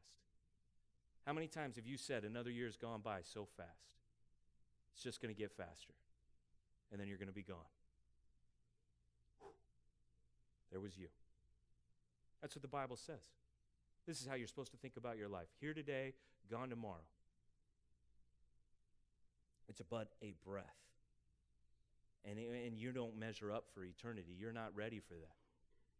How 1.26 1.32
many 1.32 1.46
times 1.46 1.76
have 1.76 1.86
you 1.86 1.96
said 1.96 2.24
another 2.24 2.50
year's 2.50 2.76
gone 2.76 3.00
by 3.02 3.20
so 3.22 3.46
fast? 3.56 3.68
It's 4.94 5.02
just 5.02 5.20
going 5.22 5.34
to 5.34 5.38
get 5.38 5.52
faster. 5.52 5.92
And 6.90 7.00
then 7.00 7.08
you're 7.08 7.18
going 7.18 7.28
to 7.28 7.34
be 7.34 7.42
gone. 7.42 7.56
There 10.70 10.80
was 10.80 10.96
you. 10.96 11.08
That's 12.40 12.56
what 12.56 12.62
the 12.62 12.68
Bible 12.68 12.96
says. 12.96 13.22
This 14.06 14.20
is 14.20 14.26
how 14.26 14.34
you're 14.34 14.48
supposed 14.48 14.72
to 14.72 14.78
think 14.78 14.96
about 14.96 15.16
your 15.16 15.28
life. 15.28 15.46
Here 15.60 15.74
today, 15.74 16.14
gone 16.50 16.70
tomorrow. 16.70 17.06
It's 19.68 19.80
but 19.88 20.08
a 20.22 20.34
breath. 20.44 20.64
And, 22.24 22.38
and 22.38 22.76
you 22.78 22.92
don't 22.92 23.18
measure 23.18 23.52
up 23.52 23.64
for 23.74 23.84
eternity. 23.84 24.34
You're 24.38 24.52
not 24.52 24.74
ready 24.74 25.00
for 25.00 25.14
that. 25.14 25.36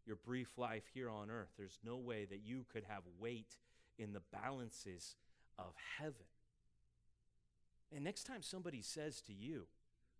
Your 0.07 0.17
brief 0.17 0.59
life 0.59 0.85
here 0.93 1.09
on 1.09 1.31
earth, 1.31 1.51
there's 1.57 1.79
no 1.85 1.97
way 1.97 2.25
that 2.25 2.41
you 2.45 2.65
could 2.73 2.85
have 2.89 3.03
weight 3.21 3.57
in 3.99 4.13
the 4.13 4.23
balances 4.33 5.17
of 5.59 5.73
heaven. 5.99 6.27
And 7.95 8.05
next 8.05 8.25
time 8.25 8.43
somebody 8.43 8.83
says 8.83 9.21
to 9.23 9.33
you, 9.33 9.67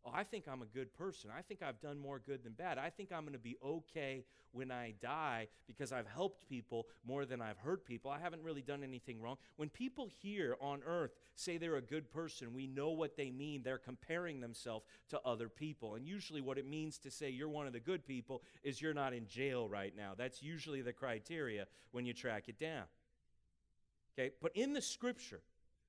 Oh, 0.05 0.11
I 0.13 0.25
think 0.25 0.47
I'm 0.51 0.63
a 0.63 0.67
good 0.67 0.93
person. 0.95 1.31
I 1.37 1.43
think 1.43 1.63
I've 1.63 1.81
done 1.81 1.99
more 1.99 2.19
good 2.19 2.43
than 2.43 2.55
bad. 2.55 2.77
I 2.77 2.91
think 2.91 3.13
I'm 3.13 3.23
going 3.23 3.35
to 3.35 3.39
be 3.39 3.57
okay 3.65 4.25
when 4.51 4.73
I 4.73 4.95
die 5.01 5.47
because 5.69 5.93
I've 5.93 6.09
helped 6.09 6.49
people 6.49 6.89
more 7.07 7.25
than 7.25 7.41
I've 7.41 7.59
hurt 7.59 7.85
people. 7.87 8.11
I 8.11 8.19
haven't 8.19 8.43
really 8.43 8.63
done 8.63 8.83
anything 8.83 9.21
wrong. 9.21 9.37
When 9.57 9.69
people 9.69 10.09
here 10.21 10.57
on 10.61 10.81
earth 10.85 11.13
say 11.37 11.57
they're 11.57 11.77
a 11.77 11.83
good 11.83 12.11
person, 12.11 12.53
we 12.53 12.67
know 12.67 12.91
what 12.91 13.17
they 13.17 13.31
mean. 13.31 13.63
They're 13.63 13.79
comparing 13.79 14.41
themselves 14.41 14.87
to 15.11 15.21
other 15.25 15.49
people. 15.49 15.95
And 15.95 16.05
usually, 16.05 16.41
what 16.41 16.59
it 16.59 16.67
means 16.67 16.99
to 16.99 17.11
say 17.11 17.31
you're 17.31 17.49
one 17.49 17.69
of 17.69 17.73
the 17.73 17.81
good 17.81 18.05
people 18.05 18.43
is 18.65 18.83
you're 18.83 18.95
not 18.95 19.15
in 19.15 19.29
jail 19.29 19.69
right 19.69 19.95
now. 19.97 20.15
That's 20.17 20.43
usually 20.43 20.83
the 20.83 20.93
criteria 20.93 21.67
when 21.93 22.07
you 22.07 22.13
track 22.13 22.49
it 22.49 22.59
down. 22.59 22.85
Okay, 24.19 24.33
but 24.43 24.51
in 24.57 24.73
the 24.73 24.83
scripture, 24.83 25.43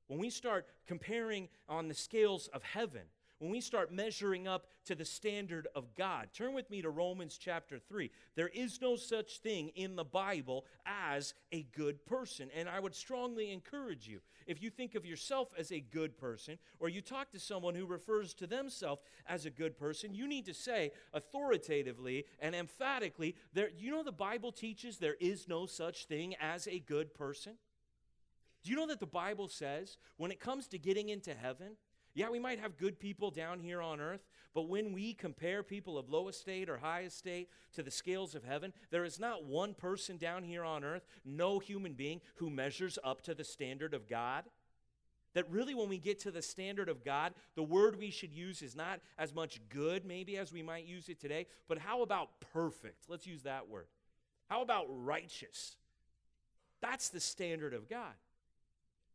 when 0.07 0.19
we 0.19 0.29
start 0.29 0.67
comparing 0.85 1.49
on 1.67 1.87
the 1.87 1.93
scales 1.93 2.47
of 2.53 2.61
heaven, 2.63 3.01
when 3.43 3.51
we 3.51 3.59
start 3.59 3.91
measuring 3.91 4.47
up 4.47 4.67
to 4.85 4.95
the 4.95 5.03
standard 5.03 5.67
of 5.75 5.93
God. 5.95 6.29
Turn 6.33 6.53
with 6.53 6.69
me 6.69 6.81
to 6.81 6.89
Romans 6.89 7.37
chapter 7.37 7.77
3. 7.77 8.09
There 8.35 8.47
is 8.47 8.79
no 8.81 8.95
such 8.95 9.39
thing 9.39 9.67
in 9.75 9.97
the 9.97 10.05
Bible 10.05 10.63
as 10.85 11.33
a 11.51 11.63
good 11.75 12.05
person. 12.05 12.49
And 12.55 12.69
I 12.69 12.79
would 12.79 12.95
strongly 12.95 13.51
encourage 13.51 14.07
you, 14.07 14.21
if 14.47 14.63
you 14.63 14.69
think 14.69 14.95
of 14.95 15.05
yourself 15.05 15.49
as 15.57 15.73
a 15.73 15.81
good 15.81 16.17
person, 16.17 16.57
or 16.79 16.87
you 16.87 17.01
talk 17.01 17.31
to 17.31 17.39
someone 17.39 17.75
who 17.75 17.85
refers 17.85 18.33
to 18.35 18.47
themselves 18.47 19.01
as 19.27 19.45
a 19.45 19.49
good 19.49 19.77
person, 19.77 20.15
you 20.15 20.25
need 20.25 20.45
to 20.45 20.53
say 20.53 20.91
authoritatively 21.13 22.23
and 22.39 22.55
emphatically, 22.55 23.35
there, 23.51 23.71
you 23.77 23.91
know 23.91 24.03
the 24.03 24.13
Bible 24.13 24.53
teaches 24.53 24.99
there 24.99 25.17
is 25.19 25.49
no 25.49 25.65
such 25.65 26.05
thing 26.05 26.33
as 26.39 26.65
a 26.65 26.79
good 26.79 27.13
person? 27.13 27.55
Do 28.63 28.71
you 28.71 28.77
know 28.77 28.87
that 28.87 29.01
the 29.01 29.05
Bible 29.05 29.49
says 29.49 29.97
when 30.15 30.31
it 30.31 30.39
comes 30.39 30.67
to 30.67 30.77
getting 30.77 31.09
into 31.09 31.33
heaven, 31.33 31.75
yeah, 32.15 32.29
we 32.29 32.39
might 32.39 32.59
have 32.59 32.77
good 32.77 32.99
people 32.99 33.31
down 33.31 33.59
here 33.59 33.81
on 33.81 33.99
earth, 33.99 34.25
but 34.53 34.69
when 34.69 34.93
we 34.93 35.13
compare 35.13 35.63
people 35.63 35.97
of 35.97 36.09
low 36.09 36.27
estate 36.27 36.69
or 36.69 36.77
high 36.77 37.03
estate 37.03 37.49
to 37.73 37.81
the 37.81 37.89
scales 37.89 38.35
of 38.35 38.43
heaven, 38.43 38.71
there 38.91 39.03
is 39.03 39.19
not 39.19 39.45
one 39.45 39.73
person 39.73 40.17
down 40.17 40.43
here 40.43 40.63
on 40.63 40.83
earth, 40.83 41.05
no 41.25 41.57
human 41.57 41.93
being, 41.93 42.21
who 42.35 42.49
measures 42.49 42.99
up 43.03 43.21
to 43.23 43.33
the 43.33 43.43
standard 43.43 43.95
of 43.95 44.07
God. 44.07 44.43
That 45.33 45.49
really, 45.49 45.73
when 45.73 45.89
we 45.89 45.97
get 45.97 46.19
to 46.21 46.31
the 46.31 46.43
standard 46.43 46.87
of 46.87 47.03
God, 47.03 47.33
the 47.55 47.63
word 47.63 47.97
we 47.97 48.11
should 48.11 48.31
use 48.31 48.61
is 48.61 48.75
not 48.75 48.99
as 49.17 49.33
much 49.33 49.59
good, 49.69 50.05
maybe, 50.05 50.37
as 50.37 50.53
we 50.53 50.61
might 50.61 50.85
use 50.85 51.09
it 51.09 51.19
today, 51.19 51.47
but 51.67 51.79
how 51.79 52.03
about 52.03 52.29
perfect? 52.53 53.05
Let's 53.09 53.25
use 53.25 53.41
that 53.41 53.67
word. 53.67 53.87
How 54.47 54.61
about 54.61 54.85
righteous? 54.89 55.77
That's 56.81 57.09
the 57.09 57.19
standard 57.19 57.73
of 57.73 57.89
God. 57.89 58.13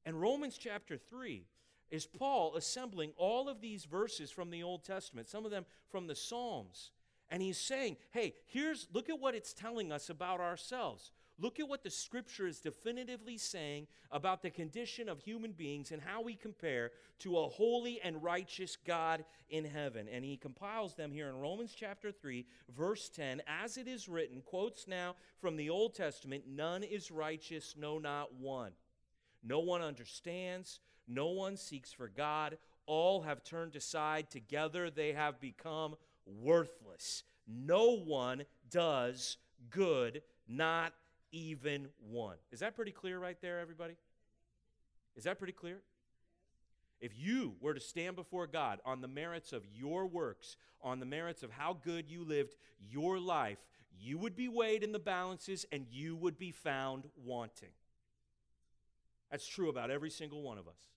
And 0.05 0.21
Romans 0.21 0.59
chapter 0.59 0.97
3 0.97 1.45
is 1.91 2.07
Paul 2.07 2.57
assembling 2.57 3.13
all 3.17 3.49
of 3.49 3.61
these 3.61 3.85
verses 3.85 4.31
from 4.31 4.51
the 4.51 4.63
Old 4.63 4.85
Testament, 4.85 5.29
some 5.29 5.45
of 5.45 5.51
them 5.51 5.65
from 5.91 6.07
the 6.07 6.15
Psalms. 6.15 6.91
And 7.31 7.43
he's 7.43 7.59
saying, 7.59 7.97
hey, 8.11 8.35
here's, 8.47 8.89
look 8.93 9.11
at 9.11 9.21
what 9.21 9.35
it's 9.35 9.53
telling 9.53 9.93
us 9.93 10.09
about 10.09 10.41
ourselves. 10.41 11.13
Look 11.41 11.61
at 11.61 11.69
what 11.69 11.85
the 11.85 11.91
scripture 11.91 12.49
is 12.49 12.59
definitively 12.59 13.39
saying 13.39 13.87
about 14.11 14.43
the 14.43 14.51
condition 14.51 15.09
of 15.09 15.21
human 15.21 15.53
beings 15.53 15.93
and 15.93 16.03
how 16.03 16.21
we 16.21 16.35
compare 16.35 16.91
to 17.21 17.39
a 17.39 17.49
holy 17.49 18.01
and 18.03 18.23
righteous 18.23 18.77
God 18.77 19.25
in 19.49 19.65
heaven. 19.65 20.09
And 20.13 20.25
he 20.25 20.37
compiles 20.37 20.95
them 20.95 21.13
here 21.13 21.29
in 21.29 21.39
Romans 21.39 21.75
chapter 21.77 22.11
3, 22.11 22.45
verse 22.77 23.09
10. 23.11 23.43
As 23.47 23.77
it 23.77 23.87
is 23.87 24.09
written, 24.09 24.43
quotes 24.45 24.89
now 24.89 25.15
from 25.41 25.57
the 25.57 25.71
Old 25.71 25.95
Testament 25.95 26.45
None 26.49 26.83
is 26.83 27.13
righteous, 27.13 27.77
no, 27.79 27.99
not 27.99 28.35
one. 28.35 28.73
No 29.43 29.61
one 29.61 29.83
understands. 29.83 30.81
No 31.07 31.29
one 31.29 31.57
seeks 31.57 31.93
for 31.93 32.09
God. 32.09 32.59
All 32.87 33.23
have 33.23 33.45
turned 33.45 33.77
aside. 33.77 34.31
Together 34.31 34.91
they 34.91 35.13
have 35.13 35.41
become 35.41 35.97
worthless. 36.27 37.23
No 37.47 37.97
one 37.97 38.45
does 38.71 39.39
good, 39.71 40.23
not 40.47 40.93
even 41.33 41.89
one. 42.11 42.37
Is 42.53 42.61
that 42.61 42.77
pretty 42.77 42.93
clear 42.93 43.19
right 43.19 43.41
there, 43.41 43.61
everybody? 43.61 43.97
Is 45.17 45.25
that 45.25 45.39
pretty 45.39 45.53
clear? 45.53 45.81
If 47.01 47.13
you 47.17 47.55
were 47.61 47.75
to 47.75 47.81
stand 47.81 48.17
before 48.17 48.47
God 48.47 48.81
on 48.85 49.01
the 49.01 49.09
merits 49.09 49.53
of 49.53 49.65
your 49.73 50.07
works, 50.07 50.57
on 50.83 51.01
the 51.01 51.07
merits 51.07 51.43
of 51.43 51.51
how 51.51 51.77
good 51.85 52.11
you 52.11 52.25
lived 52.25 52.55
your 52.91 53.19
life, 53.19 53.59
you 54.01 54.19
would 54.19 54.37
be 54.37 54.49
weighed 54.49 54.83
in 54.83 54.93
the 54.93 54.99
balances 54.99 55.65
and 55.73 55.87
you 55.91 56.17
would 56.17 56.39
be 56.39 56.51
found 56.51 57.05
wanting. 57.25 57.71
That's 59.31 59.47
true 59.47 59.69
about 59.69 59.91
every 59.91 60.11
single 60.11 60.43
one 60.43 60.59
of 60.59 60.69
us. 60.69 60.89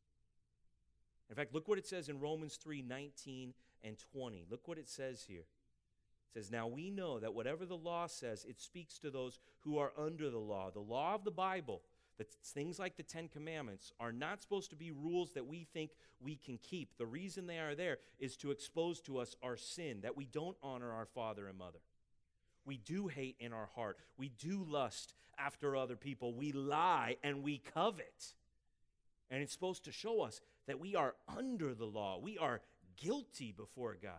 In 1.29 1.35
fact, 1.35 1.53
look 1.53 1.67
what 1.67 1.77
it 1.77 1.87
says 1.87 2.09
in 2.09 2.19
Romans 2.19 2.57
3 2.61 2.81
19 2.81 3.53
and 3.83 3.97
20. 4.13 4.45
Look 4.49 4.67
what 4.67 4.77
it 4.77 4.89
says 4.89 5.23
here. 5.27 5.39
It 5.39 6.33
says, 6.33 6.51
Now 6.51 6.67
we 6.67 6.89
know 6.89 7.19
that 7.19 7.33
whatever 7.33 7.65
the 7.65 7.77
law 7.77 8.07
says, 8.07 8.45
it 8.47 8.59
speaks 8.59 8.99
to 8.99 9.09
those 9.09 9.39
who 9.61 9.77
are 9.77 9.93
under 9.97 10.29
the 10.29 10.37
law. 10.37 10.71
The 10.71 10.79
law 10.79 11.15
of 11.15 11.23
the 11.23 11.31
Bible, 11.31 11.81
that 12.17 12.31
things 12.43 12.79
like 12.79 12.97
the 12.97 13.03
Ten 13.03 13.27
Commandments, 13.27 13.93
are 13.99 14.11
not 14.11 14.41
supposed 14.41 14.69
to 14.71 14.75
be 14.75 14.91
rules 14.91 15.33
that 15.33 15.47
we 15.47 15.65
think 15.73 15.91
we 16.19 16.35
can 16.35 16.57
keep. 16.57 16.97
The 16.97 17.05
reason 17.05 17.47
they 17.47 17.59
are 17.59 17.75
there 17.75 17.97
is 18.19 18.37
to 18.37 18.51
expose 18.51 19.01
to 19.01 19.17
us 19.17 19.35
our 19.41 19.57
sin, 19.57 20.01
that 20.01 20.17
we 20.17 20.25
don't 20.25 20.57
honor 20.61 20.91
our 20.91 21.05
father 21.05 21.47
and 21.47 21.57
mother. 21.57 21.79
We 22.65 22.77
do 22.77 23.07
hate 23.07 23.35
in 23.39 23.53
our 23.53 23.69
heart. 23.75 23.97
We 24.17 24.29
do 24.29 24.65
lust 24.67 25.13
after 25.37 25.75
other 25.75 25.95
people. 25.95 26.33
We 26.33 26.51
lie 26.51 27.17
and 27.23 27.43
we 27.43 27.57
covet. 27.73 28.33
And 29.29 29.41
it's 29.41 29.53
supposed 29.53 29.85
to 29.85 29.91
show 29.91 30.21
us 30.21 30.41
that 30.67 30.79
we 30.79 30.95
are 30.95 31.15
under 31.27 31.73
the 31.73 31.85
law. 31.85 32.19
We 32.19 32.37
are 32.37 32.61
guilty 32.97 33.51
before 33.51 33.97
God. 34.01 34.11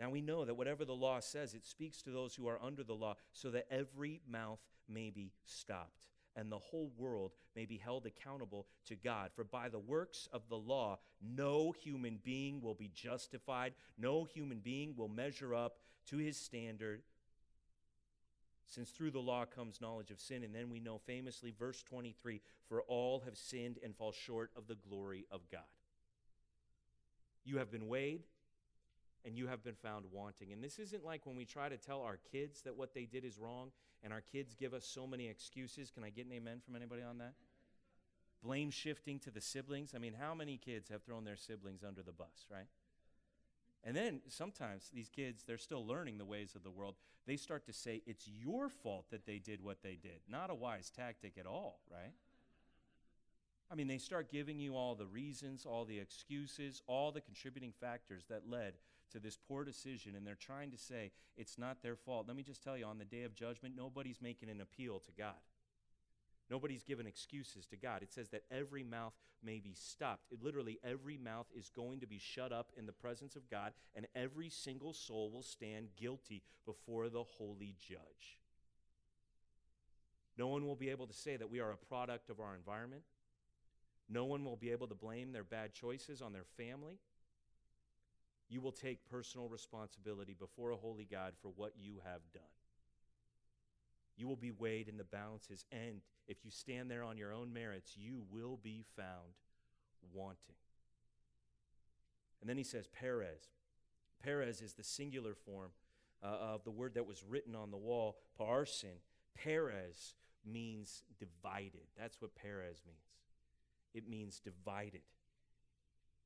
Now 0.00 0.10
we 0.10 0.20
know 0.20 0.44
that 0.44 0.54
whatever 0.54 0.84
the 0.84 0.94
law 0.94 1.20
says, 1.20 1.54
it 1.54 1.64
speaks 1.66 2.02
to 2.02 2.10
those 2.10 2.34
who 2.34 2.48
are 2.48 2.58
under 2.62 2.82
the 2.82 2.94
law, 2.94 3.16
so 3.32 3.50
that 3.50 3.66
every 3.70 4.20
mouth 4.28 4.58
may 4.88 5.10
be 5.10 5.32
stopped 5.44 6.11
and 6.36 6.50
the 6.50 6.58
whole 6.58 6.90
world 6.96 7.32
may 7.54 7.66
be 7.66 7.76
held 7.76 8.06
accountable 8.06 8.66
to 8.86 8.96
God. 8.96 9.30
For 9.34 9.44
by 9.44 9.68
the 9.68 9.78
works 9.78 10.28
of 10.32 10.48
the 10.48 10.56
law, 10.56 10.98
no 11.20 11.72
human 11.72 12.18
being 12.22 12.60
will 12.60 12.74
be 12.74 12.90
justified, 12.94 13.74
no 13.98 14.24
human 14.24 14.58
being 14.58 14.94
will 14.96 15.08
measure 15.08 15.54
up 15.54 15.78
to 16.06 16.18
his 16.18 16.36
standard. 16.36 17.02
Since 18.66 18.90
through 18.90 19.10
the 19.10 19.20
law 19.20 19.44
comes 19.44 19.82
knowledge 19.82 20.10
of 20.10 20.18
sin. 20.18 20.42
And 20.42 20.54
then 20.54 20.70
we 20.70 20.80
know 20.80 20.98
famously, 20.98 21.52
verse 21.56 21.82
23 21.82 22.40
For 22.68 22.82
all 22.82 23.20
have 23.26 23.36
sinned 23.36 23.78
and 23.84 23.94
fall 23.94 24.12
short 24.12 24.50
of 24.56 24.66
the 24.66 24.76
glory 24.76 25.26
of 25.30 25.42
God. 25.50 25.60
You 27.44 27.58
have 27.58 27.70
been 27.70 27.88
weighed 27.88 28.22
and 29.24 29.36
you 29.36 29.46
have 29.46 29.62
been 29.62 29.74
found 29.74 30.04
wanting. 30.10 30.52
And 30.52 30.62
this 30.62 30.78
isn't 30.78 31.04
like 31.04 31.26
when 31.26 31.36
we 31.36 31.44
try 31.44 31.68
to 31.68 31.76
tell 31.76 32.02
our 32.02 32.18
kids 32.30 32.62
that 32.62 32.76
what 32.76 32.94
they 32.94 33.04
did 33.04 33.24
is 33.24 33.38
wrong 33.38 33.70
and 34.02 34.12
our 34.12 34.20
kids 34.20 34.54
give 34.54 34.74
us 34.74 34.84
so 34.84 35.06
many 35.06 35.28
excuses. 35.28 35.90
Can 35.90 36.04
I 36.04 36.10
get 36.10 36.26
an 36.26 36.32
amen 36.32 36.60
from 36.64 36.76
anybody 36.76 37.02
on 37.02 37.18
that? 37.18 37.34
Blame 38.42 38.70
shifting 38.70 39.20
to 39.20 39.30
the 39.30 39.40
siblings. 39.40 39.92
I 39.94 39.98
mean, 39.98 40.14
how 40.18 40.34
many 40.34 40.56
kids 40.56 40.88
have 40.88 41.04
thrown 41.04 41.24
their 41.24 41.36
siblings 41.36 41.84
under 41.86 42.02
the 42.02 42.12
bus, 42.12 42.46
right? 42.50 42.66
And 43.84 43.96
then 43.96 44.20
sometimes 44.28 44.90
these 44.92 45.08
kids, 45.08 45.44
they're 45.46 45.58
still 45.58 45.86
learning 45.86 46.18
the 46.18 46.24
ways 46.24 46.54
of 46.54 46.64
the 46.64 46.70
world. 46.70 46.94
They 47.26 47.36
start 47.36 47.66
to 47.66 47.72
say, 47.72 48.02
it's 48.06 48.28
your 48.28 48.68
fault 48.68 49.06
that 49.10 49.26
they 49.26 49.38
did 49.38 49.62
what 49.62 49.82
they 49.82 49.96
did. 50.00 50.20
Not 50.28 50.50
a 50.50 50.54
wise 50.54 50.90
tactic 50.90 51.34
at 51.38 51.46
all, 51.46 51.80
right? 51.90 52.12
I 53.70 53.74
mean, 53.74 53.86
they 53.86 53.98
start 53.98 54.30
giving 54.30 54.58
you 54.58 54.76
all 54.76 54.94
the 54.94 55.06
reasons, 55.06 55.64
all 55.64 55.84
the 55.84 55.98
excuses, 55.98 56.82
all 56.86 57.10
the 57.10 57.20
contributing 57.20 57.72
factors 57.80 58.24
that 58.28 58.48
led 58.48 58.74
to 59.12 59.18
this 59.18 59.36
poor 59.36 59.64
decision, 59.64 60.14
and 60.14 60.26
they're 60.26 60.34
trying 60.34 60.70
to 60.70 60.78
say 60.78 61.12
it's 61.36 61.58
not 61.58 61.82
their 61.82 61.96
fault. 61.96 62.26
Let 62.26 62.36
me 62.36 62.42
just 62.42 62.62
tell 62.62 62.76
you 62.76 62.84
on 62.84 62.98
the 62.98 63.04
day 63.04 63.22
of 63.22 63.34
judgment, 63.34 63.74
nobody's 63.76 64.20
making 64.20 64.48
an 64.48 64.60
appeal 64.60 65.00
to 65.00 65.12
God. 65.16 65.34
Nobody's 66.50 66.82
giving 66.82 67.06
excuses 67.06 67.66
to 67.66 67.76
God. 67.76 68.02
It 68.02 68.12
says 68.12 68.28
that 68.30 68.42
every 68.50 68.82
mouth 68.82 69.14
may 69.42 69.58
be 69.58 69.74
stopped. 69.74 70.26
It, 70.30 70.42
literally, 70.42 70.78
every 70.84 71.16
mouth 71.16 71.46
is 71.56 71.70
going 71.70 72.00
to 72.00 72.06
be 72.06 72.18
shut 72.18 72.52
up 72.52 72.72
in 72.76 72.86
the 72.86 72.92
presence 72.92 73.36
of 73.36 73.48
God, 73.50 73.72
and 73.94 74.06
every 74.14 74.50
single 74.50 74.92
soul 74.92 75.30
will 75.30 75.42
stand 75.42 75.88
guilty 75.96 76.42
before 76.66 77.08
the 77.08 77.22
holy 77.22 77.74
judge. 77.78 78.38
No 80.36 80.48
one 80.48 80.66
will 80.66 80.76
be 80.76 80.90
able 80.90 81.06
to 81.06 81.14
say 81.14 81.36
that 81.36 81.50
we 81.50 81.60
are 81.60 81.70
a 81.70 81.76
product 81.76 82.30
of 82.30 82.40
our 82.40 82.54
environment. 82.54 83.02
No 84.08 84.24
one 84.24 84.44
will 84.44 84.56
be 84.56 84.70
able 84.70 84.88
to 84.88 84.94
blame 84.94 85.32
their 85.32 85.44
bad 85.44 85.72
choices 85.72 86.20
on 86.20 86.32
their 86.32 86.44
family. 86.56 86.98
You 88.52 88.60
will 88.60 88.70
take 88.70 89.08
personal 89.08 89.48
responsibility 89.48 90.36
before 90.38 90.72
a 90.72 90.76
holy 90.76 91.06
God 91.10 91.32
for 91.40 91.50
what 91.56 91.72
you 91.80 91.94
have 92.04 92.20
done. 92.34 92.42
You 94.14 94.28
will 94.28 94.36
be 94.36 94.50
weighed 94.50 94.88
in 94.88 94.98
the 94.98 95.04
balances, 95.04 95.64
and 95.72 96.02
if 96.28 96.44
you 96.44 96.50
stand 96.50 96.90
there 96.90 97.02
on 97.02 97.16
your 97.16 97.32
own 97.32 97.54
merits, 97.54 97.96
you 97.96 98.24
will 98.30 98.58
be 98.62 98.84
found 98.94 99.32
wanting. 100.12 100.54
And 102.42 102.50
then 102.50 102.58
he 102.58 102.62
says, 102.62 102.88
Peres. 102.88 103.48
Peres 104.22 104.60
is 104.60 104.74
the 104.74 104.84
singular 104.84 105.34
form 105.34 105.70
uh, 106.22 106.26
of 106.26 106.64
the 106.64 106.70
word 106.70 106.92
that 106.96 107.06
was 107.06 107.24
written 107.26 107.54
on 107.54 107.70
the 107.70 107.78
wall, 107.78 108.18
parsin. 108.38 109.00
Peres 109.34 110.14
means 110.44 111.04
divided. 111.18 111.86
That's 111.98 112.20
what 112.20 112.34
Perez 112.34 112.82
means. 112.86 112.98
It 113.94 114.06
means 114.06 114.40
divided. 114.40 115.00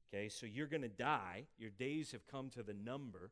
Okay, 0.09 0.29
so 0.29 0.47
you're 0.47 0.67
going 0.67 0.83
to 0.83 0.89
die. 0.89 1.45
Your 1.59 1.71
days 1.71 2.13
have 2.13 2.27
come 2.27 2.49
to 2.51 2.63
the 2.63 2.75
number. 2.75 3.31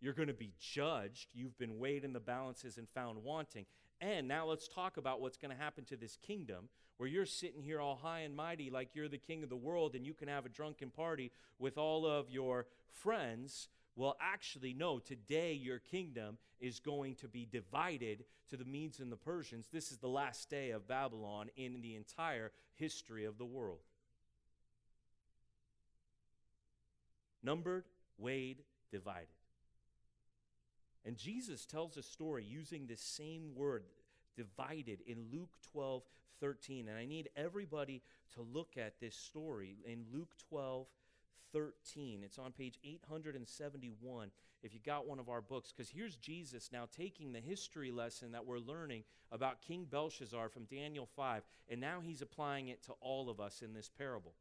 You're 0.00 0.12
going 0.12 0.28
to 0.28 0.34
be 0.34 0.52
judged. 0.60 1.30
You've 1.32 1.58
been 1.58 1.78
weighed 1.78 2.04
in 2.04 2.12
the 2.12 2.20
balances 2.20 2.78
and 2.78 2.88
found 2.88 3.22
wanting. 3.24 3.66
And 4.00 4.28
now 4.28 4.46
let's 4.46 4.68
talk 4.68 4.96
about 4.96 5.20
what's 5.20 5.36
going 5.36 5.54
to 5.54 5.60
happen 5.60 5.84
to 5.86 5.96
this 5.96 6.16
kingdom 6.16 6.68
where 6.98 7.08
you're 7.08 7.26
sitting 7.26 7.62
here 7.62 7.80
all 7.80 7.96
high 7.96 8.20
and 8.20 8.34
mighty 8.34 8.70
like 8.70 8.94
you're 8.94 9.08
the 9.08 9.18
king 9.18 9.42
of 9.42 9.48
the 9.48 9.56
world 9.56 9.94
and 9.94 10.06
you 10.06 10.14
can 10.14 10.28
have 10.28 10.46
a 10.46 10.50
drunken 10.50 10.90
party 10.90 11.32
with 11.58 11.78
all 11.78 12.06
of 12.06 12.30
your 12.30 12.66
friends. 12.90 13.68
Well, 13.96 14.16
actually, 14.20 14.74
no, 14.74 15.00
today 15.00 15.52
your 15.52 15.80
kingdom 15.80 16.38
is 16.60 16.78
going 16.78 17.16
to 17.16 17.28
be 17.28 17.48
divided 17.50 18.24
to 18.50 18.56
the 18.56 18.64
Medes 18.64 19.00
and 19.00 19.10
the 19.10 19.16
Persians. 19.16 19.66
This 19.72 19.90
is 19.90 19.98
the 19.98 20.08
last 20.08 20.48
day 20.48 20.70
of 20.70 20.86
Babylon 20.86 21.50
in 21.56 21.80
the 21.82 21.96
entire 21.96 22.52
history 22.76 23.24
of 23.24 23.38
the 23.38 23.44
world. 23.44 23.80
Numbered, 27.42 27.84
weighed, 28.18 28.62
divided. 28.90 29.28
And 31.04 31.16
Jesus 31.16 31.64
tells 31.64 31.96
a 31.96 32.02
story 32.02 32.44
using 32.44 32.86
this 32.86 33.00
same 33.00 33.54
word, 33.54 33.84
divided, 34.36 34.98
in 35.06 35.26
Luke 35.32 35.56
12, 35.72 36.02
13. 36.40 36.88
And 36.88 36.98
I 36.98 37.06
need 37.06 37.30
everybody 37.36 38.02
to 38.34 38.42
look 38.42 38.76
at 38.76 39.00
this 39.00 39.16
story 39.16 39.76
in 39.86 40.04
Luke 40.12 40.34
12, 40.48 40.86
13. 41.52 42.22
It's 42.24 42.38
on 42.38 42.52
page 42.52 42.78
871 42.84 44.30
if 44.62 44.74
you 44.74 44.80
got 44.84 45.06
one 45.06 45.20
of 45.20 45.28
our 45.28 45.40
books, 45.40 45.72
because 45.72 45.88
here's 45.88 46.16
Jesus 46.16 46.70
now 46.72 46.88
taking 46.96 47.32
the 47.32 47.40
history 47.40 47.92
lesson 47.92 48.32
that 48.32 48.44
we're 48.44 48.58
learning 48.58 49.04
about 49.30 49.62
King 49.62 49.86
Belshazzar 49.88 50.48
from 50.48 50.64
Daniel 50.64 51.08
5, 51.14 51.42
and 51.68 51.80
now 51.80 52.00
he's 52.02 52.22
applying 52.22 52.68
it 52.68 52.82
to 52.84 52.92
all 53.00 53.30
of 53.30 53.40
us 53.40 53.62
in 53.62 53.72
this 53.72 53.88
parable. 53.88 54.34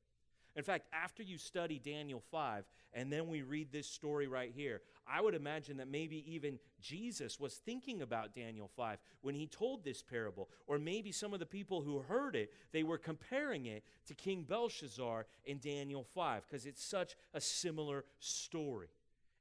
In 0.58 0.64
fact, 0.64 0.88
after 0.92 1.22
you 1.22 1.38
study 1.38 1.78
Daniel 1.78 2.20
5 2.32 2.66
and 2.92 3.14
then 3.14 3.28
we 3.28 3.44
read 3.44 3.72
this 3.72 3.86
story 3.86 4.28
right 4.28 4.52
here, 4.54 4.82
I 5.08 5.22
would 5.22 5.36
imagine 5.36 5.78
that 5.78 5.88
maybe 5.88 6.26
even 6.34 6.58
Jesus 6.82 7.40
was 7.40 7.54
thinking 7.54 8.02
about 8.02 8.34
Daniel 8.34 8.68
5 8.76 8.98
when 9.22 9.36
he 9.36 9.46
told 9.46 9.86
this 9.86 10.02
parable. 10.02 10.50
Or 10.66 10.80
maybe 10.80 11.12
some 11.12 11.32
of 11.32 11.40
the 11.40 11.46
people 11.46 11.82
who 11.82 12.00
heard 12.00 12.36
it, 12.36 12.52
they 12.72 12.82
were 12.82 12.98
comparing 12.98 13.68
it 13.68 13.84
to 14.08 14.16
King 14.16 14.46
Belshazzar 14.50 15.28
in 15.46 15.60
Daniel 15.60 16.04
5 16.04 16.48
because 16.48 16.66
it's 16.66 16.84
such 16.84 17.16
a 17.36 17.40
similar 17.40 18.04
story. 18.18 18.88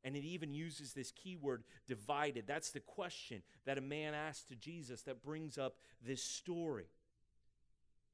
And 0.05 0.17
it 0.17 0.25
even 0.25 0.53
uses 0.53 0.93
this 0.93 1.13
keyword 1.13 1.65
divided. 1.87 2.45
That's 2.47 2.73
the 2.73 2.81
question 2.81 3.41
that 3.65 3.79
a 3.79 3.81
man 3.81 4.13
asked 4.13 4.49
to 4.51 4.55
Jesus 4.55 5.01
that 5.03 5.23
brings 5.23 5.57
up 5.57 5.77
this 6.07 6.23
story. 6.23 6.89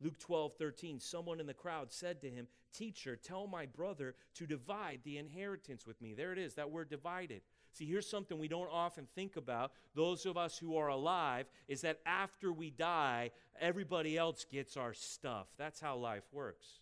Luke 0.01 0.19
12, 0.19 0.55
13, 0.55 1.01
someone 1.01 1.39
in 1.39 1.47
the 1.47 1.55
crowd 1.55 1.93
said 1.93 2.21
to 2.21 2.31
him, 2.31 2.47
Teacher, 2.73 3.17
tell 3.17 3.47
my 3.47 3.67
brother 3.67 4.15
to 4.35 4.47
divide 4.47 5.01
the 5.05 5.19
inheritance 5.19 5.87
with 5.87 6.01
me. 6.01 6.15
There 6.15 6.33
it 6.33 6.39
is, 6.39 6.55
that 6.55 6.71
word 6.71 6.89
divided. 6.89 7.43
See, 7.73 7.87
here's 7.87 8.09
something 8.09 8.39
we 8.39 8.49
don't 8.49 8.71
often 8.71 9.07
think 9.15 9.37
about, 9.37 9.73
those 9.95 10.27
of 10.27 10.37
us 10.37 10.59
who 10.59 10.77
are 10.77 10.89
alive, 10.89 11.47
is 11.69 11.81
that 11.83 12.01
after 12.05 12.53
we 12.53 12.71
die, 12.71 13.31
everybody 13.61 14.17
else 14.17 14.45
gets 14.45 14.77
our 14.77 14.95
stuff. 14.95 15.47
That's 15.59 15.81
how 15.81 15.97
life 15.97 16.25
works. 16.33 16.81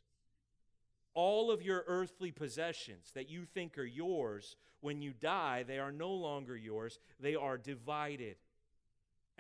All 1.15 1.51
of 1.51 1.63
your 1.63 1.85
earthly 1.87 2.31
possessions 2.31 3.11
that 3.15 3.29
you 3.29 3.45
think 3.45 3.79
are 3.79 3.85
yours, 3.85 4.57
when 4.81 5.03
you 5.03 5.13
die, 5.13 5.65
they 5.65 5.79
are 5.79 5.93
no 5.93 6.11
longer 6.11 6.57
yours, 6.57 6.99
they 7.19 7.35
are 7.35 7.59
divided 7.59 8.37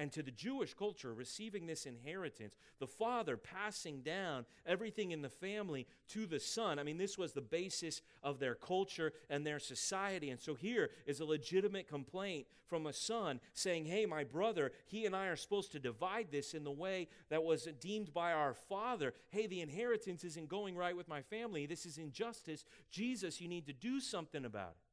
and 0.00 0.10
to 0.10 0.22
the 0.22 0.30
Jewish 0.30 0.72
culture, 0.72 1.12
receiving 1.12 1.66
this 1.66 1.84
inheritance, 1.84 2.56
the 2.78 2.86
father 2.86 3.36
passing 3.36 4.00
down 4.00 4.46
everything 4.64 5.10
in 5.10 5.20
the 5.20 5.28
family 5.28 5.86
to 6.08 6.24
the 6.24 6.40
son. 6.40 6.78
I 6.78 6.84
mean, 6.84 6.96
this 6.96 7.18
was 7.18 7.34
the 7.34 7.42
basis 7.42 8.00
of 8.22 8.38
their 8.38 8.54
culture 8.54 9.12
and 9.28 9.46
their 9.46 9.58
society. 9.58 10.30
And 10.30 10.40
so 10.40 10.54
here 10.54 10.88
is 11.04 11.20
a 11.20 11.26
legitimate 11.26 11.86
complaint 11.86 12.46
from 12.66 12.86
a 12.86 12.94
son 12.94 13.40
saying, 13.52 13.84
Hey, 13.84 14.06
my 14.06 14.24
brother, 14.24 14.72
he 14.86 15.04
and 15.04 15.14
I 15.14 15.26
are 15.26 15.36
supposed 15.36 15.70
to 15.72 15.78
divide 15.78 16.28
this 16.30 16.54
in 16.54 16.64
the 16.64 16.70
way 16.70 17.08
that 17.28 17.44
was 17.44 17.68
deemed 17.78 18.14
by 18.14 18.32
our 18.32 18.54
father. 18.54 19.12
Hey, 19.28 19.48
the 19.48 19.60
inheritance 19.60 20.24
isn't 20.24 20.48
going 20.48 20.78
right 20.78 20.96
with 20.96 21.08
my 21.08 21.20
family. 21.20 21.66
This 21.66 21.84
is 21.84 21.98
injustice. 21.98 22.64
Jesus, 22.90 23.38
you 23.38 23.48
need 23.48 23.66
to 23.66 23.74
do 23.74 24.00
something 24.00 24.46
about 24.46 24.70
it. 24.70 24.89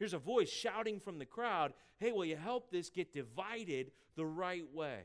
Here's 0.00 0.14
a 0.14 0.18
voice 0.18 0.48
shouting 0.48 0.98
from 0.98 1.18
the 1.18 1.26
crowd, 1.26 1.74
Hey, 1.98 2.10
will 2.10 2.24
you 2.24 2.36
help 2.36 2.70
this 2.70 2.88
get 2.88 3.12
divided 3.12 3.92
the 4.16 4.24
right 4.24 4.64
way? 4.74 5.00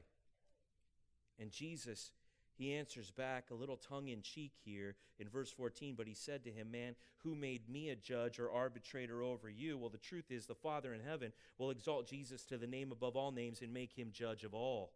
And 1.38 1.52
Jesus, 1.52 2.12
he 2.58 2.74
answers 2.74 3.12
back 3.12 3.52
a 3.52 3.56
little 3.56 3.76
tongue 3.76 4.08
in 4.08 4.22
cheek 4.22 4.54
here 4.64 4.96
in 5.20 5.28
verse 5.28 5.52
14, 5.52 5.96
but 5.98 6.08
he 6.08 6.14
said 6.14 6.46
to 6.46 6.50
him, 6.50 6.72
Man, 6.72 6.96
who 7.18 7.36
made 7.36 7.68
me 7.68 7.90
a 7.90 7.96
judge 7.98 8.40
or 8.40 8.50
arbitrator 8.50 9.22
over 9.22 9.50
you? 9.50 9.78
Well, 9.78 9.90
the 9.90 9.98
truth 9.98 10.32
is, 10.32 10.46
the 10.46 10.56
Father 10.56 10.94
in 10.94 11.02
heaven 11.02 11.34
will 11.58 11.72
exalt 11.72 12.08
Jesus 12.08 12.46
to 12.46 12.58
the 12.58 12.66
name 12.66 12.94
above 12.94 13.18
all 13.18 13.34
names 13.34 13.62
and 13.62 13.74
make 13.74 13.92
him 13.92 14.12
judge 14.14 14.46
of 14.46 14.54
all. 14.54 14.94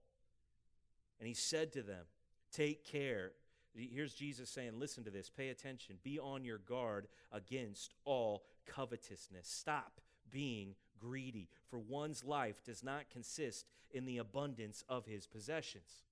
And 1.20 1.28
he 1.28 1.34
said 1.34 1.74
to 1.74 1.82
them, 1.82 2.06
Take 2.54 2.86
care. 2.86 3.34
Here's 3.76 4.14
Jesus 4.14 4.50
saying, 4.50 4.80
Listen 4.80 5.04
to 5.04 5.12
this, 5.12 5.30
pay 5.30 5.50
attention, 5.50 5.98
be 6.04 6.18
on 6.18 6.46
your 6.46 6.60
guard 6.60 7.08
against 7.34 7.96
all 8.06 8.44
covetousness. 8.74 9.48
Stop 9.48 10.02
being 10.30 10.76
greedy, 11.00 11.50
for 11.70 11.80
one's 11.80 12.24
life 12.24 12.64
does 12.64 12.84
not 12.84 13.10
consist 13.10 13.66
in 13.92 14.06
the 14.06 14.18
abundance 14.18 14.84
of 14.88 15.06
his 15.06 15.26
possessions. 15.26 16.04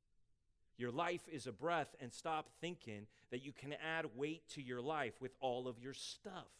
Your 0.77 0.91
life 0.91 1.27
is 1.31 1.47
a 1.47 1.51
breath, 1.51 1.95
and 1.99 2.13
stop 2.13 2.49
thinking 2.61 3.07
that 3.31 3.43
you 3.43 3.51
can 3.51 3.73
add 3.73 4.05
weight 4.15 4.47
to 4.49 4.61
your 4.61 4.81
life 4.81 5.19
with 5.19 5.35
all 5.39 5.67
of 5.67 5.79
your 5.79 5.93
stuff. 5.93 6.51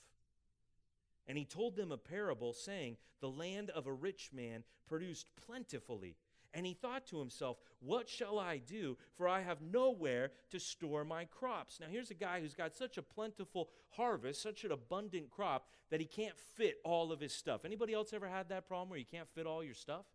And 1.28 1.38
he 1.38 1.46
told 1.46 1.76
them 1.76 1.92
a 1.92 1.98
parable, 1.98 2.54
saying, 2.54 2.98
The 3.22 3.30
land 3.30 3.70
of 3.70 3.86
a 3.86 3.94
rich 3.94 4.32
man 4.34 4.64
produced 4.88 5.28
plentifully. 5.46 6.16
And 6.54 6.66
he 6.66 6.74
thought 6.74 7.06
to 7.08 7.20
himself, 7.20 7.58
What 7.80 8.10
shall 8.10 8.40
I 8.40 8.58
do? 8.58 8.98
For 9.14 9.28
I 9.28 9.42
have 9.42 9.62
nowhere 9.62 10.32
to 10.52 10.60
store 10.60 11.04
my 11.04 11.26
crops. 11.26 11.80
Now, 11.80 11.88
here's 11.90 12.10
a 12.10 12.16
guy 12.16 12.40
who's 12.40 12.56
got 12.56 12.76
such 12.76 12.98
a 12.98 13.02
plentiful 13.02 13.70
harvest, 13.90 14.42
such 14.42 14.64
an 14.64 14.72
abundant 14.72 15.30
crop, 15.30 15.68
that 15.90 16.00
he 16.00 16.06
can't 16.06 16.38
fit 16.56 16.80
all 16.84 17.12
of 17.12 17.20
his 17.20 17.34
stuff. 17.34 17.66
Anybody 17.66 17.94
else 17.94 18.14
ever 18.14 18.28
had 18.28 18.50
that 18.50 18.68
problem 18.68 18.90
where 18.90 19.00
you 19.00 19.06
can't 19.06 19.30
fit 19.36 19.46
all 19.46 19.64
your 19.64 19.74
stuff? 19.74 20.06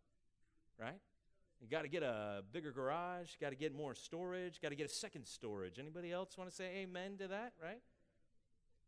Right? 0.80 0.99
You 1.61 1.68
got 1.68 1.83
to 1.83 1.89
get 1.89 2.03
a 2.03 2.43
bigger 2.51 2.72
garage, 2.72 3.37
got 3.41 3.51
to 3.51 3.57
get 3.57 3.72
more 3.72 3.95
storage, 3.95 4.61
got 4.61 4.70
to 4.70 4.74
get 4.74 4.87
a 4.87 4.93
second 4.93 5.26
storage. 5.26 5.78
Anybody 5.78 6.11
else 6.11 6.37
want 6.37 6.51
to 6.51 6.57
say 6.57 6.78
amen 6.78 7.18
to 7.18 7.28
that, 7.28 7.53
right? 7.62 7.80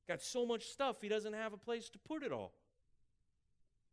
Got 0.08 0.22
so 0.22 0.44
much 0.44 0.66
stuff, 0.66 1.00
he 1.00 1.08
doesn't 1.08 1.34
have 1.34 1.52
a 1.52 1.56
place 1.56 1.88
to 1.90 1.98
put 1.98 2.24
it 2.24 2.32
all. 2.32 2.52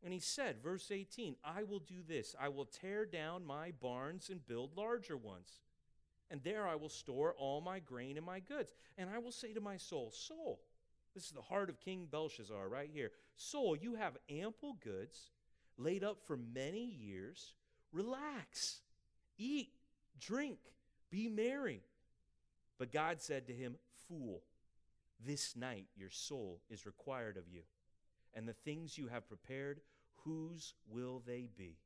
And 0.03 0.13
he 0.13 0.19
said, 0.19 0.63
verse 0.63 0.89
18, 0.91 1.35
I 1.43 1.63
will 1.63 1.79
do 1.79 2.01
this 2.07 2.35
I 2.39 2.49
will 2.49 2.65
tear 2.65 3.05
down 3.05 3.45
my 3.45 3.71
barns 3.79 4.29
and 4.29 4.45
build 4.45 4.75
larger 4.75 5.17
ones. 5.17 5.59
And 6.29 6.41
there 6.43 6.67
I 6.67 6.75
will 6.75 6.89
store 6.89 7.35
all 7.37 7.59
my 7.61 7.79
grain 7.79 8.17
and 8.17 8.25
my 8.25 8.39
goods. 8.39 8.71
And 8.97 9.09
I 9.09 9.19
will 9.19 9.33
say 9.33 9.53
to 9.53 9.61
my 9.61 9.77
soul, 9.77 10.11
Soul, 10.11 10.61
this 11.13 11.25
is 11.25 11.31
the 11.31 11.41
heart 11.41 11.69
of 11.69 11.81
King 11.81 12.07
Belshazzar 12.09 12.69
right 12.69 12.89
here. 12.91 13.11
Soul, 13.35 13.75
you 13.75 13.95
have 13.95 14.17
ample 14.29 14.77
goods 14.81 15.29
laid 15.77 16.03
up 16.03 16.23
for 16.25 16.37
many 16.37 16.85
years. 16.85 17.53
Relax, 17.91 18.79
eat, 19.37 19.73
drink, 20.19 20.59
be 21.09 21.27
merry. 21.27 21.81
But 22.79 22.93
God 22.93 23.21
said 23.21 23.45
to 23.47 23.53
him, 23.53 23.75
Fool, 24.07 24.41
this 25.23 25.55
night 25.57 25.87
your 25.97 26.09
soul 26.09 26.61
is 26.69 26.85
required 26.85 27.35
of 27.35 27.43
you 27.51 27.63
and 28.33 28.47
the 28.47 28.53
things 28.53 28.97
you 28.97 29.07
have 29.07 29.27
prepared, 29.27 29.81
whose 30.23 30.73
will 30.89 31.21
they 31.25 31.49
be? 31.57 31.77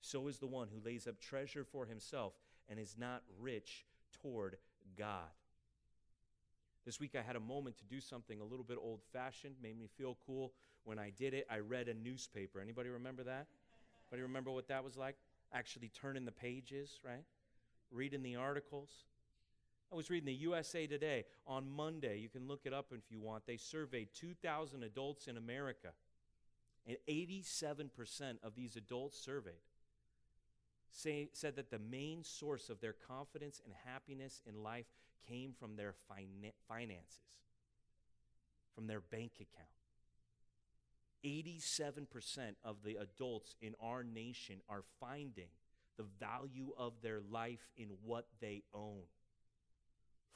So 0.00 0.26
is 0.28 0.38
the 0.38 0.46
one 0.46 0.68
who 0.68 0.84
lays 0.84 1.06
up 1.06 1.20
treasure 1.20 1.64
for 1.64 1.86
himself 1.86 2.32
and 2.68 2.78
is 2.78 2.96
not 2.98 3.22
rich 3.40 3.84
toward 4.20 4.56
God. 4.98 5.30
This 6.84 6.98
week 6.98 7.14
I 7.16 7.22
had 7.22 7.36
a 7.36 7.40
moment 7.40 7.78
to 7.78 7.84
do 7.84 8.00
something 8.00 8.40
a 8.40 8.44
little 8.44 8.64
bit 8.64 8.78
old 8.80 9.00
fashioned, 9.12 9.54
made 9.62 9.78
me 9.78 9.86
feel 9.96 10.18
cool. 10.26 10.52
When 10.84 10.98
I 10.98 11.10
did 11.10 11.32
it, 11.32 11.46
I 11.48 11.58
read 11.58 11.88
a 11.88 11.94
newspaper. 11.94 12.60
Anybody 12.60 12.88
remember 12.88 13.22
that? 13.22 13.46
Anybody 14.10 14.22
remember 14.22 14.50
what 14.50 14.66
that 14.68 14.82
was 14.82 14.96
like? 14.96 15.16
Actually 15.52 15.90
turning 15.94 16.24
the 16.24 16.32
pages, 16.32 16.98
right? 17.04 17.24
Reading 17.92 18.22
the 18.22 18.34
articles. 18.34 18.90
I 19.92 19.94
was 19.94 20.10
reading 20.10 20.26
the 20.26 20.32
USA 20.32 20.86
Today 20.86 21.24
on 21.46 21.70
Monday. 21.70 22.18
You 22.18 22.28
can 22.28 22.48
look 22.48 22.62
it 22.64 22.72
up 22.72 22.86
if 22.92 23.10
you 23.10 23.20
want. 23.20 23.46
They 23.46 23.58
surveyed 23.58 24.08
2,000 24.14 24.82
adults 24.82 25.28
in 25.28 25.36
America, 25.36 25.90
and 26.86 26.96
87% 27.08 28.36
of 28.42 28.54
these 28.54 28.76
adults 28.76 29.18
surveyed 29.18 29.54
say, 30.92 31.28
said 31.32 31.56
that 31.56 31.70
the 31.70 31.78
main 31.78 32.22
source 32.22 32.68
of 32.68 32.80
their 32.80 32.92
confidence 32.92 33.60
and 33.64 33.74
happiness 33.84 34.40
in 34.46 34.62
life 34.62 34.86
came 35.28 35.52
from 35.58 35.76
their 35.76 35.94
fina- 36.08 36.52
finances, 36.68 37.20
from 38.74 38.86
their 38.86 39.00
bank 39.00 39.32
account. 39.36 39.68
87% 41.24 42.56
of 42.64 42.76
the 42.84 42.96
adults 42.96 43.54
in 43.60 43.74
our 43.80 44.02
nation 44.02 44.56
are 44.68 44.82
finding 45.00 45.48
the 45.96 46.04
value 46.18 46.72
of 46.76 46.94
their 47.02 47.20
life 47.30 47.70
in 47.76 47.90
what 48.04 48.26
they 48.40 48.62
own. 48.74 49.02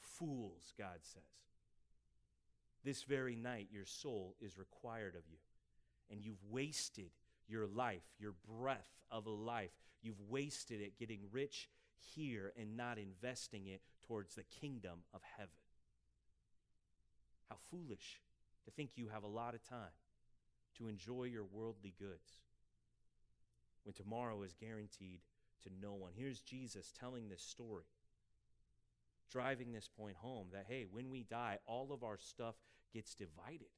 Fools, 0.00 0.72
God 0.78 0.98
says. 1.00 1.22
This 2.84 3.02
very 3.02 3.34
night, 3.34 3.68
your 3.72 3.84
soul 3.84 4.36
is 4.40 4.58
required 4.58 5.16
of 5.16 5.22
you, 5.28 5.38
and 6.10 6.24
you've 6.24 6.42
wasted 6.50 7.10
your 7.48 7.66
life, 7.66 8.02
your 8.18 8.34
breath 8.60 8.88
of 9.10 9.26
a 9.26 9.30
life. 9.30 9.70
You've 10.02 10.20
wasted 10.28 10.80
it 10.80 10.98
getting 10.98 11.20
rich 11.30 11.68
here 12.14 12.52
and 12.58 12.76
not 12.76 12.98
investing 12.98 13.66
it 13.66 13.80
towards 14.06 14.34
the 14.34 14.44
kingdom 14.44 15.00
of 15.14 15.20
heaven. 15.36 15.54
How 17.48 17.56
foolish 17.70 18.20
to 18.64 18.70
think 18.70 18.90
you 18.94 19.08
have 19.08 19.22
a 19.22 19.28
lot 19.28 19.54
of 19.54 19.62
time 19.62 19.94
to 20.78 20.88
enjoy 20.88 21.24
your 21.24 21.44
worldly 21.44 21.94
goods 21.98 22.40
when 23.84 23.94
tomorrow 23.94 24.42
is 24.42 24.54
guaranteed 24.54 25.20
to 25.62 25.70
no 25.80 25.94
one. 25.94 26.12
Here's 26.14 26.40
Jesus 26.40 26.92
telling 26.98 27.28
this 27.28 27.42
story, 27.42 27.86
driving 29.30 29.72
this 29.72 29.88
point 29.88 30.16
home 30.16 30.48
that, 30.52 30.66
hey, 30.68 30.86
when 30.90 31.10
we 31.10 31.22
die, 31.22 31.58
all 31.66 31.92
of 31.92 32.02
our 32.02 32.18
stuff 32.18 32.56
gets 32.92 33.14
divided. 33.14 33.68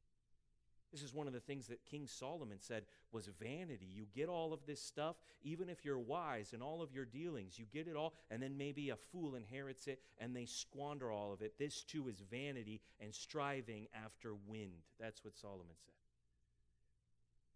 This 0.91 1.03
is 1.03 1.12
one 1.12 1.26
of 1.26 1.34
the 1.34 1.41
things 1.41 1.66
that 1.66 1.84
King 1.84 2.07
Solomon 2.07 2.59
said 2.61 2.84
was 3.12 3.28
vanity. 3.39 3.86
You 3.86 4.07
get 4.14 4.28
all 4.28 4.55
of 4.55 4.64
this 4.66 4.82
stuff, 4.82 5.16
even 5.43 5.68
if 5.68 5.84
you're 5.84 5.99
wise 5.99 6.55
in 6.55 6.62
all 6.62 6.80
of 6.80 6.93
your 6.93 7.05
dealings, 7.05 7.59
you 7.59 7.66
get 7.70 7.89
it 7.89 7.97
all, 7.97 8.14
and 8.30 8.43
then 8.43 8.57
maybe 8.57 8.89
a 8.89 8.97
fool 8.97 9.34
inherits 9.34 9.86
it 9.86 10.01
and 10.18 10.34
they 10.34 10.47
squander 10.47 11.12
all 11.12 11.32
of 11.32 11.43
it. 11.43 11.59
This 11.59 11.82
too 11.82 12.09
is 12.09 12.22
vanity 12.30 12.80
and 13.01 13.14
striving 13.14 13.86
after 13.95 14.34
wind. 14.47 14.80
That's 14.99 15.22
what 15.24 15.36
Solomon 15.36 15.76
said. 15.84 15.93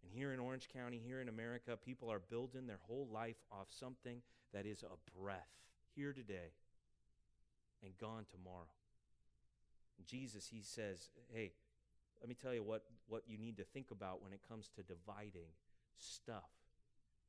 And 0.03 0.13
here 0.13 0.33
in 0.33 0.41
Orange 0.41 0.69
County, 0.73 1.01
here 1.03 1.21
in 1.21 1.29
America, 1.29 1.79
people 1.83 2.11
are 2.13 2.19
building 2.19 2.67
their 2.67 2.81
whole 2.83 3.09
life 3.11 3.37
off 3.51 3.69
something 3.71 4.21
that 4.53 4.67
is 4.67 4.83
a 4.83 5.19
breath 5.19 5.49
here 5.95 6.13
today 6.13 6.53
and 7.83 7.97
gone 7.99 8.27
tomorrow. 8.31 8.67
And 9.97 10.07
Jesus, 10.07 10.49
he 10.53 10.61
says, 10.63 11.09
hey, 11.33 11.53
let 12.23 12.29
me 12.29 12.37
tell 12.41 12.55
you 12.55 12.63
what, 12.63 12.85
what 13.09 13.25
you 13.27 13.37
need 13.37 13.57
to 13.57 13.65
think 13.65 13.91
about 13.91 14.23
when 14.23 14.33
it 14.33 14.41
comes 14.49 14.71
to 14.77 14.83
dividing 14.83 15.49
stuff. 15.99 16.49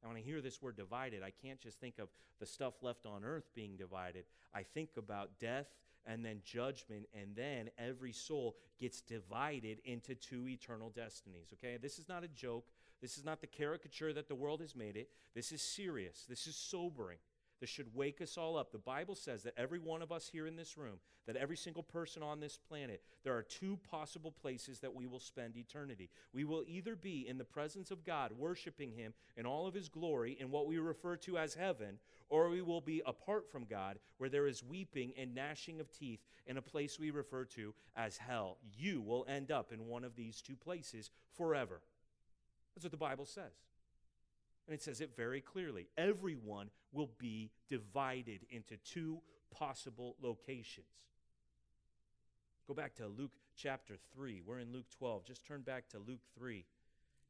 Now, 0.01 0.09
when 0.09 0.17
I 0.17 0.21
hear 0.21 0.39
this 0.39 0.61
word 0.61 0.77
divided, 0.77 1.23
I 1.23 1.31
can't 1.31 1.59
just 1.59 1.79
think 1.79 1.97
of 1.97 2.09
the 2.39 2.45
stuff 2.45 2.75
left 2.83 3.07
on 3.07 3.23
earth 3.25 3.49
being 3.55 3.75
divided. 3.75 4.25
I 4.53 4.61
think 4.61 4.89
about 4.97 5.39
death 5.39 5.67
and 6.05 6.23
then 6.23 6.41
judgment, 6.43 7.07
and 7.19 7.35
then 7.35 7.69
every 7.77 8.11
soul 8.11 8.57
gets 8.79 9.01
divided 9.01 9.79
into 9.85 10.13
two 10.13 10.47
eternal 10.47 10.89
destinies. 10.89 11.53
Okay? 11.53 11.77
This 11.81 11.97
is 11.97 12.07
not 12.07 12.23
a 12.23 12.27
joke. 12.27 12.65
This 13.01 13.17
is 13.17 13.25
not 13.25 13.41
the 13.41 13.47
caricature 13.47 14.13
that 14.13 14.27
the 14.27 14.35
world 14.35 14.59
has 14.61 14.75
made 14.75 14.95
it. 14.95 15.09
This 15.33 15.51
is 15.51 15.61
serious. 15.61 16.25
This 16.29 16.45
is 16.45 16.55
sobering. 16.55 17.17
This 17.63 17.69
should 17.69 17.95
wake 17.95 18.19
us 18.19 18.37
all 18.37 18.57
up. 18.57 18.73
The 18.73 18.77
Bible 18.77 19.15
says 19.15 19.43
that 19.43 19.53
every 19.55 19.79
one 19.79 20.01
of 20.01 20.11
us 20.11 20.27
here 20.27 20.47
in 20.47 20.57
this 20.57 20.77
room, 20.77 20.97
that 21.27 21.37
every 21.37 21.55
single 21.55 21.81
person 21.81 22.21
on 22.21 22.41
this 22.41 22.57
planet, 22.57 23.01
there 23.23 23.37
are 23.37 23.41
two 23.41 23.79
possible 23.89 24.33
places 24.33 24.81
that 24.81 24.93
we 24.93 25.07
will 25.07 25.21
spend 25.21 25.55
eternity. 25.55 26.09
We 26.33 26.43
will 26.43 26.65
either 26.67 26.97
be 26.97 27.25
in 27.25 27.37
the 27.37 27.45
presence 27.45 27.89
of 27.89 28.03
God, 28.03 28.33
worshiping 28.37 28.91
Him 28.91 29.13
in 29.37 29.45
all 29.45 29.65
of 29.65 29.73
His 29.73 29.87
glory 29.87 30.35
in 30.41 30.51
what 30.51 30.67
we 30.67 30.77
refer 30.77 31.15
to 31.15 31.37
as 31.37 31.53
heaven, 31.53 31.99
or 32.27 32.49
we 32.49 32.61
will 32.61 32.81
be 32.81 33.01
apart 33.05 33.49
from 33.49 33.63
God, 33.63 33.97
where 34.17 34.29
there 34.29 34.47
is 34.47 34.61
weeping 34.61 35.13
and 35.17 35.33
gnashing 35.33 35.79
of 35.79 35.89
teeth 35.89 36.19
in 36.45 36.57
a 36.57 36.61
place 36.61 36.99
we 36.99 37.11
refer 37.11 37.45
to 37.45 37.73
as 37.95 38.17
hell. 38.17 38.57
You 38.77 38.99
will 38.99 39.25
end 39.29 39.51
up 39.51 39.71
in 39.71 39.87
one 39.87 40.03
of 40.03 40.17
these 40.17 40.41
two 40.41 40.57
places 40.57 41.11
forever. 41.31 41.79
That's 42.75 42.83
what 42.83 42.91
the 42.91 42.97
Bible 42.97 43.25
says. 43.25 43.53
And 44.67 44.73
it 44.73 44.81
says 44.81 45.01
it 45.01 45.15
very 45.15 45.41
clearly. 45.41 45.87
Everyone 45.97 46.69
will 46.91 47.11
be 47.17 47.51
divided 47.69 48.45
into 48.49 48.77
two 48.77 49.19
possible 49.51 50.15
locations. 50.21 50.87
Go 52.67 52.73
back 52.73 52.95
to 52.95 53.07
Luke 53.07 53.33
chapter 53.55 53.95
3. 54.15 54.41
We're 54.45 54.59
in 54.59 54.71
Luke 54.71 54.89
12. 54.97 55.25
Just 55.25 55.45
turn 55.45 55.61
back 55.61 55.89
to 55.89 55.99
Luke 55.99 56.21
3 56.37 56.65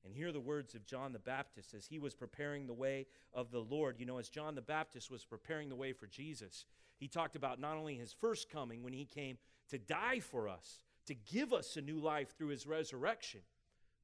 and 0.05 0.13
hear 0.13 0.31
the 0.31 0.39
words 0.39 0.75
of 0.75 0.85
John 0.85 1.13
the 1.13 1.19
Baptist 1.19 1.73
as 1.73 1.85
he 1.85 1.97
was 1.97 2.13
preparing 2.13 2.67
the 2.67 2.73
way 2.73 3.07
of 3.33 3.51
the 3.51 3.59
Lord. 3.59 3.95
You 3.99 4.05
know, 4.05 4.19
as 4.19 4.29
John 4.29 4.55
the 4.55 4.61
Baptist 4.61 5.09
was 5.09 5.25
preparing 5.25 5.69
the 5.69 5.75
way 5.75 5.93
for 5.93 6.07
Jesus, 6.07 6.65
he 6.99 7.07
talked 7.07 7.35
about 7.35 7.59
not 7.59 7.77
only 7.77 7.95
his 7.95 8.13
first 8.13 8.49
coming 8.49 8.83
when 8.83 8.93
he 8.93 9.05
came 9.05 9.37
to 9.69 9.77
die 9.77 10.19
for 10.19 10.47
us, 10.47 10.83
to 11.07 11.15
give 11.15 11.51
us 11.51 11.75
a 11.75 11.81
new 11.81 11.99
life 11.99 12.35
through 12.37 12.49
his 12.49 12.67
resurrection, 12.67 13.41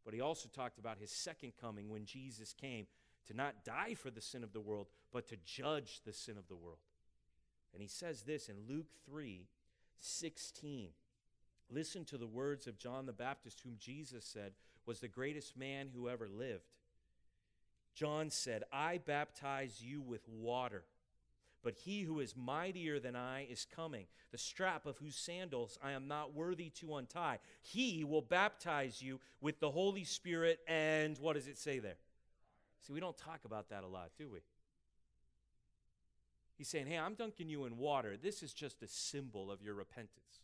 but 0.03 0.13
he 0.13 0.21
also 0.21 0.49
talked 0.49 0.79
about 0.79 0.97
his 0.99 1.11
second 1.11 1.53
coming 1.59 1.89
when 1.89 2.05
Jesus 2.05 2.53
came 2.53 2.87
to 3.29 3.35
not 3.35 3.63
die 3.63 3.93
for 3.93 4.09
the 4.09 4.21
sin 4.21 4.43
of 4.43 4.53
the 4.53 4.59
world, 4.59 4.87
but 5.13 5.27
to 5.27 5.37
judge 5.45 6.01
the 6.05 6.13
sin 6.13 6.37
of 6.37 6.47
the 6.47 6.55
world. 6.55 6.79
And 7.73 7.81
he 7.81 7.87
says 7.87 8.23
this 8.23 8.49
in 8.49 8.55
Luke 8.67 8.87
3 9.05 9.45
16. 10.01 10.89
Listen 11.69 12.05
to 12.05 12.17
the 12.17 12.25
words 12.25 12.65
of 12.65 12.79
John 12.79 13.05
the 13.05 13.13
Baptist, 13.13 13.61
whom 13.61 13.75
Jesus 13.77 14.25
said 14.25 14.53
was 14.85 14.99
the 14.99 15.07
greatest 15.07 15.55
man 15.55 15.89
who 15.93 16.09
ever 16.09 16.27
lived. 16.27 16.63
John 17.93 18.31
said, 18.31 18.63
I 18.71 18.97
baptize 18.97 19.81
you 19.83 20.01
with 20.01 20.27
water, 20.27 20.85
but 21.61 21.75
he 21.75 22.03
who 22.03 22.21
is 22.21 22.35
mightier 22.35 22.99
than 22.99 23.15
I 23.15 23.45
is 23.45 23.67
coming, 23.75 24.05
the 24.31 24.37
strap 24.37 24.87
of 24.87 24.97
whose 24.97 25.17
sandals 25.17 25.77
I 25.83 25.91
am 25.91 26.07
not 26.07 26.33
worthy 26.33 26.69
to 26.79 26.95
untie. 26.95 27.39
He 27.61 28.03
will 28.03 28.21
baptize 28.21 29.01
you 29.01 29.19
with 29.41 29.59
the 29.59 29.69
Holy 29.69 30.05
Spirit 30.05 30.59
and 30.67 31.17
what 31.19 31.33
does 31.33 31.47
it 31.47 31.57
say 31.57 31.79
there? 31.79 31.97
See, 32.81 32.93
we 32.93 32.99
don't 32.99 33.17
talk 33.17 33.45
about 33.45 33.69
that 33.69 33.83
a 33.83 33.87
lot, 33.87 34.11
do 34.17 34.29
we? 34.29 34.39
He's 36.57 36.67
saying, 36.67 36.87
hey, 36.87 36.97
I'm 36.97 37.13
dunking 37.13 37.49
you 37.49 37.65
in 37.65 37.77
water. 37.77 38.17
This 38.21 38.43
is 38.43 38.53
just 38.53 38.83
a 38.83 38.87
symbol 38.87 39.51
of 39.51 39.61
your 39.61 39.75
repentance. 39.75 40.41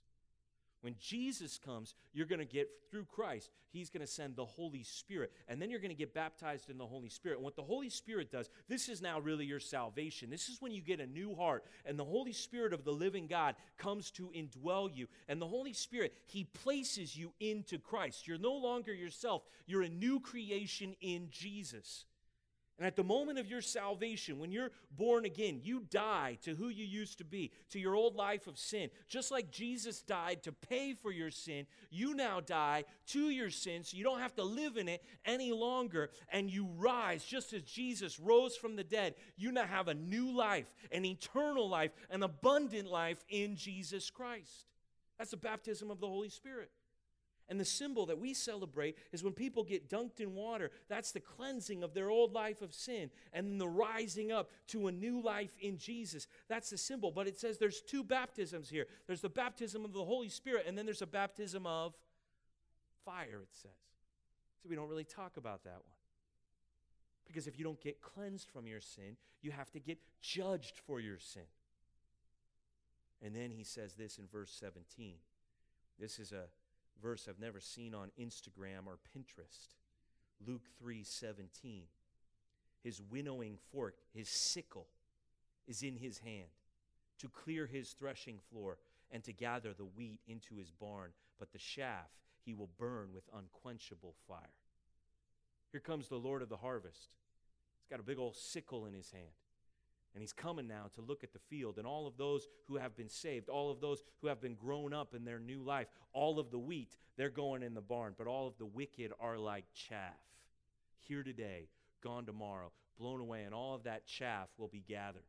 When 0.85 0.95
Jesus 0.99 1.57
comes, 1.57 1.95
you're 2.13 2.27
going 2.27 2.39
to 2.39 2.45
get, 2.45 2.69
through 2.91 3.05
Christ, 3.05 3.49
He's 3.71 3.89
going 3.89 4.05
to 4.05 4.07
send 4.07 4.35
the 4.35 4.45
Holy 4.45 4.83
Spirit. 4.83 5.33
And 5.47 5.59
then 5.59 5.71
you're 5.71 5.79
going 5.79 5.89
to 5.89 5.95
get 5.95 6.13
baptized 6.13 6.69
in 6.69 6.77
the 6.77 6.85
Holy 6.85 7.09
Spirit. 7.09 7.37
And 7.37 7.43
what 7.43 7.55
the 7.55 7.63
Holy 7.63 7.89
Spirit 7.89 8.31
does, 8.31 8.51
this 8.69 8.87
is 8.87 9.01
now 9.01 9.19
really 9.19 9.45
your 9.45 9.59
salvation. 9.59 10.29
This 10.29 10.47
is 10.47 10.61
when 10.61 10.71
you 10.71 10.81
get 10.81 10.99
a 10.99 11.07
new 11.07 11.33
heart. 11.33 11.65
And 11.85 11.97
the 11.97 12.05
Holy 12.05 12.33
Spirit 12.33 12.71
of 12.71 12.85
the 12.85 12.91
living 12.91 13.25
God 13.25 13.55
comes 13.77 14.11
to 14.11 14.31
indwell 14.35 14.95
you. 14.95 15.07
And 15.27 15.41
the 15.41 15.47
Holy 15.47 15.73
Spirit, 15.73 16.13
He 16.27 16.43
places 16.43 17.17
you 17.17 17.33
into 17.39 17.79
Christ. 17.79 18.27
You're 18.27 18.37
no 18.37 18.53
longer 18.53 18.93
yourself, 18.93 19.41
you're 19.65 19.81
a 19.81 19.89
new 19.89 20.19
creation 20.19 20.95
in 21.01 21.29
Jesus. 21.31 22.05
And 22.77 22.85
at 22.85 22.97
the 22.97 23.05
moment 23.05 23.39
of 23.39 23.47
your 23.47 23.61
salvation, 23.61 24.37
when 24.37 24.51
you're 24.51 24.71
born 24.91 25.23
again, 25.23 25.61
you 25.63 25.83
die 25.89 26.37
to 26.41 26.55
who 26.55 26.67
you 26.67 26.83
used 26.83 27.17
to 27.19 27.23
be, 27.23 27.51
to 27.69 27.79
your 27.79 27.95
old 27.95 28.15
life 28.15 28.47
of 28.47 28.57
sin. 28.57 28.89
Just 29.07 29.31
like 29.31 29.49
Jesus 29.49 30.01
died 30.01 30.43
to 30.43 30.51
pay 30.51 30.93
for 30.93 31.09
your 31.09 31.31
sin, 31.31 31.67
you 31.89 32.13
now 32.13 32.41
die 32.41 32.83
to 33.07 33.29
your 33.29 33.49
sin 33.49 33.85
so 33.85 33.95
you 33.95 34.03
don't 34.03 34.19
have 34.19 34.35
to 34.35 34.43
live 34.43 34.75
in 34.75 34.89
it 34.89 35.01
any 35.23 35.53
longer. 35.53 36.09
And 36.29 36.51
you 36.51 36.67
rise 36.75 37.23
just 37.23 37.53
as 37.53 37.61
Jesus 37.61 38.19
rose 38.19 38.57
from 38.57 38.75
the 38.75 38.83
dead. 38.83 39.15
You 39.37 39.53
now 39.53 39.65
have 39.65 39.87
a 39.87 39.93
new 39.93 40.35
life, 40.35 40.73
an 40.91 41.05
eternal 41.05 41.69
life, 41.69 41.91
an 42.09 42.23
abundant 42.23 42.89
life 42.89 43.23
in 43.29 43.55
Jesus 43.55 44.09
Christ. 44.09 44.65
That's 45.17 45.31
the 45.31 45.37
baptism 45.37 45.89
of 45.89 46.01
the 46.01 46.07
Holy 46.07 46.29
Spirit. 46.29 46.71
And 47.47 47.59
the 47.59 47.65
symbol 47.65 48.07
that 48.07 48.17
we 48.17 48.33
celebrate 48.33 48.97
is 49.11 49.23
when 49.23 49.33
people 49.33 49.63
get 49.63 49.87
dunked 49.87 50.19
in 50.19 50.33
water, 50.33 50.71
that's 50.89 51.11
the 51.11 51.19
cleansing 51.19 51.83
of 51.83 51.93
their 51.93 52.09
old 52.09 52.33
life 52.33 52.61
of 52.63 52.73
sin 52.73 53.11
and 53.33 53.47
then 53.47 53.57
the 53.59 53.67
rising 53.67 54.31
up 54.31 54.49
to 54.67 54.87
a 54.87 54.91
new 54.91 55.21
life 55.21 55.55
in 55.59 55.77
Jesus. 55.77 56.27
That's 56.47 56.71
the 56.71 56.77
symbol. 56.77 57.11
But 57.11 57.27
it 57.27 57.37
says 57.39 57.57
there's 57.57 57.81
two 57.81 58.03
baptisms 58.03 58.69
here 58.69 58.87
there's 59.07 59.21
the 59.21 59.29
baptism 59.29 59.85
of 59.85 59.93
the 59.93 60.03
Holy 60.03 60.29
Spirit, 60.29 60.65
and 60.67 60.77
then 60.77 60.85
there's 60.85 61.01
a 61.01 61.07
baptism 61.07 61.65
of 61.67 61.93
fire, 63.03 63.41
it 63.43 63.53
says. 63.53 63.71
So 64.61 64.69
we 64.69 64.75
don't 64.75 64.89
really 64.89 65.03
talk 65.03 65.37
about 65.37 65.63
that 65.63 65.73
one. 65.73 65.97
Because 67.27 67.47
if 67.47 67.57
you 67.57 67.63
don't 67.63 67.81
get 67.81 68.01
cleansed 68.01 68.49
from 68.49 68.67
your 68.67 68.81
sin, 68.81 69.17
you 69.41 69.51
have 69.51 69.71
to 69.71 69.79
get 69.79 69.99
judged 70.21 70.77
for 70.85 70.99
your 70.99 71.19
sin. 71.19 71.43
And 73.21 73.35
then 73.35 73.51
he 73.51 73.63
says 73.63 73.93
this 73.93 74.17
in 74.17 74.25
verse 74.27 74.55
17. 74.59 75.15
This 75.99 76.19
is 76.19 76.31
a 76.31 76.45
verse 77.01 77.27
I've 77.29 77.39
never 77.39 77.59
seen 77.59 77.93
on 77.93 78.11
Instagram 78.19 78.87
or 78.87 78.97
Pinterest. 79.15 79.75
Luke 80.45 80.67
3:17. 80.81 81.87
His 82.83 83.01
winnowing 83.01 83.57
fork, 83.71 83.95
his 84.13 84.29
sickle 84.29 84.87
is 85.67 85.81
in 85.81 85.97
his 85.97 86.19
hand 86.19 86.49
to 87.17 87.29
clear 87.29 87.65
his 87.65 87.93
threshing 87.93 88.39
floor 88.39 88.77
and 89.11 89.23
to 89.23 89.33
gather 89.33 89.73
the 89.73 89.85
wheat 89.85 90.19
into 90.27 90.57
his 90.57 90.71
barn, 90.71 91.13
but 91.39 91.51
the 91.51 91.57
chaff 91.57 92.11
he 92.43 92.53
will 92.53 92.69
burn 92.77 93.13
with 93.13 93.29
unquenchable 93.33 94.13
fire. 94.27 94.53
Here 95.71 95.81
comes 95.81 96.07
the 96.07 96.19
Lord 96.19 96.41
of 96.41 96.49
the 96.49 96.57
harvest. 96.57 97.15
He's 97.81 97.89
got 97.89 97.99
a 97.99 98.03
big 98.03 98.19
old 98.19 98.35
sickle 98.35 98.85
in 98.85 98.93
his 98.93 99.11
hand. 99.11 99.33
And 100.15 100.21
he's 100.21 100.31
coming 100.31 100.65
now 100.65 100.85
to 100.95 101.01
look 101.01 101.25
at 101.25 101.33
the 101.33 101.39
field 101.49 101.77
and 101.77 101.85
all 101.85 102.07
of 102.07 102.15
those 102.15 102.47
who 102.69 102.77
have 102.77 102.95
been 102.95 103.09
saved, 103.09 103.49
all 103.49 103.69
of 103.69 103.81
those 103.81 104.01
who 104.21 104.27
have 104.27 104.39
been 104.39 104.55
grown 104.55 104.93
up 104.93 105.13
in 105.13 105.25
their 105.25 105.39
new 105.39 105.61
life, 105.61 105.87
all 106.13 106.39
of 106.39 106.51
the 106.51 106.57
wheat, 106.57 106.95
they're 107.17 107.29
going 107.29 107.61
in 107.61 107.73
the 107.73 107.81
barn, 107.81 108.15
but 108.17 108.25
all 108.25 108.47
of 108.47 108.57
the 108.57 108.65
wicked 108.65 109.11
are 109.19 109.37
like 109.37 109.65
chaff. 109.73 110.15
Here 110.99 111.21
today, 111.21 111.67
gone 112.01 112.25
tomorrow, 112.25 112.71
blown 112.97 113.19
away, 113.19 113.43
and 113.43 113.53
all 113.53 113.75
of 113.75 113.83
that 113.83 114.05
chaff 114.07 114.47
will 114.57 114.69
be 114.69 114.85
gathered. 114.87 115.25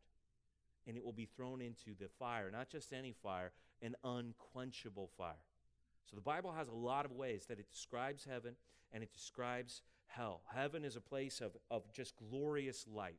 And 0.87 0.97
it 0.97 1.05
will 1.05 1.13
be 1.13 1.27
thrown 1.27 1.61
into 1.61 1.99
the 1.99 2.09
fire, 2.21 2.49
not 2.53 2.69
just 2.69 2.93
any 2.93 3.13
fire, 3.13 3.51
an 3.83 3.97
unquenchable 4.05 5.11
fire. 5.19 5.35
So 6.09 6.15
the 6.15 6.23
Bible 6.23 6.53
has 6.53 6.69
a 6.69 6.75
lot 6.75 7.05
of 7.05 7.11
ways 7.11 7.47
that 7.47 7.59
it 7.59 7.69
describes 7.73 8.25
heaven 8.25 8.55
and 8.93 9.03
it 9.03 9.13
describes 9.13 9.83
hell. 10.07 10.43
Heaven 10.55 10.85
is 10.85 10.95
a 10.95 11.01
place 11.01 11.41
of, 11.41 11.57
of 11.73 11.91
just 11.93 12.15
glorious 12.17 12.87
light 12.89 13.19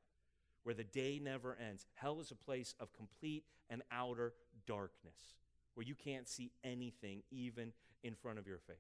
where 0.68 0.76
the 0.76 0.84
day 0.84 1.18
never 1.24 1.58
ends. 1.66 1.86
Hell 1.94 2.20
is 2.20 2.30
a 2.30 2.36
place 2.36 2.76
of 2.82 2.94
complete 2.94 3.46
and 3.70 3.82
outer 3.90 4.34
darkness 4.66 5.38
where 5.76 5.86
you 5.86 5.96
can't 5.96 6.28
see 6.28 6.52
anything 6.62 7.24
even 7.32 7.72
in 8.04 8.14
front 8.14 8.38
of 8.38 8.46
your 8.46 8.58
face. 8.58 8.76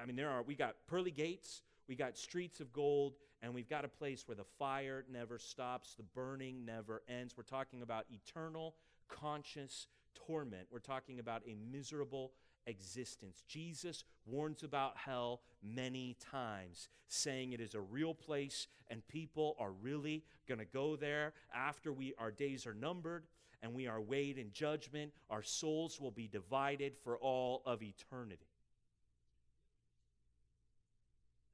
I 0.00 0.06
mean, 0.06 0.14
there 0.14 0.30
are, 0.30 0.44
we 0.44 0.54
got 0.54 0.76
pearly 0.86 1.10
gates, 1.10 1.62
we 1.88 1.96
got 1.96 2.16
streets 2.16 2.60
of 2.60 2.72
gold, 2.72 3.14
and 3.42 3.52
we've 3.52 3.68
got 3.68 3.84
a 3.84 3.88
place 3.88 4.28
where 4.28 4.36
the 4.36 4.44
fire 4.56 5.04
never 5.10 5.36
stops, 5.36 5.96
the 5.96 6.04
burning 6.04 6.64
never 6.64 7.02
ends. 7.08 7.34
We're 7.36 7.42
talking 7.42 7.82
about 7.82 8.04
eternal, 8.12 8.76
conscious 9.08 9.88
torment. 10.14 10.68
We're 10.70 10.78
talking 10.78 11.18
about 11.18 11.42
a 11.44 11.56
miserable 11.72 12.30
existence. 12.66 13.42
Jesus 13.46 14.04
warns 14.26 14.62
about 14.62 14.96
hell 14.96 15.40
many 15.62 16.16
times, 16.30 16.88
saying 17.08 17.52
it 17.52 17.60
is 17.60 17.74
a 17.74 17.80
real 17.80 18.14
place 18.14 18.66
and 18.88 19.06
people 19.08 19.56
are 19.58 19.72
really 19.72 20.24
going 20.48 20.58
to 20.58 20.64
go 20.64 20.96
there 20.96 21.32
after 21.54 21.92
we 21.92 22.14
our 22.18 22.30
days 22.30 22.66
are 22.66 22.74
numbered 22.74 23.24
and 23.62 23.74
we 23.74 23.86
are 23.86 24.00
weighed 24.00 24.38
in 24.38 24.52
judgment. 24.52 25.12
Our 25.28 25.42
souls 25.42 26.00
will 26.00 26.10
be 26.10 26.28
divided 26.28 26.96
for 26.96 27.18
all 27.18 27.62
of 27.66 27.82
eternity. 27.82 28.46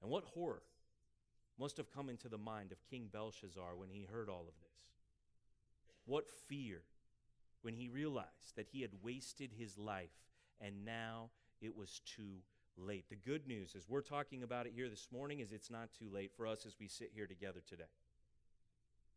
And 0.03 0.11
what 0.11 0.25
horror 0.25 0.63
must 1.59 1.77
have 1.79 1.91
come 1.91 2.09
into 2.09 2.29
the 2.29 2.39
mind 2.39 2.71
of 2.71 2.85
King 2.89 3.09
Belshazzar 3.13 3.77
when 3.77 3.89
he 3.91 4.07
heard 4.11 4.29
all 4.29 4.43
of 4.43 4.55
this? 4.61 4.73
What 6.05 6.29
fear 6.49 6.83
when 7.63 7.75
he 7.75 7.89
realized 7.89 8.55
that 8.55 8.69
he 8.71 8.83
had 8.83 8.91
wasted 9.03 9.51
his 9.59 9.77
life 9.77 10.11
and 10.61 10.85
now 10.85 11.31
it 11.61 11.77
was 11.77 12.01
too 12.05 12.41
late. 12.77 13.09
The 13.09 13.17
good 13.17 13.47
news, 13.47 13.75
as 13.77 13.89
we're 13.89 14.01
talking 14.01 14.43
about 14.43 14.67
it 14.67 14.73
here 14.75 14.89
this 14.89 15.09
morning, 15.13 15.41
is 15.41 15.53
it's 15.53 15.71
not 15.71 15.89
too 15.99 16.09
late 16.13 16.33
for 16.37 16.47
us 16.47 16.67
as 16.67 16.77
we 16.79 16.89
sit 16.89 17.11
here 17.15 17.27
together 17.27 17.61
today. 17.67 17.85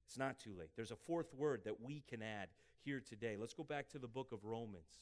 It's 0.07 0.17
not 0.17 0.39
too 0.39 0.53
late. 0.57 0.71
There's 0.75 0.91
a 0.91 0.95
fourth 0.95 1.33
word 1.33 1.61
that 1.65 1.81
we 1.81 2.03
can 2.09 2.23
add 2.23 2.47
here 2.83 2.99
today. 2.99 3.35
Let's 3.39 3.53
go 3.53 3.63
back 3.63 3.89
to 3.89 3.99
the 3.99 4.07
book 4.07 4.31
of 4.31 4.43
Romans 4.43 4.99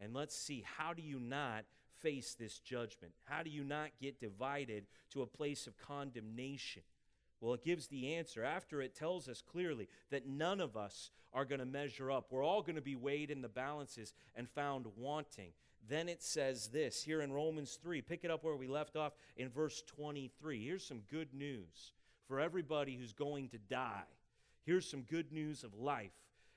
and 0.00 0.12
let's 0.12 0.36
see 0.36 0.64
how 0.76 0.92
do 0.92 1.02
you 1.02 1.18
not 1.20 1.64
face 2.00 2.34
this 2.38 2.58
judgment? 2.58 3.12
How 3.24 3.42
do 3.42 3.50
you 3.50 3.64
not 3.64 3.90
get 4.00 4.20
divided 4.20 4.86
to 5.10 5.22
a 5.22 5.26
place 5.26 5.66
of 5.66 5.78
condemnation? 5.78 6.82
Well, 7.44 7.52
it 7.52 7.62
gives 7.62 7.88
the 7.88 8.14
answer. 8.14 8.42
After 8.42 8.80
it 8.80 8.94
tells 8.94 9.28
us 9.28 9.42
clearly 9.42 9.86
that 10.10 10.26
none 10.26 10.62
of 10.62 10.78
us 10.78 11.10
are 11.34 11.44
going 11.44 11.58
to 11.58 11.66
measure 11.66 12.10
up, 12.10 12.28
we're 12.30 12.42
all 12.42 12.62
going 12.62 12.76
to 12.76 12.80
be 12.80 12.96
weighed 12.96 13.30
in 13.30 13.42
the 13.42 13.50
balances 13.50 14.14
and 14.34 14.48
found 14.48 14.86
wanting. 14.96 15.50
Then 15.86 16.08
it 16.08 16.22
says 16.22 16.68
this 16.68 17.02
here 17.02 17.20
in 17.20 17.34
Romans 17.34 17.78
3. 17.82 18.00
Pick 18.00 18.24
it 18.24 18.30
up 18.30 18.44
where 18.44 18.56
we 18.56 18.66
left 18.66 18.96
off 18.96 19.12
in 19.36 19.50
verse 19.50 19.82
23. 19.86 20.64
Here's 20.64 20.86
some 20.86 21.02
good 21.10 21.34
news 21.34 21.92
for 22.26 22.40
everybody 22.40 22.96
who's 22.96 23.12
going 23.12 23.50
to 23.50 23.58
die. 23.58 24.04
Here's 24.64 24.90
some 24.90 25.02
good 25.02 25.30
news 25.30 25.64
of 25.64 25.74
life. 25.74 26.12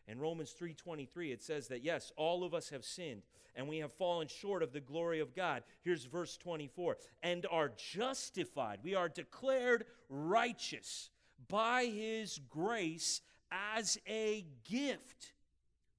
In 0.07 0.19
Romans 0.19 0.53
3:23 0.53 1.31
it 1.31 1.41
says 1.41 1.67
that 1.67 1.83
yes, 1.83 2.11
all 2.15 2.43
of 2.43 2.53
us 2.53 2.69
have 2.69 2.85
sinned 2.85 3.23
and 3.55 3.67
we 3.67 3.79
have 3.79 3.91
fallen 3.91 4.27
short 4.27 4.63
of 4.63 4.71
the 4.71 4.79
glory 4.79 5.19
of 5.19 5.33
God. 5.33 5.63
Here's 5.81 6.05
verse 6.05 6.37
24. 6.37 6.97
And 7.23 7.45
are 7.47 7.69
justified. 7.69 8.79
We 8.83 8.95
are 8.95 9.09
declared 9.09 9.85
righteous 10.09 11.09
by 11.47 11.85
his 11.85 12.39
grace 12.49 13.21
as 13.51 13.97
a 14.07 14.45
gift 14.63 15.33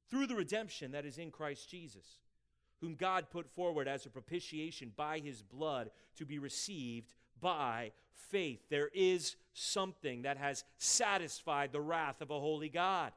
through 0.09 0.27
the 0.27 0.37
redemption 0.37 0.93
that 0.93 1.05
is 1.05 1.19
in 1.19 1.31
Christ 1.31 1.69
Jesus 1.69 2.21
whom 2.81 2.95
God 2.95 3.31
put 3.31 3.49
forward 3.49 3.89
as 3.89 4.07
a 4.07 4.11
propitiation 4.11 4.93
by 4.97 5.19
his 5.19 5.43
blood 5.43 5.91
to 6.17 6.25
be 6.25 6.39
received 6.39 7.15
by 7.41 7.93
faith. 8.31 8.61
There 8.71 8.91
is 8.95 9.37
something 9.53 10.23
that 10.23 10.37
has 10.37 10.65
satisfied 10.77 11.73
the 11.73 11.81
wrath 11.81 12.21
of 12.21 12.31
a 12.31 12.39
holy 12.39 12.69
God. 12.69 13.13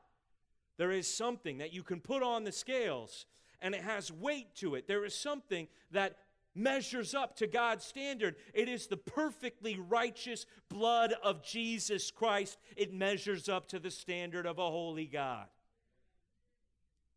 There 0.81 0.91
is 0.91 1.07
something 1.07 1.59
that 1.59 1.73
you 1.73 1.83
can 1.83 1.99
put 1.99 2.23
on 2.23 2.43
the 2.43 2.51
scales 2.51 3.27
and 3.61 3.75
it 3.75 3.83
has 3.83 4.11
weight 4.11 4.55
to 4.55 4.73
it. 4.73 4.87
There 4.87 5.05
is 5.05 5.13
something 5.13 5.67
that 5.91 6.17
measures 6.55 7.13
up 7.13 7.35
to 7.35 7.45
God's 7.45 7.85
standard. 7.85 8.35
It 8.55 8.67
is 8.67 8.87
the 8.87 8.97
perfectly 8.97 9.77
righteous 9.77 10.47
blood 10.69 11.13
of 11.21 11.43
Jesus 11.43 12.09
Christ. 12.09 12.57
It 12.75 12.91
measures 12.91 13.47
up 13.47 13.67
to 13.67 13.77
the 13.77 13.91
standard 13.91 14.47
of 14.47 14.57
a 14.57 14.71
holy 14.71 15.05
God. 15.05 15.45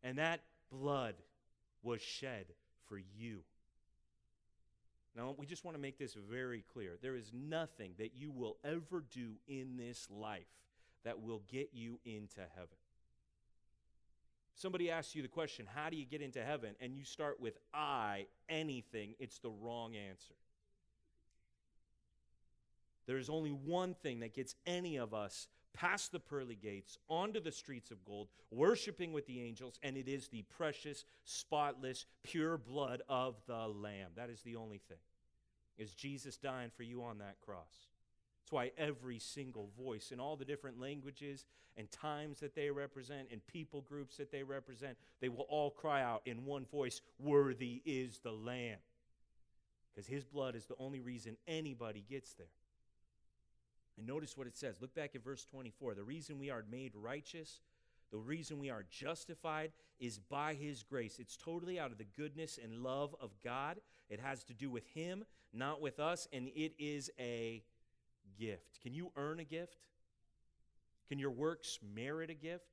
And 0.03 0.19
that 0.19 0.41
blood 0.71 1.15
was 1.81 2.03
shed 2.03 2.45
for 2.87 2.99
you. 3.17 3.39
Now, 5.15 5.33
we 5.35 5.47
just 5.47 5.65
want 5.65 5.75
to 5.75 5.81
make 5.81 5.97
this 5.97 6.15
very 6.29 6.63
clear. 6.71 6.99
There 7.01 7.15
is 7.15 7.31
nothing 7.33 7.93
that 7.97 8.15
you 8.15 8.29
will 8.29 8.57
ever 8.63 9.03
do 9.11 9.31
in 9.47 9.75
this 9.75 10.07
life 10.11 10.53
that 11.03 11.23
will 11.23 11.41
get 11.51 11.71
you 11.73 11.99
into 12.05 12.41
heaven. 12.53 12.77
Somebody 14.55 14.89
asks 14.89 15.15
you 15.15 15.21
the 15.21 15.27
question, 15.27 15.67
How 15.73 15.89
do 15.89 15.97
you 15.97 16.05
get 16.05 16.21
into 16.21 16.43
heaven? 16.43 16.75
and 16.79 16.95
you 16.95 17.03
start 17.03 17.39
with 17.39 17.57
I, 17.73 18.27
anything, 18.49 19.15
it's 19.19 19.39
the 19.39 19.49
wrong 19.49 19.95
answer. 19.95 20.33
There 23.05 23.17
is 23.17 23.29
only 23.29 23.51
one 23.51 23.93
thing 23.93 24.21
that 24.21 24.33
gets 24.33 24.55
any 24.65 24.97
of 24.97 25.13
us 25.13 25.47
past 25.73 26.13
the 26.13 26.19
pearly 26.19 26.55
gates, 26.55 26.97
onto 27.09 27.41
the 27.41 27.51
streets 27.51 27.91
of 27.91 28.03
gold, 28.05 28.29
worshiping 28.49 29.11
with 29.11 29.27
the 29.27 29.41
angels, 29.41 29.77
and 29.83 29.97
it 29.97 30.07
is 30.07 30.29
the 30.29 30.43
precious, 30.43 31.03
spotless, 31.25 32.05
pure 32.23 32.57
blood 32.57 33.01
of 33.09 33.35
the 33.45 33.67
Lamb. 33.67 34.11
That 34.15 34.29
is 34.29 34.41
the 34.41 34.55
only 34.55 34.79
thing. 34.87 34.97
Is 35.77 35.93
Jesus 35.93 36.37
dying 36.37 36.71
for 36.75 36.83
you 36.83 37.03
on 37.03 37.17
that 37.17 37.41
cross? 37.41 37.89
That's 38.45 38.51
why 38.51 38.71
every 38.77 39.17
single 39.17 39.71
voice 39.75 40.11
in 40.11 40.19
all 40.19 40.35
the 40.35 40.45
different 40.45 40.79
languages 40.79 41.45
and 41.77 41.91
times 41.91 42.41
that 42.41 42.53
they 42.53 42.69
represent 42.69 43.29
and 43.31 43.41
people 43.47 43.81
groups 43.81 44.17
that 44.17 44.31
they 44.31 44.43
represent, 44.43 44.99
they 45.19 45.29
will 45.29 45.47
all 45.49 45.71
cry 45.71 46.03
out 46.03 46.21
in 46.27 46.45
one 46.45 46.65
voice, 46.65 47.01
Worthy 47.17 47.81
is 47.87 48.19
the 48.19 48.31
Lamb. 48.31 48.77
Because 49.89 50.05
his 50.05 50.25
blood 50.25 50.55
is 50.55 50.67
the 50.67 50.75
only 50.77 50.99
reason 50.99 51.37
anybody 51.47 52.05
gets 52.07 52.33
there. 52.33 52.45
And 53.97 54.05
notice 54.05 54.37
what 54.37 54.45
it 54.45 54.55
says. 54.55 54.75
Look 54.79 54.93
back 54.93 55.15
at 55.15 55.23
verse 55.23 55.43
24. 55.45 55.95
The 55.95 56.03
reason 56.03 56.37
we 56.37 56.51
are 56.51 56.63
made 56.69 56.91
righteous, 56.93 57.61
the 58.11 58.19
reason 58.19 58.59
we 58.59 58.69
are 58.69 58.85
justified 58.91 59.71
is 59.99 60.19
by 60.19 60.53
his 60.53 60.83
grace. 60.83 61.17
It's 61.17 61.35
totally 61.35 61.79
out 61.79 61.91
of 61.91 61.97
the 61.97 62.05
goodness 62.15 62.59
and 62.63 62.83
love 62.83 63.15
of 63.19 63.31
God. 63.43 63.77
It 64.07 64.19
has 64.19 64.43
to 64.43 64.53
do 64.53 64.69
with 64.69 64.85
him, 64.93 65.25
not 65.51 65.81
with 65.81 65.99
us, 65.99 66.27
and 66.31 66.49
it 66.49 66.73
is 66.77 67.09
a 67.19 67.63
gift. 68.39 68.79
Can 68.81 68.93
you 68.93 69.11
earn 69.15 69.39
a 69.39 69.43
gift? 69.43 69.77
Can 71.07 71.19
your 71.19 71.31
works 71.31 71.79
merit 71.93 72.29
a 72.29 72.33
gift? 72.33 72.65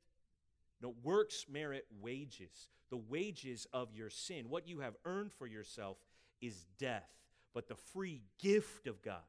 No, 0.80 0.94
works 1.02 1.46
merit 1.50 1.86
wages. 2.00 2.68
The 2.90 2.96
wages 2.96 3.66
of 3.72 3.94
your 3.94 4.10
sin, 4.10 4.48
what 4.48 4.68
you 4.68 4.80
have 4.80 4.94
earned 5.04 5.32
for 5.32 5.46
yourself, 5.46 5.96
is 6.40 6.66
death. 6.78 7.08
But 7.54 7.68
the 7.68 7.76
free 7.76 8.22
gift 8.38 8.86
of 8.86 9.02
God 9.02 9.22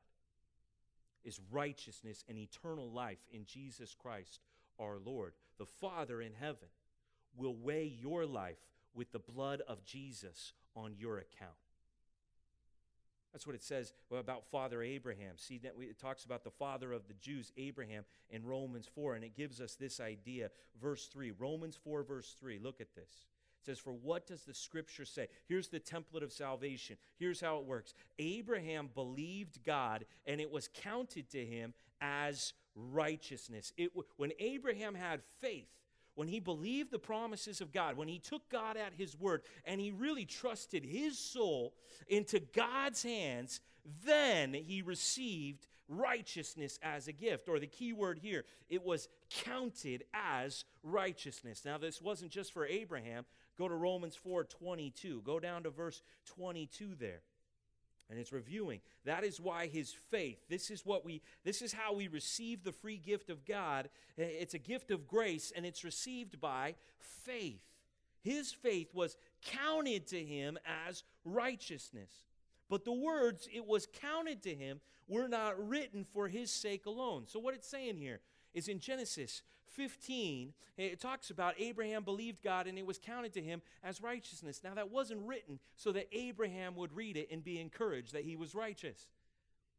is 1.23 1.39
righteousness 1.51 2.23
and 2.27 2.37
eternal 2.37 2.89
life 2.89 3.19
in 3.31 3.45
Jesus 3.45 3.95
Christ 3.97 4.39
our 4.79 4.97
Lord. 5.03 5.33
The 5.59 5.65
Father 5.65 6.21
in 6.21 6.33
heaven 6.39 6.69
will 7.37 7.55
weigh 7.55 7.93
your 8.01 8.25
life 8.25 8.57
with 8.93 9.11
the 9.11 9.19
blood 9.19 9.61
of 9.67 9.83
Jesus 9.85 10.53
on 10.75 10.95
your 10.97 11.17
account. 11.17 11.51
That's 13.33 13.47
what 13.47 13.55
it 13.55 13.63
says 13.63 13.93
about 14.11 14.45
Father 14.45 14.83
Abraham. 14.83 15.37
See, 15.37 15.57
that 15.59 15.73
it 15.79 15.99
talks 15.99 16.23
about 16.23 16.43
the 16.43 16.51
father 16.51 16.93
of 16.93 17.07
the 17.07 17.15
Jews, 17.15 17.51
Abraham, 17.57 18.05
in 18.29 18.45
Romans 18.45 18.87
4, 18.93 19.15
and 19.15 19.23
it 19.23 19.35
gives 19.35 19.59
us 19.59 19.75
this 19.75 19.99
idea. 19.99 20.51
Verse 20.79 21.07
3, 21.07 21.31
Romans 21.31 21.77
4, 21.83 22.03
verse 22.03 22.35
3. 22.39 22.59
Look 22.59 22.79
at 22.79 22.93
this. 22.93 23.25
It 23.63 23.65
says, 23.65 23.79
For 23.79 23.93
what 23.93 24.27
does 24.27 24.43
the 24.43 24.53
scripture 24.53 25.05
say? 25.05 25.29
Here's 25.47 25.69
the 25.69 25.79
template 25.79 26.21
of 26.21 26.31
salvation. 26.31 26.97
Here's 27.17 27.41
how 27.41 27.57
it 27.57 27.65
works 27.65 27.95
Abraham 28.19 28.89
believed 28.93 29.63
God, 29.63 30.05
and 30.27 30.39
it 30.39 30.51
was 30.51 30.69
counted 30.71 31.29
to 31.31 31.43
him 31.43 31.73
as 32.01 32.53
righteousness. 32.75 33.73
It, 33.77 33.91
when 34.17 34.31
Abraham 34.39 34.93
had 34.93 35.21
faith, 35.41 35.69
when 36.15 36.27
he 36.27 36.39
believed 36.39 36.91
the 36.91 36.99
promises 36.99 37.61
of 37.61 37.71
God, 37.71 37.97
when 37.97 38.07
he 38.07 38.19
took 38.19 38.47
God 38.49 38.77
at 38.77 38.93
his 38.93 39.17
word, 39.17 39.41
and 39.65 39.79
he 39.79 39.91
really 39.91 40.25
trusted 40.25 40.83
his 40.83 41.17
soul 41.17 41.73
into 42.07 42.39
God's 42.39 43.03
hands, 43.03 43.61
then 44.05 44.53
he 44.53 44.81
received 44.81 45.67
righteousness 45.87 46.79
as 46.81 47.07
a 47.07 47.11
gift. 47.11 47.49
Or 47.49 47.59
the 47.59 47.67
key 47.67 47.93
word 47.93 48.19
here, 48.21 48.45
it 48.69 48.83
was 48.83 49.07
counted 49.29 50.03
as 50.13 50.65
righteousness. 50.83 51.63
Now, 51.65 51.77
this 51.77 52.01
wasn't 52.01 52.31
just 52.31 52.53
for 52.53 52.65
Abraham. 52.65 53.25
Go 53.57 53.67
to 53.67 53.75
Romans 53.75 54.15
4 54.15 54.43
22. 54.45 55.21
Go 55.23 55.39
down 55.39 55.63
to 55.63 55.69
verse 55.69 56.01
22 56.25 56.95
there 56.99 57.21
and 58.09 58.19
it's 58.19 58.31
reviewing. 58.31 58.81
That 59.05 59.23
is 59.23 59.39
why 59.39 59.67
his 59.67 59.91
faith 59.91 60.39
this 60.49 60.69
is 60.69 60.85
what 60.85 61.05
we 61.05 61.21
this 61.43 61.61
is 61.61 61.73
how 61.73 61.93
we 61.93 62.07
receive 62.07 62.63
the 62.63 62.71
free 62.71 62.97
gift 62.97 63.29
of 63.29 63.45
god. 63.45 63.89
It's 64.17 64.53
a 64.53 64.59
gift 64.59 64.91
of 64.91 65.07
grace 65.07 65.51
and 65.55 65.65
it's 65.65 65.83
received 65.83 66.39
by 66.39 66.75
faith. 66.99 67.61
His 68.21 68.51
faith 68.51 68.93
was 68.93 69.17
counted 69.43 70.07
to 70.07 70.23
him 70.23 70.57
as 70.87 71.03
righteousness 71.25 72.09
but 72.73 72.85
the 72.85 72.91
words 72.91 73.47
it 73.53 73.67
was 73.67 73.85
counted 74.01 74.41
to 74.41 74.55
him 74.55 74.79
were 75.07 75.27
not 75.27 75.67
written 75.67 76.03
for 76.03 76.27
his 76.27 76.49
sake 76.49 76.87
alone 76.87 77.25
so 77.27 77.37
what 77.37 77.53
it's 77.53 77.67
saying 77.67 77.97
here 77.97 78.19
is 78.55 78.67
in 78.67 78.79
Genesis 78.79 79.43
15. 79.73 80.53
It 80.77 80.99
talks 80.99 81.29
about 81.29 81.55
Abraham 81.57 82.03
believed 82.03 82.43
God 82.43 82.67
and 82.67 82.77
it 82.77 82.85
was 82.85 82.97
counted 82.97 83.33
to 83.33 83.41
him 83.41 83.61
as 83.83 84.01
righteousness. 84.01 84.61
Now, 84.63 84.75
that 84.75 84.91
wasn't 84.91 85.21
written 85.25 85.59
so 85.75 85.91
that 85.93 86.07
Abraham 86.11 86.75
would 86.75 86.95
read 86.95 87.17
it 87.17 87.29
and 87.31 87.43
be 87.43 87.59
encouraged 87.59 88.13
that 88.13 88.23
he 88.23 88.35
was 88.35 88.53
righteous. 88.53 89.07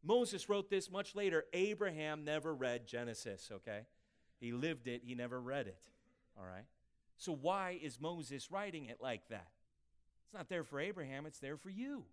Moses 0.03 0.49
wrote 0.49 0.69
this 0.69 0.91
much 0.91 1.15
later. 1.15 1.45
Abraham 1.53 2.25
never 2.25 2.55
read 2.55 2.87
Genesis, 2.87 3.51
okay? 3.53 3.87
He 4.41 4.53
lived 4.53 4.89
it, 4.89 5.03
he 5.05 5.15
never 5.15 5.41
read 5.41 5.67
it, 5.67 5.79
all 6.37 6.45
right? 6.45 6.67
So, 7.17 7.33
why 7.33 7.79
is 7.81 8.01
Moses 8.01 8.51
writing 8.51 8.87
it 8.87 8.99
like 9.01 9.29
that? 9.29 9.47
It's 10.25 10.35
not 10.35 10.49
there 10.49 10.65
for 10.65 10.81
Abraham, 10.81 11.25
it's 11.25 11.39
there 11.39 11.57
for 11.57 11.71
you. 11.71 12.05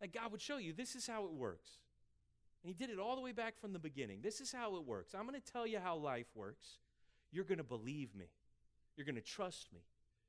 Like 0.00 0.14
God 0.14 0.32
would 0.32 0.40
show 0.40 0.56
you 0.56 0.72
this 0.72 0.94
is 0.94 1.06
how 1.06 1.24
it 1.24 1.32
works. 1.32 1.70
And 2.62 2.68
he 2.68 2.74
did 2.74 2.90
it 2.90 2.98
all 2.98 3.16
the 3.16 3.22
way 3.22 3.32
back 3.32 3.58
from 3.58 3.72
the 3.72 3.78
beginning. 3.78 4.20
This 4.22 4.40
is 4.40 4.52
how 4.52 4.76
it 4.76 4.84
works. 4.84 5.14
I'm 5.14 5.26
going 5.26 5.40
to 5.40 5.52
tell 5.52 5.66
you 5.66 5.78
how 5.78 5.96
life 5.96 6.26
works. 6.34 6.78
You're 7.32 7.44
going 7.44 7.58
to 7.58 7.64
believe 7.64 8.14
me. 8.14 8.26
You're 8.96 9.06
going 9.06 9.14
to 9.14 9.20
trust 9.22 9.72
me. 9.72 9.80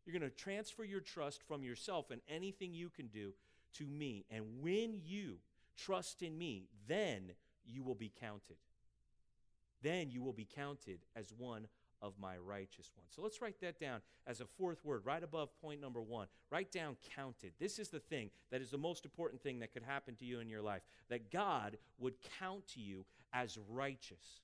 You're 0.05 0.17
going 0.17 0.29
to 0.29 0.35
transfer 0.35 0.83
your 0.83 1.01
trust 1.01 1.43
from 1.47 1.63
yourself 1.63 2.09
and 2.09 2.21
anything 2.29 2.73
you 2.73 2.89
can 2.89 3.07
do 3.07 3.33
to 3.77 3.85
me. 3.85 4.25
And 4.29 4.45
when 4.61 4.99
you 5.03 5.37
trust 5.77 6.21
in 6.21 6.37
me, 6.37 6.67
then 6.87 7.31
you 7.65 7.83
will 7.83 7.95
be 7.95 8.11
counted. 8.19 8.57
Then 9.81 10.11
you 10.11 10.21
will 10.21 10.33
be 10.33 10.47
counted 10.55 10.99
as 11.15 11.33
one 11.37 11.67
of 12.01 12.13
my 12.19 12.37
righteous 12.37 12.91
one. 12.95 13.05
So 13.09 13.21
let's 13.21 13.41
write 13.41 13.59
that 13.61 13.79
down 13.79 14.01
as 14.27 14.41
a 14.41 14.45
fourth 14.45 14.83
word, 14.83 15.05
right 15.05 15.23
above 15.23 15.49
point 15.61 15.81
number 15.81 16.01
one. 16.01 16.27
Write 16.49 16.71
down 16.71 16.97
counted. 17.15 17.53
This 17.59 17.79
is 17.79 17.89
the 17.89 17.99
thing 17.99 18.29
that 18.51 18.61
is 18.61 18.71
the 18.71 18.77
most 18.77 19.05
important 19.05 19.41
thing 19.41 19.59
that 19.59 19.73
could 19.73 19.83
happen 19.83 20.15
to 20.15 20.25
you 20.25 20.39
in 20.39 20.49
your 20.49 20.61
life 20.61 20.81
that 21.09 21.31
God 21.31 21.77
would 21.99 22.15
count 22.39 22.67
to 22.69 22.79
you 22.79 23.05
as 23.33 23.57
righteous 23.69 24.41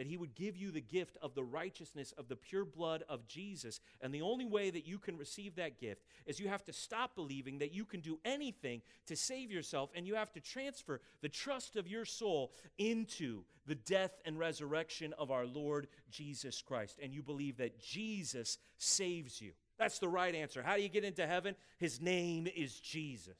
that 0.00 0.06
he 0.06 0.16
would 0.16 0.34
give 0.34 0.56
you 0.56 0.70
the 0.70 0.80
gift 0.80 1.18
of 1.20 1.34
the 1.34 1.44
righteousness 1.44 2.14
of 2.16 2.26
the 2.26 2.34
pure 2.34 2.64
blood 2.64 3.04
of 3.06 3.28
Jesus. 3.28 3.80
And 4.00 4.14
the 4.14 4.22
only 4.22 4.46
way 4.46 4.70
that 4.70 4.86
you 4.86 4.98
can 4.98 5.18
receive 5.18 5.56
that 5.56 5.78
gift 5.78 6.06
is 6.24 6.40
you 6.40 6.48
have 6.48 6.64
to 6.64 6.72
stop 6.72 7.14
believing 7.14 7.58
that 7.58 7.74
you 7.74 7.84
can 7.84 8.00
do 8.00 8.18
anything 8.24 8.80
to 9.08 9.14
save 9.14 9.52
yourself, 9.52 9.90
and 9.94 10.06
you 10.06 10.14
have 10.14 10.32
to 10.32 10.40
transfer 10.40 11.02
the 11.20 11.28
trust 11.28 11.76
of 11.76 11.86
your 11.86 12.06
soul 12.06 12.50
into 12.78 13.42
the 13.66 13.74
death 13.74 14.12
and 14.24 14.38
resurrection 14.38 15.12
of 15.18 15.30
our 15.30 15.44
Lord 15.44 15.86
Jesus 16.10 16.62
Christ. 16.62 16.98
And 17.02 17.12
you 17.12 17.22
believe 17.22 17.58
that 17.58 17.78
Jesus 17.78 18.56
saves 18.78 19.38
you. 19.38 19.50
That's 19.78 19.98
the 19.98 20.08
right 20.08 20.34
answer. 20.34 20.62
How 20.62 20.76
do 20.76 20.82
you 20.82 20.88
get 20.88 21.04
into 21.04 21.26
heaven? 21.26 21.54
His 21.76 22.00
name 22.00 22.48
is 22.56 22.80
Jesus. 22.80 23.36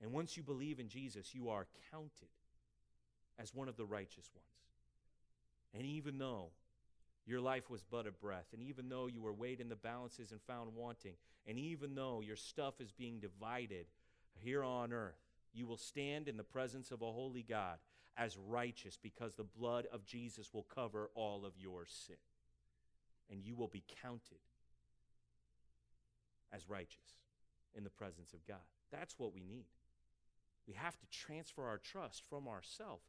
And 0.00 0.10
once 0.10 0.38
you 0.38 0.42
believe 0.42 0.80
in 0.80 0.88
Jesus, 0.88 1.34
you 1.34 1.50
are 1.50 1.66
counted 1.90 2.30
as 3.38 3.54
one 3.54 3.68
of 3.68 3.76
the 3.76 3.84
righteous 3.84 4.30
ones. 4.34 4.61
And 5.74 5.86
even 5.86 6.18
though 6.18 6.50
your 7.26 7.40
life 7.40 7.70
was 7.70 7.82
but 7.82 8.06
a 8.06 8.12
breath, 8.12 8.46
and 8.52 8.62
even 8.62 8.88
though 8.88 9.06
you 9.06 9.20
were 9.20 9.32
weighed 9.32 9.60
in 9.60 9.68
the 9.68 9.76
balances 9.76 10.32
and 10.32 10.40
found 10.42 10.74
wanting, 10.74 11.14
and 11.46 11.58
even 11.58 11.94
though 11.94 12.20
your 12.20 12.36
stuff 12.36 12.80
is 12.80 12.92
being 12.92 13.20
divided 13.20 13.86
here 14.34 14.64
on 14.64 14.92
earth, 14.92 15.18
you 15.52 15.66
will 15.66 15.76
stand 15.76 16.28
in 16.28 16.36
the 16.36 16.42
presence 16.42 16.90
of 16.90 17.02
a 17.02 17.12
holy 17.12 17.42
God 17.42 17.78
as 18.16 18.36
righteous 18.36 18.98
because 19.00 19.34
the 19.34 19.44
blood 19.44 19.86
of 19.92 20.04
Jesus 20.04 20.52
will 20.52 20.66
cover 20.74 21.10
all 21.14 21.44
of 21.44 21.52
your 21.56 21.86
sin. 21.86 22.16
And 23.30 23.42
you 23.42 23.54
will 23.54 23.68
be 23.68 23.84
counted 24.02 24.38
as 26.52 26.68
righteous 26.68 27.16
in 27.74 27.84
the 27.84 27.90
presence 27.90 28.32
of 28.32 28.46
God. 28.46 28.58
That's 28.90 29.18
what 29.18 29.32
we 29.32 29.42
need. 29.42 29.66
We 30.66 30.74
have 30.74 30.98
to 30.98 31.06
transfer 31.10 31.66
our 31.66 31.78
trust 31.78 32.22
from 32.28 32.46
ourself 32.46 33.00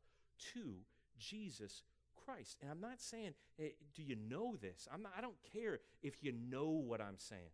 to 0.53 0.76
Jesus 1.20 1.84
Christ. 2.26 2.57
And 2.61 2.69
I'm 2.71 2.82
not 2.82 3.01
saying, 3.01 3.34
hey, 3.57 3.76
do 3.95 4.03
you 4.03 4.15
know 4.15 4.55
this? 4.61 4.88
I'm 4.93 5.01
not, 5.01 5.13
I 5.17 5.21
don't 5.21 5.38
care 5.51 5.80
if 6.01 6.24
you 6.24 6.34
know 6.49 6.69
what 6.69 7.01
I'm 7.01 7.17
saying. 7.17 7.51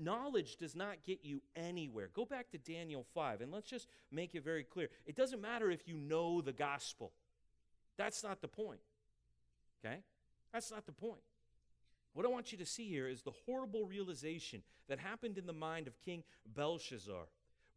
Knowledge 0.00 0.56
does 0.56 0.74
not 0.74 1.04
get 1.04 1.20
you 1.22 1.42
anywhere. 1.54 2.08
Go 2.14 2.24
back 2.24 2.50
to 2.50 2.58
Daniel 2.58 3.04
5, 3.14 3.42
and 3.42 3.52
let's 3.52 3.68
just 3.68 3.88
make 4.10 4.34
it 4.34 4.42
very 4.42 4.64
clear. 4.64 4.88
It 5.06 5.16
doesn't 5.16 5.42
matter 5.42 5.70
if 5.70 5.86
you 5.86 5.98
know 5.98 6.40
the 6.40 6.52
gospel. 6.52 7.12
That's 7.98 8.22
not 8.22 8.40
the 8.40 8.48
point. 8.48 8.80
Okay? 9.84 9.98
That's 10.52 10.70
not 10.70 10.86
the 10.86 10.92
point. 10.92 11.20
What 12.14 12.26
I 12.26 12.30
want 12.30 12.52
you 12.52 12.58
to 12.58 12.66
see 12.66 12.88
here 12.88 13.06
is 13.06 13.22
the 13.22 13.32
horrible 13.46 13.84
realization 13.84 14.62
that 14.88 14.98
happened 14.98 15.38
in 15.38 15.46
the 15.46 15.52
mind 15.52 15.86
of 15.86 16.00
King 16.00 16.24
Belshazzar 16.46 17.26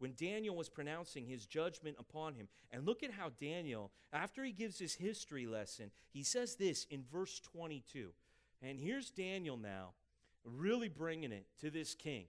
when 0.04 0.16
Daniel 0.20 0.54
was 0.54 0.68
pronouncing 0.68 1.26
his 1.26 1.46
judgment 1.46 1.96
upon 1.98 2.34
him. 2.34 2.50
And 2.74 2.86
look 2.86 3.04
at 3.04 3.12
how 3.12 3.32
Daniel, 3.40 3.90
after 4.12 4.44
he 4.44 4.52
gives 4.52 4.78
his 4.78 4.96
history 4.96 5.48
lesson, 5.48 5.92
he 6.12 6.24
says 6.24 6.58
this 6.58 6.86
in 6.90 7.06
verse 7.10 7.40
22. 7.40 8.10
And 8.62 8.82
here's 8.82 9.12
Daniel 9.12 9.56
now, 9.56 9.92
really 10.44 10.90
bringing 10.90 11.32
it 11.32 11.46
to 11.62 11.70
this 11.70 11.96
king. 11.96 12.26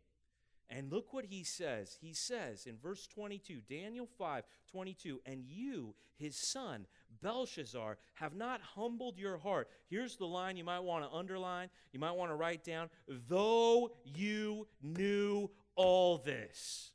And 0.70 0.92
look 0.92 1.12
what 1.12 1.24
he 1.24 1.42
says. 1.42 1.98
He 2.00 2.12
says 2.12 2.66
in 2.66 2.76
verse 2.80 3.08
22, 3.08 3.62
Daniel 3.68 4.06
5 4.18 4.44
22, 4.70 5.20
and 5.26 5.42
you, 5.44 5.96
his 6.16 6.36
son, 6.36 6.86
Belshazzar, 7.22 7.98
have 8.14 8.36
not 8.36 8.60
humbled 8.60 9.18
your 9.18 9.38
heart. 9.38 9.68
Here's 9.90 10.14
the 10.14 10.26
line 10.26 10.56
you 10.56 10.62
might 10.62 10.84
want 10.84 11.04
to 11.04 11.10
underline, 11.10 11.70
you 11.92 11.98
might 11.98 12.12
want 12.12 12.30
to 12.30 12.36
write 12.36 12.62
down, 12.62 12.88
though 13.28 13.90
you 14.04 14.68
knew 14.80 15.50
all 15.74 16.18
this. 16.18 16.92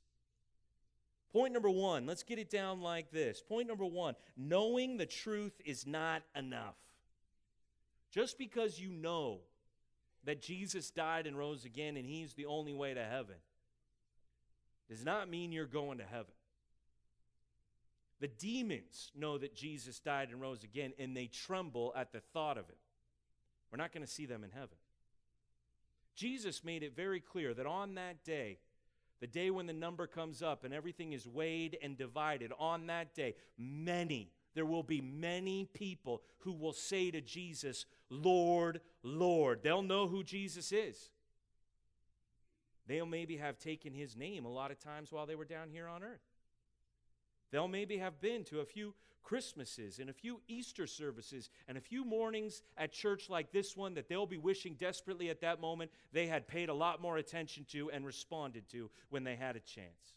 Point 1.32 1.54
number 1.54 1.70
one, 1.70 2.06
let's 2.06 2.24
get 2.24 2.40
it 2.40 2.50
down 2.50 2.82
like 2.82 3.12
this. 3.12 3.42
Point 3.42 3.68
number 3.68 3.86
one 3.86 4.16
knowing 4.36 4.98
the 4.98 5.06
truth 5.06 5.62
is 5.64 5.86
not 5.86 6.24
enough. 6.36 6.76
Just 8.12 8.38
because 8.38 8.80
you 8.80 8.90
know 8.90 9.40
that 10.24 10.42
Jesus 10.42 10.90
died 10.90 11.28
and 11.28 11.38
rose 11.38 11.66
again 11.66 11.98
and 11.98 12.06
he's 12.06 12.34
the 12.34 12.48
only 12.48 12.74
way 12.74 12.94
to 12.94 13.04
heaven 13.04 13.36
does 14.90 15.06
not 15.06 15.30
mean 15.30 15.52
you're 15.52 15.68
going 15.68 16.00
to 16.00 16.04
heaven. 16.04 16.34
The 18.20 18.28
demons 18.28 19.12
know 19.16 19.38
that 19.38 19.56
Jesus 19.56 20.00
died 20.00 20.30
and 20.30 20.42
rose 20.42 20.64
again 20.64 20.94
and 20.98 21.16
they 21.16 21.28
tremble 21.28 21.94
at 21.96 22.12
the 22.12 22.20
thought 22.20 22.58
of 22.58 22.68
it. 22.70 22.78
We're 23.72 23.78
not 23.78 23.94
going 23.94 24.06
to 24.06 24.12
see 24.12 24.26
them 24.26 24.44
in 24.44 24.50
heaven. 24.50 24.78
Jesus 26.16 26.64
made 26.64 26.84
it 26.84 26.96
very 26.96 27.20
clear 27.20 27.54
that 27.54 27.68
on 27.68 27.96
that 27.96 28.26
day, 28.26 28.58
the 29.20 29.28
day 29.28 29.51
when 29.51 29.67
the 29.67 29.74
number 29.74 30.07
comes 30.07 30.41
up 30.41 30.63
and 30.63 30.74
everything 30.74 31.13
is 31.13 31.28
weighed 31.28 31.78
and 31.82 31.97
divided, 31.97 32.51
on 32.57 32.88
that 32.88 33.13
day, 33.13 33.36
many, 33.57 34.32
there 34.55 34.65
will 34.65 34.84
be 34.84 35.01
many 35.01 35.65
people 35.65 36.22
who 36.39 36.53
will 36.53 36.74
say 36.74 37.11
to 37.11 37.22
Jesus, 37.22 37.86
Lord, 38.09 38.82
Lord. 39.03 39.61
They'll 39.61 39.82
know 39.82 40.07
who 40.07 40.24
Jesus 40.24 40.72
is. 40.72 41.09
They'll 42.88 43.05
maybe 43.05 43.38
have 43.38 43.59
taken 43.59 43.93
his 43.93 44.15
name 44.15 44.45
a 44.45 44.51
lot 44.51 44.72
of 44.72 44.80
times 44.80 45.11
while 45.11 45.26
they 45.26 45.36
were 45.36 45.45
down 45.45 45.70
here 45.70 45.88
on 45.88 46.03
earth. 46.03 46.29
They'll 47.52 47.68
maybe 47.68 47.97
have 47.97 48.22
been 48.22 48.43
to 48.45 48.60
a 48.60 48.66
few 48.66 48.93
Christmases 49.24 50.00
and 50.00 50.10
a 50.10 50.14
few 50.14 50.41
Easter 50.47 50.88
services 50.88 51.50
and 51.68 51.78
a 51.78 51.82
few 51.82 52.04
mornings 52.04 52.62
at 52.78 52.91
church 52.91 53.30
like 53.30 53.52
this 53.52 53.78
one 53.78 53.93
that 53.95 54.10
they'll 54.10 54.26
be 54.26 54.38
wishing 54.38 54.74
desperately 54.76 55.30
at 55.30 55.41
that 55.41 55.62
moment 55.62 55.91
they 56.12 56.28
had 56.28 56.47
paid 56.47 56.70
a 56.70 56.74
lot 56.74 57.02
more 57.02 57.18
attention 57.18 57.66
to 57.72 57.91
and 57.91 58.06
responded 58.06 58.68
to 58.70 58.89
when 59.10 59.24
they 59.24 59.36
had 59.36 59.56
a 59.56 59.60
chance. 59.60 60.16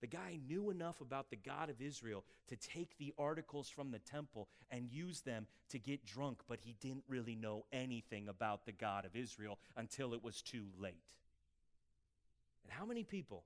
The 0.00 0.06
guy 0.06 0.38
knew 0.48 0.70
enough 0.70 1.02
about 1.02 1.28
the 1.28 1.36
God 1.36 1.68
of 1.68 1.80
Israel 1.82 2.24
to 2.48 2.56
take 2.56 2.96
the 2.96 3.12
articles 3.18 3.68
from 3.68 3.90
the 3.90 3.98
temple 3.98 4.48
and 4.70 4.90
use 4.90 5.20
them 5.20 5.46
to 5.68 5.78
get 5.78 6.06
drunk, 6.06 6.40
but 6.48 6.60
he 6.60 6.74
didn't 6.80 7.04
really 7.06 7.36
know 7.36 7.66
anything 7.70 8.28
about 8.28 8.64
the 8.64 8.72
God 8.72 9.04
of 9.04 9.14
Israel 9.14 9.58
until 9.76 10.14
it 10.14 10.24
was 10.24 10.40
too 10.40 10.64
late. 10.78 11.14
And 12.64 12.72
how 12.72 12.86
many 12.86 13.04
people 13.04 13.44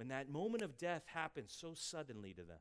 when 0.00 0.08
that 0.08 0.30
moment 0.30 0.62
of 0.62 0.78
death 0.78 1.02
happens 1.12 1.54
so 1.54 1.74
suddenly 1.74 2.32
to 2.32 2.40
them. 2.40 2.56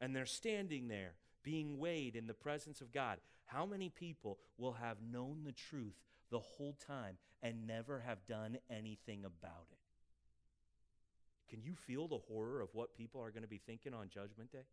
And 0.00 0.14
they're 0.14 0.24
standing 0.24 0.86
there 0.86 1.14
being 1.42 1.80
weighed 1.80 2.14
in 2.14 2.28
the 2.28 2.32
presence 2.32 2.80
of 2.80 2.92
God, 2.92 3.18
how 3.46 3.66
many 3.66 3.88
people 3.88 4.38
will 4.56 4.74
have 4.74 4.98
known 5.02 5.42
the 5.44 5.50
truth 5.50 5.96
the 6.30 6.38
whole 6.38 6.76
time 6.86 7.16
and 7.42 7.66
never 7.66 8.04
have 8.06 8.24
done 8.28 8.56
anything 8.70 9.24
about 9.24 9.66
it? 9.72 9.80
Can 11.50 11.60
you 11.60 11.74
feel 11.74 12.06
the 12.06 12.18
horror 12.18 12.60
of 12.60 12.68
what 12.72 12.94
people 12.94 13.20
are 13.20 13.32
going 13.32 13.42
to 13.42 13.48
be 13.48 13.60
thinking 13.66 13.92
on 13.92 14.08
Judgment 14.08 14.52
Day? 14.52 14.66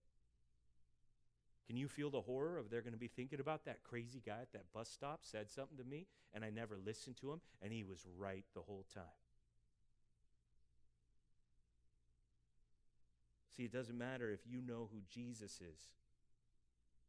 Can 1.66 1.78
you 1.78 1.88
feel 1.88 2.12
the 2.12 2.22
horror 2.22 2.60
of 2.60 2.70
they're 2.70 2.84
going 2.84 2.94
to 2.94 3.00
be 3.00 3.08
thinking 3.08 3.40
about 3.40 3.66
that 3.66 3.82
crazy 3.82 4.22
guy 4.24 4.42
at 4.44 4.54
that 4.54 4.72
bus 4.72 4.92
stop 4.92 5.22
said 5.24 5.50
something 5.50 5.80
to 5.80 5.84
me 5.84 6.06
and 6.32 6.46
I 6.46 6.52
never 6.52 6.78
listened 6.78 7.18
to 7.22 7.32
him 7.32 7.42
and 7.60 7.74
he 7.74 7.84
was 7.84 8.06
right 8.20 8.46
the 8.54 8.62
whole 8.62 8.86
time? 8.94 9.25
See, 13.56 13.64
it 13.64 13.72
doesn't 13.72 13.98
matter 13.98 14.32
if 14.32 14.42
you 14.46 14.62
know 14.62 14.90
who 14.92 15.00
Jesus 15.10 15.54
is. 15.62 15.90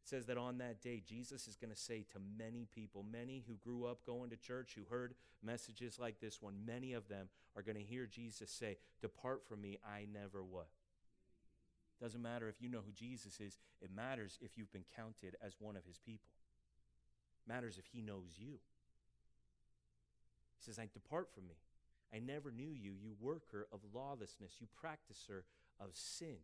It 0.00 0.08
says 0.08 0.26
that 0.26 0.38
on 0.38 0.58
that 0.58 0.80
day, 0.80 1.02
Jesus 1.04 1.48
is 1.48 1.56
going 1.56 1.72
to 1.72 1.76
say 1.78 2.04
to 2.12 2.20
many 2.38 2.68
people, 2.72 3.04
many 3.10 3.42
who 3.46 3.54
grew 3.54 3.86
up 3.86 4.06
going 4.06 4.30
to 4.30 4.36
church, 4.36 4.76
who 4.76 4.84
heard 4.88 5.14
messages 5.42 5.98
like 5.98 6.20
this 6.20 6.40
one, 6.40 6.54
many 6.64 6.92
of 6.92 7.08
them 7.08 7.28
are 7.56 7.62
going 7.62 7.76
to 7.76 7.82
hear 7.82 8.06
Jesus 8.06 8.50
say, 8.50 8.76
Depart 9.00 9.44
from 9.48 9.60
me, 9.60 9.78
I 9.84 10.06
never 10.12 10.44
what? 10.44 10.68
Doesn't 12.00 12.22
matter 12.22 12.48
if 12.48 12.60
you 12.60 12.68
know 12.68 12.82
who 12.86 12.92
Jesus 12.92 13.40
is, 13.40 13.58
it 13.80 13.90
matters 13.94 14.38
if 14.40 14.56
you've 14.56 14.72
been 14.72 14.84
counted 14.94 15.34
as 15.44 15.56
one 15.58 15.76
of 15.76 15.84
his 15.84 15.98
people. 15.98 16.30
It 17.44 17.52
matters 17.52 17.78
if 17.78 17.86
he 17.86 18.02
knows 18.02 18.36
you. 18.36 18.58
He 20.58 20.64
says, 20.64 20.78
I 20.78 20.88
depart 20.92 21.30
from 21.34 21.48
me. 21.48 21.56
I 22.14 22.20
never 22.20 22.52
knew 22.52 22.70
you, 22.70 22.92
you 22.92 23.14
worker 23.20 23.66
of 23.72 23.80
lawlessness, 23.92 24.52
you 24.60 24.68
practicer 24.80 25.42
of 25.80 25.90
sin. 25.92 26.36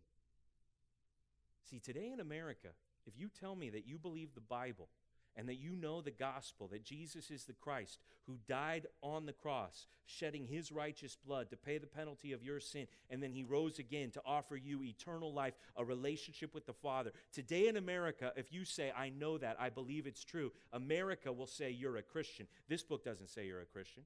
See, 1.69 1.79
today 1.79 2.11
in 2.13 2.21
America, 2.21 2.69
if 3.07 3.19
you 3.19 3.29
tell 3.29 3.57
me 3.57 3.71
that 3.71 3.87
you 3.87 3.99
believe 3.99 4.35
the 4.35 4.41
Bible 4.41 4.89
and 5.37 5.49
that 5.49 5.61
you 5.61 5.75
know 5.75 6.03
the 6.03 6.11
gospel, 6.11 6.69
that 6.69 6.85
Jesus 6.85 7.31
is 7.31 7.45
the 7.45 7.55
Christ 7.55 7.99
who 8.27 8.37
died 8.47 8.87
on 9.03 9.25
the 9.25 9.33
cross, 9.33 9.87
shedding 10.05 10.47
his 10.47 10.71
righteous 10.71 11.17
blood 11.17 11.49
to 11.51 11.57
pay 11.57 11.79
the 11.79 11.87
penalty 11.87 12.33
of 12.33 12.43
your 12.43 12.61
sin, 12.61 12.87
and 13.09 13.23
then 13.23 13.33
he 13.33 13.43
rose 13.43 13.79
again 13.79 14.11
to 14.11 14.23
offer 14.27 14.57
you 14.57 14.83
eternal 14.83 15.33
life, 15.33 15.55
a 15.77 15.85
relationship 15.85 16.55
with 16.55 16.67
the 16.67 16.73
Father. 16.75 17.13
Today 17.33 17.69
in 17.69 17.77
America, 17.79 18.33
if 18.37 18.53
you 18.53 18.65
say, 18.65 18.93
I 18.95 19.09
know 19.09 19.39
that, 19.39 19.57
I 19.59 19.71
believe 19.71 20.07
it's 20.07 20.25
true, 20.25 20.53
America 20.73 21.33
will 21.33 21.47
say 21.47 21.71
you're 21.71 21.97
a 21.97 22.03
Christian. 22.03 22.47
This 22.69 22.83
book 22.83 23.05
doesn't 23.05 23.31
say 23.31 23.47
you're 23.47 23.63
a 23.63 23.67
Christian. 23.67 24.03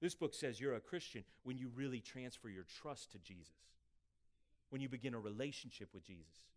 This 0.00 0.14
book 0.14 0.34
says 0.34 0.60
you're 0.60 0.74
a 0.74 0.80
Christian 0.80 1.24
when 1.44 1.58
you 1.58 1.70
really 1.74 2.00
transfer 2.00 2.48
your 2.48 2.64
trust 2.80 3.12
to 3.12 3.18
Jesus, 3.18 3.52
when 4.70 4.80
you 4.80 4.88
begin 4.88 5.14
a 5.14 5.20
relationship 5.20 5.88
with 5.92 6.04
Jesus 6.04 6.50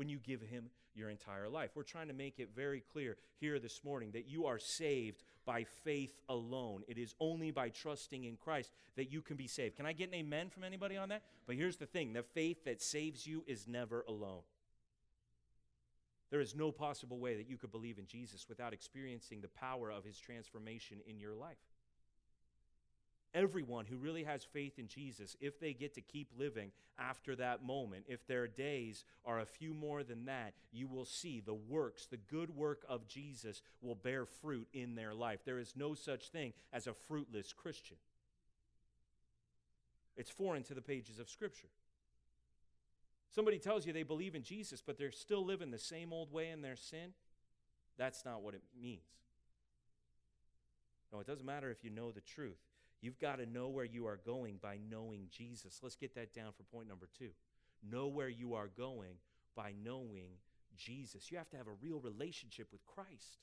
when 0.00 0.08
you 0.08 0.18
give 0.18 0.40
him 0.40 0.70
your 0.94 1.10
entire 1.10 1.46
life. 1.46 1.72
We're 1.74 1.82
trying 1.82 2.08
to 2.08 2.14
make 2.14 2.38
it 2.38 2.48
very 2.56 2.82
clear 2.90 3.18
here 3.38 3.58
this 3.58 3.84
morning 3.84 4.12
that 4.12 4.30
you 4.30 4.46
are 4.46 4.58
saved 4.58 5.22
by 5.44 5.64
faith 5.84 6.18
alone. 6.30 6.84
It 6.88 6.96
is 6.96 7.14
only 7.20 7.50
by 7.50 7.68
trusting 7.68 8.24
in 8.24 8.36
Christ 8.36 8.72
that 8.96 9.12
you 9.12 9.20
can 9.20 9.36
be 9.36 9.46
saved. 9.46 9.76
Can 9.76 9.84
I 9.84 9.92
get 9.92 10.08
an 10.08 10.14
amen 10.14 10.48
from 10.48 10.64
anybody 10.64 10.96
on 10.96 11.10
that? 11.10 11.20
But 11.46 11.56
here's 11.56 11.76
the 11.76 11.84
thing 11.84 12.14
the 12.14 12.22
faith 12.22 12.64
that 12.64 12.80
saves 12.80 13.26
you 13.26 13.44
is 13.46 13.68
never 13.68 14.06
alone. 14.08 14.40
There 16.30 16.40
is 16.40 16.54
no 16.54 16.72
possible 16.72 17.18
way 17.18 17.36
that 17.36 17.50
you 17.50 17.58
could 17.58 17.70
believe 17.70 17.98
in 17.98 18.06
Jesus 18.06 18.48
without 18.48 18.72
experiencing 18.72 19.42
the 19.42 19.48
power 19.48 19.90
of 19.90 20.04
his 20.04 20.18
transformation 20.18 20.98
in 21.06 21.20
your 21.20 21.34
life. 21.34 21.58
Everyone 23.32 23.86
who 23.86 23.96
really 23.96 24.24
has 24.24 24.42
faith 24.42 24.78
in 24.78 24.88
Jesus, 24.88 25.36
if 25.40 25.60
they 25.60 25.72
get 25.72 25.94
to 25.94 26.00
keep 26.00 26.28
living 26.36 26.72
after 26.98 27.36
that 27.36 27.64
moment, 27.64 28.06
if 28.08 28.26
their 28.26 28.48
days 28.48 29.04
are 29.24 29.38
a 29.38 29.46
few 29.46 29.72
more 29.72 30.02
than 30.02 30.24
that, 30.24 30.52
you 30.72 30.88
will 30.88 31.04
see 31.04 31.40
the 31.40 31.54
works, 31.54 32.06
the 32.06 32.16
good 32.16 32.50
work 32.50 32.84
of 32.88 33.06
Jesus 33.06 33.62
will 33.80 33.94
bear 33.94 34.26
fruit 34.26 34.66
in 34.72 34.96
their 34.96 35.14
life. 35.14 35.40
There 35.44 35.60
is 35.60 35.74
no 35.76 35.94
such 35.94 36.30
thing 36.30 36.52
as 36.72 36.88
a 36.88 36.92
fruitless 36.92 37.52
Christian. 37.52 37.98
It's 40.16 40.30
foreign 40.30 40.64
to 40.64 40.74
the 40.74 40.82
pages 40.82 41.20
of 41.20 41.30
Scripture. 41.30 41.68
Somebody 43.32 43.60
tells 43.60 43.86
you 43.86 43.92
they 43.92 44.02
believe 44.02 44.34
in 44.34 44.42
Jesus, 44.42 44.82
but 44.84 44.98
they're 44.98 45.12
still 45.12 45.44
living 45.44 45.70
the 45.70 45.78
same 45.78 46.12
old 46.12 46.32
way 46.32 46.50
in 46.50 46.62
their 46.62 46.74
sin. 46.74 47.12
That's 47.96 48.24
not 48.24 48.42
what 48.42 48.54
it 48.54 48.62
means. 48.82 49.02
No, 51.12 51.20
it 51.20 51.28
doesn't 51.28 51.46
matter 51.46 51.70
if 51.70 51.84
you 51.84 51.90
know 51.90 52.10
the 52.10 52.20
truth. 52.20 52.58
You've 53.00 53.18
got 53.18 53.36
to 53.36 53.46
know 53.46 53.68
where 53.68 53.84
you 53.84 54.06
are 54.06 54.20
going 54.24 54.58
by 54.60 54.78
knowing 54.90 55.28
Jesus. 55.30 55.80
Let's 55.82 55.96
get 55.96 56.14
that 56.16 56.34
down 56.34 56.52
for 56.52 56.64
point 56.64 56.88
number 56.88 57.08
two. 57.18 57.30
Know 57.88 58.08
where 58.08 58.28
you 58.28 58.54
are 58.54 58.68
going 58.68 59.14
by 59.56 59.72
knowing 59.82 60.32
Jesus. 60.76 61.30
You 61.30 61.38
have 61.38 61.48
to 61.50 61.56
have 61.56 61.66
a 61.66 61.82
real 61.82 61.98
relationship 61.98 62.68
with 62.72 62.84
Christ. 62.84 63.38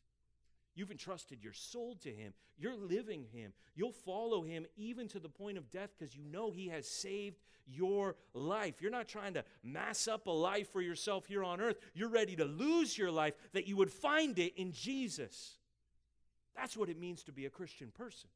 You've 0.76 0.91
entrusted 0.91 1.43
your 1.43 1.53
soul 1.53 1.95
to 2.03 2.10
Him. 2.10 2.34
You're 2.55 2.76
living 2.76 3.26
Him. 3.34 3.53
You'll 3.76 3.91
follow 3.91 4.43
Him 4.43 4.68
even 4.76 5.08
to 5.08 5.20
the 5.20 5.30
point 5.30 5.58
of 5.58 5.72
death 5.72 5.89
because 5.97 6.16
you 6.16 6.24
know 6.24 6.51
He 6.51 6.68
has 6.68 6.88
saved 6.88 7.39
your 7.66 8.16
life. 8.36 8.76
You're 8.80 8.91
not 8.91 9.08
trying 9.08 9.34
to 9.34 9.43
mass 9.64 10.08
up 10.08 10.28
a 10.28 10.32
life 10.32 10.72
for 10.72 10.82
yourself 10.82 11.26
here 11.26 11.43
on 11.43 11.60
earth. 11.60 11.78
You're 11.95 12.10
ready 12.10 12.36
to 12.36 12.45
lose 12.45 12.95
your 12.95 13.10
life 13.10 13.34
that 13.53 13.68
you 13.68 13.76
would 13.76 13.91
find 13.91 14.38
it 14.38 14.53
in 14.55 14.72
Jesus. 14.72 15.58
That's 16.55 16.78
what 16.78 16.89
it 16.89 16.99
means 16.99 17.24
to 17.24 17.32
be 17.32 17.47
a 17.47 17.49
Christian 17.49 17.91
person. 17.91 18.30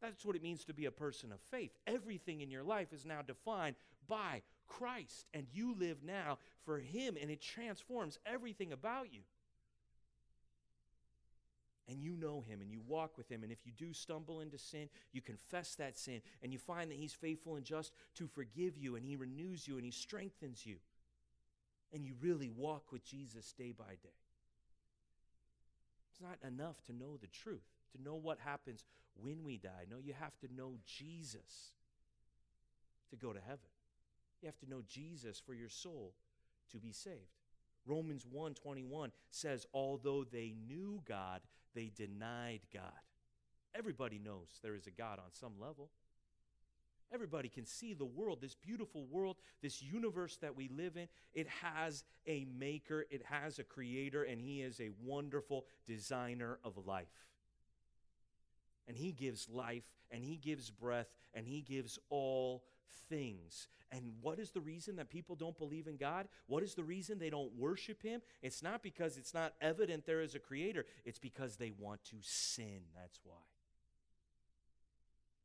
That's 0.00 0.24
what 0.24 0.36
it 0.36 0.42
means 0.42 0.64
to 0.64 0.74
be 0.74 0.84
a 0.84 0.90
person 0.90 1.32
of 1.32 1.40
faith. 1.50 1.70
Everything 1.86 2.40
in 2.40 2.50
your 2.50 2.62
life 2.62 2.92
is 2.92 3.06
now 3.06 3.22
defined 3.22 3.76
by 4.06 4.42
Christ, 4.66 5.26
and 5.32 5.46
you 5.52 5.74
live 5.78 5.98
now 6.04 6.38
for 6.64 6.78
Him, 6.78 7.16
and 7.20 7.30
it 7.30 7.40
transforms 7.40 8.18
everything 8.26 8.72
about 8.72 9.12
you. 9.12 9.20
And 11.88 12.02
you 12.02 12.16
know 12.16 12.40
Him 12.40 12.62
and 12.62 12.70
you 12.70 12.80
walk 12.86 13.18
with 13.18 13.28
Him. 13.28 13.42
And 13.42 13.52
if 13.52 13.66
you 13.66 13.72
do 13.76 13.92
stumble 13.92 14.40
into 14.40 14.56
sin, 14.56 14.88
you 15.12 15.20
confess 15.20 15.74
that 15.74 15.98
sin 15.98 16.22
and 16.42 16.50
you 16.50 16.58
find 16.58 16.90
that 16.90 16.96
He's 16.96 17.12
faithful 17.12 17.56
and 17.56 17.64
just 17.64 17.92
to 18.14 18.26
forgive 18.26 18.78
you, 18.78 18.96
and 18.96 19.04
He 19.04 19.16
renews 19.16 19.68
you 19.68 19.76
and 19.76 19.84
He 19.84 19.90
strengthens 19.90 20.64
you. 20.64 20.76
And 21.92 22.04
you 22.04 22.14
really 22.20 22.48
walk 22.48 22.90
with 22.90 23.04
Jesus 23.04 23.52
day 23.52 23.72
by 23.76 23.96
day. 24.02 24.16
It's 26.10 26.20
not 26.20 26.38
enough 26.46 26.82
to 26.86 26.92
know 26.92 27.18
the 27.20 27.26
truth 27.26 27.73
to 27.96 28.02
know 28.02 28.14
what 28.14 28.38
happens 28.38 28.84
when 29.20 29.44
we 29.44 29.56
die. 29.56 29.86
No, 29.90 29.98
you 29.98 30.14
have 30.18 30.38
to 30.40 30.48
know 30.54 30.74
Jesus 30.86 31.72
to 33.10 33.16
go 33.16 33.32
to 33.32 33.40
heaven. 33.40 33.70
You 34.40 34.46
have 34.46 34.58
to 34.58 34.68
know 34.68 34.82
Jesus 34.86 35.40
for 35.40 35.54
your 35.54 35.68
soul 35.68 36.14
to 36.72 36.78
be 36.78 36.92
saved. 36.92 37.40
Romans 37.86 38.24
1:21 38.26 39.12
says 39.30 39.66
although 39.72 40.24
they 40.24 40.54
knew 40.66 41.02
God, 41.04 41.42
they 41.74 41.88
denied 41.88 42.60
God. 42.72 42.92
Everybody 43.74 44.18
knows 44.18 44.60
there 44.62 44.74
is 44.74 44.86
a 44.86 44.90
God 44.90 45.18
on 45.18 45.32
some 45.32 45.58
level. 45.58 45.90
Everybody 47.12 47.48
can 47.48 47.66
see 47.66 47.94
the 47.94 48.04
world, 48.04 48.40
this 48.40 48.54
beautiful 48.54 49.06
world, 49.06 49.36
this 49.60 49.82
universe 49.82 50.36
that 50.38 50.56
we 50.56 50.68
live 50.68 50.96
in. 50.96 51.08
It 51.32 51.46
has 51.46 52.02
a 52.26 52.44
maker, 52.46 53.06
it 53.10 53.22
has 53.24 53.58
a 53.58 53.64
creator, 53.64 54.24
and 54.24 54.40
he 54.40 54.62
is 54.62 54.80
a 54.80 54.90
wonderful 55.02 55.66
designer 55.86 56.58
of 56.64 56.86
life 56.86 57.08
and 58.86 58.96
He 58.96 59.12
gives 59.12 59.48
life, 59.48 59.84
and 60.10 60.24
He 60.24 60.36
gives 60.36 60.70
breath, 60.70 61.08
and 61.32 61.46
He 61.46 61.60
gives 61.60 61.98
all 62.10 62.64
things. 63.08 63.68
And 63.90 64.12
what 64.20 64.38
is 64.38 64.50
the 64.50 64.60
reason 64.60 64.96
that 64.96 65.08
people 65.08 65.36
don't 65.36 65.56
believe 65.56 65.86
in 65.86 65.96
God? 65.96 66.26
What 66.46 66.62
is 66.62 66.74
the 66.74 66.84
reason 66.84 67.18
they 67.18 67.30
don't 67.30 67.54
worship 67.56 68.02
Him? 68.02 68.20
It's 68.42 68.62
not 68.62 68.82
because 68.82 69.16
it's 69.16 69.34
not 69.34 69.54
evident 69.60 70.06
there 70.06 70.22
is 70.22 70.34
a 70.34 70.40
Creator, 70.40 70.86
it's 71.04 71.18
because 71.18 71.56
they 71.56 71.72
want 71.78 72.02
to 72.04 72.16
sin. 72.20 72.80
That's 72.94 73.20
why. 73.24 73.34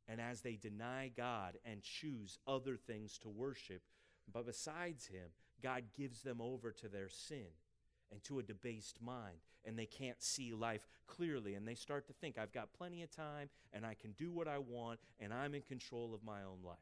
And 0.08 0.20
as 0.20 0.40
they 0.40 0.56
deny 0.56 1.12
God 1.16 1.58
and 1.64 1.82
choose 1.82 2.38
other 2.46 2.76
things 2.76 3.16
to 3.18 3.28
worship, 3.28 3.82
but 4.32 4.46
besides 4.46 5.06
Him, 5.06 5.28
God 5.62 5.84
gives 5.96 6.22
them 6.22 6.40
over 6.40 6.72
to 6.72 6.88
their 6.88 7.08
sin 7.08 7.46
and 8.12 8.22
to 8.24 8.38
a 8.38 8.42
debased 8.42 9.00
mind 9.02 9.38
and 9.64 9.78
they 9.78 9.86
can't 9.86 10.22
see 10.22 10.52
life 10.52 10.86
clearly 11.06 11.54
and 11.54 11.66
they 11.66 11.74
start 11.74 12.06
to 12.06 12.12
think 12.12 12.38
I've 12.38 12.52
got 12.52 12.72
plenty 12.72 13.02
of 13.02 13.10
time 13.10 13.50
and 13.72 13.84
I 13.84 13.94
can 13.94 14.12
do 14.12 14.30
what 14.30 14.48
I 14.48 14.58
want 14.58 15.00
and 15.18 15.32
I'm 15.32 15.54
in 15.54 15.62
control 15.62 16.14
of 16.14 16.24
my 16.24 16.42
own 16.42 16.58
life. 16.64 16.78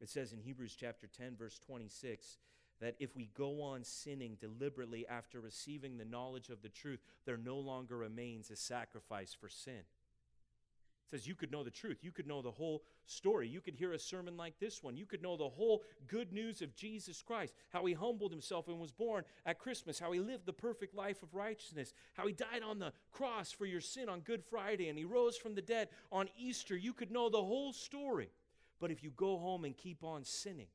It 0.00 0.08
says 0.08 0.32
in 0.32 0.40
Hebrews 0.40 0.76
chapter 0.78 1.06
10 1.06 1.36
verse 1.36 1.58
26 1.66 2.38
that 2.80 2.96
if 2.98 3.14
we 3.14 3.28
go 3.36 3.60
on 3.62 3.84
sinning 3.84 4.38
deliberately 4.40 5.06
after 5.06 5.40
receiving 5.40 5.98
the 5.98 6.04
knowledge 6.04 6.48
of 6.48 6.62
the 6.62 6.68
truth 6.68 7.00
there 7.26 7.36
no 7.36 7.58
longer 7.58 7.96
remains 7.98 8.50
a 8.50 8.56
sacrifice 8.56 9.36
for 9.38 9.48
sin 9.48 9.82
says 11.10 11.26
you 11.26 11.34
could 11.34 11.50
know 11.50 11.64
the 11.64 11.70
truth. 11.70 11.98
You 12.02 12.12
could 12.12 12.26
know 12.26 12.40
the 12.40 12.50
whole 12.50 12.82
story. 13.06 13.48
You 13.48 13.60
could 13.60 13.74
hear 13.74 13.92
a 13.92 13.98
sermon 13.98 14.36
like 14.36 14.58
this 14.60 14.82
one. 14.82 14.96
You 14.96 15.06
could 15.06 15.22
know 15.22 15.36
the 15.36 15.48
whole 15.48 15.82
good 16.06 16.32
news 16.32 16.62
of 16.62 16.74
Jesus 16.74 17.22
Christ, 17.22 17.52
how 17.70 17.84
he 17.86 17.94
humbled 17.94 18.30
himself 18.30 18.68
and 18.68 18.78
was 18.78 18.92
born 18.92 19.24
at 19.44 19.58
Christmas, 19.58 19.98
how 19.98 20.12
he 20.12 20.20
lived 20.20 20.46
the 20.46 20.52
perfect 20.52 20.94
life 20.94 21.22
of 21.22 21.34
righteousness, 21.34 21.92
how 22.14 22.26
he 22.26 22.32
died 22.32 22.62
on 22.64 22.78
the 22.78 22.92
cross 23.10 23.50
for 23.50 23.66
your 23.66 23.80
sin 23.80 24.08
on 24.08 24.20
Good 24.20 24.44
Friday, 24.44 24.88
and 24.88 24.98
he 24.98 25.04
rose 25.04 25.36
from 25.36 25.54
the 25.54 25.62
dead 25.62 25.88
on 26.12 26.28
Easter. 26.38 26.76
You 26.76 26.92
could 26.92 27.10
know 27.10 27.28
the 27.28 27.42
whole 27.42 27.72
story. 27.72 28.30
But 28.80 28.90
if 28.90 29.02
you 29.02 29.10
go 29.10 29.38
home 29.38 29.64
and 29.64 29.76
keep 29.76 30.02
on 30.02 30.24
sinning, 30.24 30.68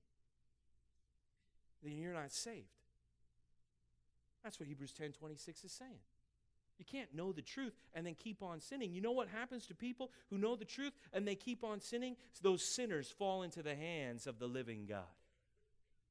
then 1.84 1.98
you're 1.98 2.14
not 2.14 2.32
saved. 2.32 2.68
That's 4.44 4.60
what 4.60 4.68
Hebrews 4.68 4.92
10 4.92 5.14
26 5.14 5.64
is 5.64 5.72
saying. 5.72 6.00
You 6.78 6.86
can't 6.86 7.14
know 7.14 7.32
the 7.32 7.42
truth 7.42 7.74
and 7.94 8.06
then 8.06 8.16
keep 8.16 8.44
on 8.44 8.60
sinning. 8.60 8.94
You 8.94 9.02
know 9.02 9.12
what 9.12 9.30
happens 9.30 9.66
to 9.68 9.76
people 9.76 10.12
who 10.30 10.38
know 10.38 10.56
the 10.56 10.66
truth 10.66 10.94
and 11.14 11.28
they 11.28 11.36
keep 11.36 11.64
on 11.64 11.80
sinning? 11.80 12.16
Those 12.42 12.76
sinners 12.76 13.10
fall 13.10 13.44
into 13.44 13.64
the 13.64 13.76
hands 13.76 14.28
of 14.28 14.40
the 14.40 14.48
living 14.48 14.86
God. 14.88 15.04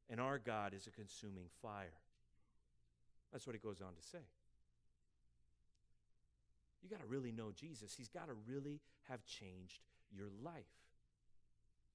And 0.09 0.21
our 0.21 0.39
God 0.39 0.75
is 0.75 0.87
a 0.87 0.91
consuming 0.91 1.47
fire. 1.62 1.93
That's 3.33 3.47
what 3.47 3.57
it 3.57 3.62
goes 3.62 3.81
on 3.81 3.95
to 3.95 4.03
say. 4.03 4.25
You 6.83 6.91
got 6.91 7.01
to 7.01 7.07
really 7.07 7.33
know 7.33 7.51
Jesus. 7.55 7.95
He's 7.97 8.09
got 8.09 8.29
to 8.29 8.35
really 8.47 8.81
have 9.09 9.25
changed 9.25 9.81
your 10.15 10.29
life. 10.43 10.65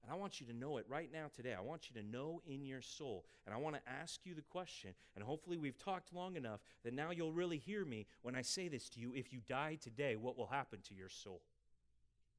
And 0.02 0.10
I 0.10 0.14
want 0.14 0.40
you 0.40 0.46
to 0.46 0.52
know 0.52 0.78
it 0.78 0.86
right 0.88 1.10
now 1.12 1.26
today. 1.34 1.54
I 1.54 1.60
want 1.60 1.90
you 1.90 2.00
to 2.00 2.06
know 2.06 2.40
in 2.46 2.64
your 2.64 2.80
soul. 2.80 3.26
And 3.44 3.54
I 3.54 3.58
want 3.58 3.76
to 3.76 3.82
ask 4.00 4.20
you 4.24 4.34
the 4.34 4.42
question, 4.42 4.94
and 5.14 5.22
hopefully 5.22 5.58
we've 5.58 5.78
talked 5.78 6.14
long 6.14 6.36
enough 6.36 6.60
that 6.84 6.94
now 6.94 7.10
you'll 7.10 7.32
really 7.32 7.58
hear 7.58 7.84
me 7.84 8.06
when 8.22 8.34
I 8.34 8.42
say 8.42 8.68
this 8.68 8.88
to 8.90 9.00
you. 9.00 9.12
If 9.14 9.32
you 9.32 9.40
die 9.46 9.78
today, 9.80 10.16
what 10.16 10.38
will 10.38 10.46
happen 10.46 10.78
to 10.88 10.94
your 10.94 11.10
soul? 11.10 11.42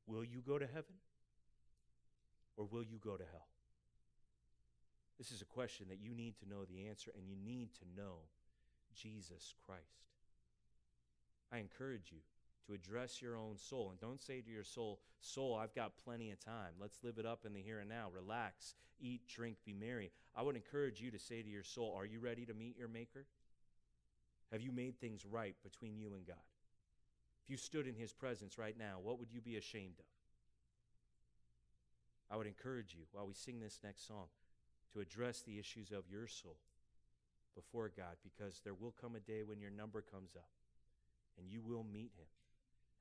Will 0.07 0.23
you 0.23 0.41
go 0.45 0.57
to 0.57 0.65
heaven? 0.65 0.95
Or 2.57 2.65
will 2.65 2.83
you 2.83 2.97
go 3.03 3.15
to 3.15 3.23
hell? 3.31 3.47
This 5.17 5.31
is 5.31 5.41
a 5.41 5.45
question 5.45 5.85
that 5.89 5.99
you 6.01 6.15
need 6.15 6.35
to 6.39 6.49
know 6.49 6.65
the 6.65 6.87
answer, 6.87 7.11
and 7.15 7.27
you 7.27 7.35
need 7.45 7.69
to 7.75 8.01
know 8.01 8.15
Jesus 8.95 9.53
Christ. 9.65 9.81
I 11.53 11.59
encourage 11.59 12.11
you 12.11 12.19
to 12.67 12.73
address 12.73 13.21
your 13.21 13.37
own 13.37 13.57
soul. 13.57 13.89
And 13.91 13.99
don't 13.99 14.21
say 14.21 14.41
to 14.41 14.49
your 14.49 14.63
soul, 14.63 14.99
Soul, 15.19 15.55
I've 15.55 15.75
got 15.75 15.97
plenty 16.03 16.31
of 16.31 16.39
time. 16.39 16.73
Let's 16.79 16.99
live 17.03 17.17
it 17.17 17.25
up 17.25 17.45
in 17.45 17.53
the 17.53 17.61
here 17.61 17.79
and 17.79 17.89
now. 17.89 18.07
Relax, 18.13 18.75
eat, 18.99 19.21
drink, 19.27 19.57
be 19.65 19.73
merry. 19.73 20.11
I 20.35 20.41
would 20.41 20.55
encourage 20.55 21.01
you 21.01 21.11
to 21.11 21.19
say 21.19 21.41
to 21.41 21.49
your 21.49 21.63
soul, 21.63 21.93
Are 21.97 22.05
you 22.05 22.19
ready 22.19 22.45
to 22.45 22.53
meet 22.53 22.77
your 22.77 22.87
Maker? 22.87 23.25
Have 24.51 24.61
you 24.61 24.71
made 24.71 24.99
things 24.99 25.25
right 25.25 25.55
between 25.63 25.97
you 25.97 26.13
and 26.13 26.25
God? 26.25 26.35
If 27.43 27.49
you 27.49 27.57
stood 27.57 27.87
in 27.87 27.95
His 27.95 28.13
presence 28.13 28.57
right 28.57 28.77
now, 28.77 28.97
what 29.01 29.19
would 29.19 29.31
you 29.31 29.41
be 29.41 29.57
ashamed 29.57 29.99
of? 29.99 30.05
I 32.29 32.37
would 32.37 32.47
encourage 32.47 32.95
you, 32.97 33.03
while 33.11 33.27
we 33.27 33.33
sing 33.33 33.59
this 33.59 33.79
next 33.83 34.07
song, 34.07 34.27
to 34.93 35.01
address 35.01 35.41
the 35.41 35.59
issues 35.59 35.91
of 35.91 36.03
your 36.09 36.27
soul 36.27 36.57
before 37.55 37.91
God 37.95 38.15
because 38.23 38.61
there 38.63 38.73
will 38.73 38.93
come 38.99 39.15
a 39.15 39.19
day 39.19 39.43
when 39.43 39.59
your 39.59 39.71
number 39.71 40.01
comes 40.01 40.35
up 40.35 40.49
and 41.37 41.49
you 41.49 41.61
will 41.61 41.83
meet 41.83 42.11
Him. 42.17 42.27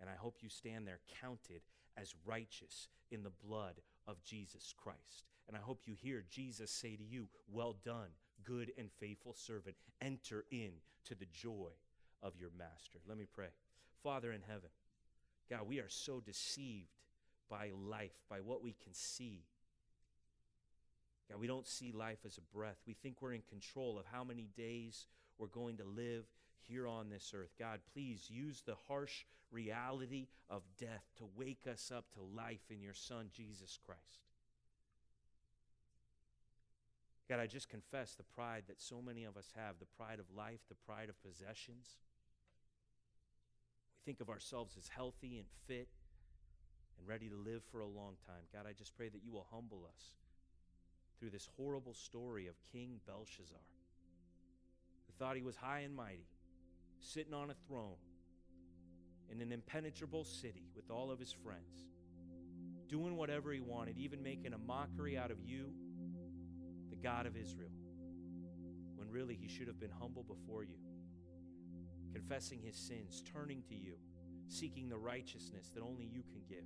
And 0.01 0.09
I 0.09 0.15
hope 0.15 0.39
you 0.41 0.49
stand 0.49 0.87
there 0.87 1.01
counted 1.21 1.63
as 1.97 2.15
righteous 2.25 2.89
in 3.11 3.23
the 3.23 3.33
blood 3.45 3.81
of 4.07 4.23
Jesus 4.23 4.75
Christ. 4.77 5.25
And 5.49 5.57
I 5.57 5.61
hope 5.61 5.83
you 5.87 5.95
hear 5.95 6.25
Jesus 6.31 6.71
say 6.71 6.97
to 6.97 7.05
you, 7.05 7.29
Well 7.53 7.77
done, 7.85 8.09
good 8.45 8.73
and 8.79 8.91
faithful 8.99 9.35
servant. 9.35 9.77
Enter 10.01 10.45
in 10.51 10.73
to 11.07 11.15
the 11.15 11.27
joy 11.27 11.71
of 12.23 12.35
your 12.39 12.51
master. 12.57 12.99
Let 13.09 13.19
me 13.19 13.27
pray. 13.31 13.49
Father 14.03 14.33
in 14.33 14.43
heaven, 14.47 14.71
God, 15.49 15.67
we 15.67 15.81
are 15.81 15.89
so 15.89 16.21
deceived 16.21 16.89
by 17.49 17.71
life, 17.75 18.15
by 18.29 18.39
what 18.39 18.63
we 18.63 18.75
can 18.83 18.95
see. 18.95 19.43
God, 21.29 21.41
we 21.41 21.47
don't 21.47 21.67
see 21.67 21.93
life 21.93 22.21
as 22.25 22.39
a 22.39 22.57
breath. 22.57 22.79
We 22.87 22.95
think 22.95 23.21
we're 23.21 23.33
in 23.33 23.43
control 23.49 23.99
of 23.99 24.07
how 24.11 24.25
many 24.25 24.49
days 24.57 25.07
we're 25.39 25.49
going 25.49 25.77
to 25.79 25.85
live 25.85 26.25
here 26.69 26.87
on 26.87 27.09
this 27.11 27.33
earth. 27.35 27.55
God, 27.59 27.81
please 27.93 28.29
use 28.29 28.63
the 28.65 28.77
harsh 28.89 29.25
reality 29.51 30.29
of 30.49 30.63
death 30.79 31.05
to 31.19 31.29
wake 31.37 31.67
us 31.71 31.93
up 31.95 32.05
to 32.15 32.21
life 32.21 32.71
in 32.71 32.81
your 32.81 32.95
Son, 32.95 33.31
Jesus 33.33 33.79
Christ. 33.85 34.01
God, 37.29 37.39
I 37.39 37.47
just 37.47 37.69
confess 37.69 38.15
the 38.15 38.25
pride 38.25 38.65
that 38.67 38.81
so 38.81 39.01
many 39.01 39.25
of 39.25 39.37
us 39.37 39.53
have 39.57 39.77
the 39.79 39.87
pride 39.97 40.19
of 40.19 40.27
life, 40.37 40.61
the 40.69 40.75
pride 40.75 41.09
of 41.09 41.23
possessions. 41.23 41.99
We 43.95 44.05
think 44.05 44.21
of 44.21 44.29
ourselves 44.29 44.77
as 44.77 44.89
healthy 44.89 45.39
and 45.39 45.47
fit 45.69 45.87
and 46.99 47.07
ready 47.07 47.29
to 47.29 47.37
live 47.37 47.63
for 47.71 47.81
a 47.81 47.87
long 47.87 48.15
time. 48.27 48.43
God, 48.53 48.67
I 48.69 48.73
just 48.73 48.97
pray 48.97 49.09
that 49.09 49.23
you 49.25 49.31
will 49.31 49.47
humble 49.53 49.87
us 49.87 50.17
through 51.21 51.31
this 51.31 51.49
horrible 51.57 51.95
story 51.95 52.49
of 52.49 52.55
King 52.73 52.99
Belshazzar, 53.07 53.59
who 55.07 55.13
thought 55.19 55.37
he 55.37 55.43
was 55.43 55.55
high 55.55 55.81
and 55.81 55.95
mighty, 55.95 56.27
sitting 57.01 57.35
on 57.35 57.51
a 57.51 57.55
throne 57.67 57.97
in 59.31 59.41
an 59.41 59.53
impenetrable 59.53 60.25
city 60.25 60.69
with 60.75 60.91
all 60.91 61.11
of 61.11 61.19
his 61.19 61.33
friends, 61.33 61.87
doing 62.89 63.17
whatever 63.17 63.53
he 63.53 63.61
wanted, 63.61 63.97
even 63.97 64.23
making 64.23 64.53
a 64.53 64.59
mockery 64.59 65.17
out 65.17 65.31
of 65.31 65.39
you, 65.45 65.73
the 66.91 66.97
God 66.97 67.27
of 67.27 67.37
Israel, 67.37 67.71
when 68.97 69.11
really 69.11 69.35
he 69.41 69.49
should 69.49 69.69
have 69.69 69.81
been 69.81 69.91
humble 69.91 70.25
before 70.25 70.65
you, 70.65 70.77
confessing 72.13 72.61
his 72.61 72.77
sins, 72.77 73.23
turning 73.33 73.63
to 73.69 73.75
you, 73.75 73.95
seeking 74.49 74.89
the 74.89 74.99
righteousness 74.99 75.71
that 75.75 75.83
only 75.83 76.05
you 76.05 76.23
can 76.23 76.43
give. 76.49 76.65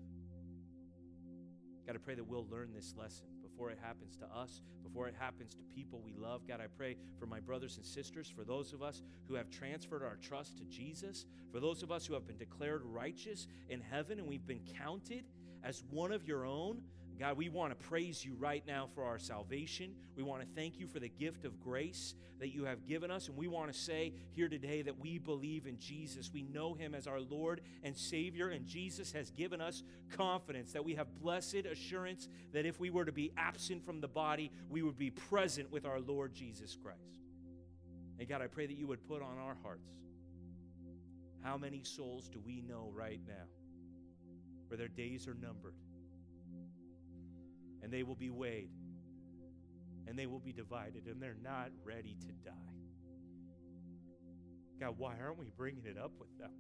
Got 1.87 1.93
to 1.93 1.99
pray 1.99 2.14
that 2.14 2.24
we'll 2.24 2.47
learn 2.51 2.72
this 2.72 2.95
lesson 2.97 3.26
before 3.55 3.71
it 3.71 3.79
happens 3.81 4.17
to 4.17 4.27
us, 4.27 4.61
before 4.83 5.07
it 5.07 5.15
happens 5.19 5.55
to 5.55 5.63
people 5.75 6.01
we 6.05 6.15
love. 6.15 6.43
God, 6.47 6.61
I 6.61 6.67
pray 6.67 6.97
for 7.19 7.27
my 7.27 7.39
brothers 7.39 7.77
and 7.77 7.87
sisters, 7.87 8.29
for 8.35 8.43
those 8.45 8.73
of 8.73 8.83
us 8.83 9.03
who 9.29 9.35
have 9.35 9.51
transferred 9.51 10.03
our 10.03 10.17
trust 10.17 10.59
to 10.59 10.65
Jesus, 10.65 11.27
for 11.53 11.61
those 11.61 11.83
of 11.83 11.93
us 11.93 12.05
who 12.07 12.15
have 12.15 12.27
been 12.27 12.37
declared 12.37 12.83
righteous 12.85 13.47
in 13.69 13.81
heaven 13.81 14.19
and 14.19 14.27
we've 14.27 14.47
been 14.47 14.63
counted 14.79 15.25
as 15.63 15.85
one 15.91 16.13
of 16.13 16.27
your 16.27 16.45
own. 16.45 16.83
God, 17.19 17.37
we 17.37 17.49
want 17.49 17.79
to 17.79 17.87
praise 17.89 18.25
you 18.25 18.35
right 18.39 18.65
now 18.67 18.89
for 18.95 19.05
our 19.05 19.19
salvation. 19.19 19.95
We 20.17 20.23
want 20.23 20.43
to 20.43 20.49
thank 20.55 20.79
you 20.79 20.87
for 20.87 20.99
the 20.99 21.09
gift 21.09 21.45
of 21.45 21.61
grace 21.61 22.15
that 22.41 22.53
you 22.53 22.65
have 22.65 22.87
given 22.87 23.11
us. 23.11 23.29
And 23.29 23.37
we 23.37 23.47
want 23.47 23.73
to 23.73 23.79
say 23.79 24.12
here 24.33 24.49
today 24.49 24.83
that 24.83 24.99
we 24.99 25.19
believe 25.19 25.67
in 25.67 25.79
Jesus. 25.79 26.31
We 26.33 26.43
know 26.43 26.75
him 26.75 26.95
as 26.95 27.07
our 27.07 27.21
Lord 27.21 27.61
and 27.83 27.97
Savior. 27.97 28.49
And 28.49 28.67
Jesus 28.67 29.12
has 29.12 29.31
given 29.31 29.61
us 29.61 29.83
confidence 30.17 30.73
that 30.73 30.85
we 30.85 30.95
have 30.95 31.07
blessed 31.21 31.67
assurance 31.71 32.29
that 32.53 32.67
if 32.67 32.81
we 32.81 32.91
were 32.91 33.05
to 33.05 33.12
be 33.12 33.33
absent 33.37 33.85
from 33.85 34.01
the 34.01 34.09
body, 34.09 34.51
we 34.69 34.83
would 34.83 34.99
be 34.99 35.11
present 35.11 35.71
with 35.71 35.87
our 35.87 36.01
Lord 36.01 36.35
Jesus 36.35 36.77
Christ. 36.83 36.99
And 38.19 38.29
God, 38.29 38.43
I 38.43 38.47
pray 38.47 38.67
that 38.67 38.77
you 38.77 38.87
would 38.87 39.07
put 39.07 39.23
on 39.23 39.39
our 39.39 39.57
hearts 39.62 39.89
how 41.45 41.59
many 41.59 41.83
souls 41.85 42.29
do 42.31 42.41
we 42.45 42.62
know 42.62 42.91
right 42.95 43.21
now 43.29 43.45
where 44.69 44.79
their 44.79 44.89
days 44.89 45.29
are 45.29 45.35
numbered? 45.35 45.75
And 47.85 47.93
they 47.93 48.03
will 48.03 48.14
be 48.14 48.30
weighed 48.30 48.70
and 50.07 50.18
they 50.18 50.24
will 50.24 50.39
be 50.39 50.53
divided 50.53 51.07
and 51.07 51.22
they're 51.22 51.37
not 51.43 51.68
ready 51.85 52.16
to 52.18 52.28
die. 52.43 52.53
God, 54.80 54.95
why 54.97 55.16
aren't 55.20 55.39
we 55.39 55.51
bringing 55.55 55.85
it 55.85 55.99
up 55.99 56.12
with 56.18 56.37
them? 56.39 56.51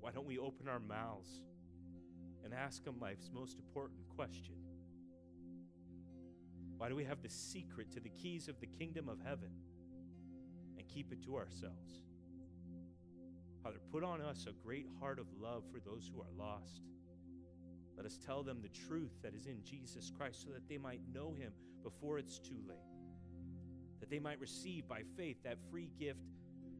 Why 0.00 0.10
don't 0.10 0.26
we 0.26 0.38
open 0.38 0.68
our 0.68 0.80
mouths 0.80 1.40
and 2.44 2.52
ask 2.52 2.84
them 2.84 2.96
life's 3.00 3.30
most 3.32 3.58
important 3.58 4.00
question? 4.16 4.56
Why 6.78 6.88
do 6.88 6.96
we 6.96 7.04
have 7.04 7.22
the 7.22 7.30
secret 7.30 7.92
to 7.92 8.00
the 8.00 8.10
keys 8.10 8.48
of 8.48 8.58
the 8.58 8.66
kingdom 8.66 9.08
of 9.08 9.20
heaven 9.24 9.50
and 10.76 10.88
keep 10.88 11.12
it 11.12 11.22
to 11.26 11.36
ourselves? 11.36 12.02
Father, 13.62 13.78
put 13.92 14.02
on 14.02 14.20
us 14.20 14.46
a 14.48 14.52
great 14.66 14.88
heart 14.98 15.20
of 15.20 15.26
love 15.40 15.62
for 15.72 15.78
those 15.78 16.10
who 16.12 16.20
are 16.20 16.32
lost 16.36 16.80
let 17.96 18.06
us 18.06 18.18
tell 18.18 18.42
them 18.42 18.60
the 18.60 18.68
truth 18.68 19.12
that 19.22 19.34
is 19.34 19.46
in 19.46 19.62
Jesus 19.62 20.10
Christ 20.16 20.42
so 20.42 20.50
that 20.50 20.68
they 20.68 20.78
might 20.78 21.00
know 21.12 21.34
him 21.34 21.52
before 21.82 22.18
it's 22.18 22.38
too 22.38 22.58
late. 22.68 22.78
That 24.00 24.10
they 24.10 24.18
might 24.18 24.40
receive 24.40 24.88
by 24.88 25.02
faith 25.16 25.42
that 25.44 25.58
free 25.70 25.90
gift 25.98 26.26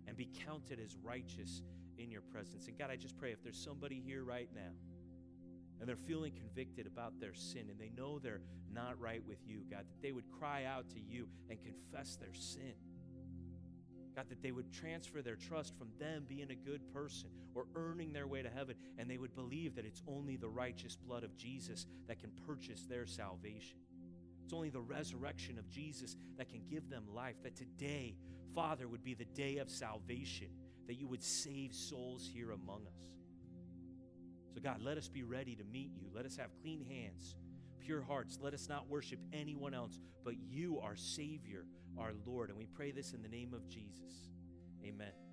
and 0.06 0.16
be 0.16 0.28
counted 0.46 0.80
as 0.80 0.96
righteous 0.96 1.62
in 1.98 2.10
your 2.10 2.22
presence. 2.22 2.66
And 2.66 2.78
God, 2.78 2.90
I 2.90 2.96
just 2.96 3.16
pray 3.16 3.32
if 3.32 3.42
there's 3.42 3.62
somebody 3.62 4.02
here 4.04 4.24
right 4.24 4.48
now 4.54 4.72
and 5.80 5.88
they're 5.88 5.96
feeling 5.96 6.32
convicted 6.32 6.86
about 6.86 7.18
their 7.20 7.34
sin 7.34 7.68
and 7.70 7.78
they 7.78 7.90
know 7.96 8.18
they're 8.18 8.42
not 8.72 9.00
right 9.00 9.22
with 9.26 9.38
you, 9.46 9.60
God, 9.70 9.84
that 9.88 10.02
they 10.02 10.12
would 10.12 10.30
cry 10.38 10.64
out 10.64 10.90
to 10.90 11.00
you 11.00 11.28
and 11.48 11.58
confess 11.62 12.16
their 12.16 12.34
sin 12.34 12.74
God, 14.14 14.28
that 14.28 14.42
they 14.42 14.52
would 14.52 14.72
transfer 14.72 15.22
their 15.22 15.36
trust 15.36 15.76
from 15.76 15.88
them 15.98 16.24
being 16.28 16.50
a 16.50 16.54
good 16.54 16.80
person 16.92 17.30
or 17.54 17.66
earning 17.74 18.12
their 18.12 18.26
way 18.26 18.42
to 18.42 18.48
heaven, 18.48 18.76
and 18.98 19.10
they 19.10 19.18
would 19.18 19.34
believe 19.34 19.74
that 19.74 19.84
it's 19.84 20.02
only 20.06 20.36
the 20.36 20.48
righteous 20.48 20.96
blood 20.96 21.24
of 21.24 21.36
Jesus 21.36 21.86
that 22.06 22.20
can 22.20 22.30
purchase 22.46 22.82
their 22.82 23.06
salvation. 23.06 23.78
It's 24.44 24.52
only 24.52 24.70
the 24.70 24.80
resurrection 24.80 25.58
of 25.58 25.70
Jesus 25.70 26.16
that 26.36 26.48
can 26.48 26.62
give 26.70 26.90
them 26.90 27.06
life. 27.12 27.36
That 27.42 27.56
today, 27.56 28.14
Father, 28.54 28.86
would 28.86 29.02
be 29.02 29.14
the 29.14 29.24
day 29.24 29.58
of 29.58 29.70
salvation, 29.70 30.48
that 30.86 30.94
you 30.94 31.08
would 31.08 31.22
save 31.22 31.74
souls 31.74 32.28
here 32.32 32.52
among 32.52 32.82
us. 32.86 33.04
So, 34.54 34.60
God, 34.60 34.80
let 34.80 34.98
us 34.98 35.08
be 35.08 35.24
ready 35.24 35.56
to 35.56 35.64
meet 35.64 35.90
you. 35.96 36.06
Let 36.14 36.26
us 36.26 36.36
have 36.36 36.50
clean 36.62 36.84
hands, 36.84 37.34
pure 37.80 38.02
hearts. 38.02 38.38
Let 38.40 38.54
us 38.54 38.68
not 38.68 38.88
worship 38.88 39.18
anyone 39.32 39.74
else 39.74 39.98
but 40.24 40.34
you, 40.48 40.78
our 40.80 40.96
Savior, 40.96 41.66
our 41.98 42.12
Lord. 42.26 42.50
And 42.50 42.58
we 42.58 42.66
pray 42.66 42.90
this 42.90 43.12
in 43.12 43.22
the 43.22 43.28
name 43.28 43.54
of 43.54 43.68
Jesus. 43.68 44.28
Amen. 44.84 45.23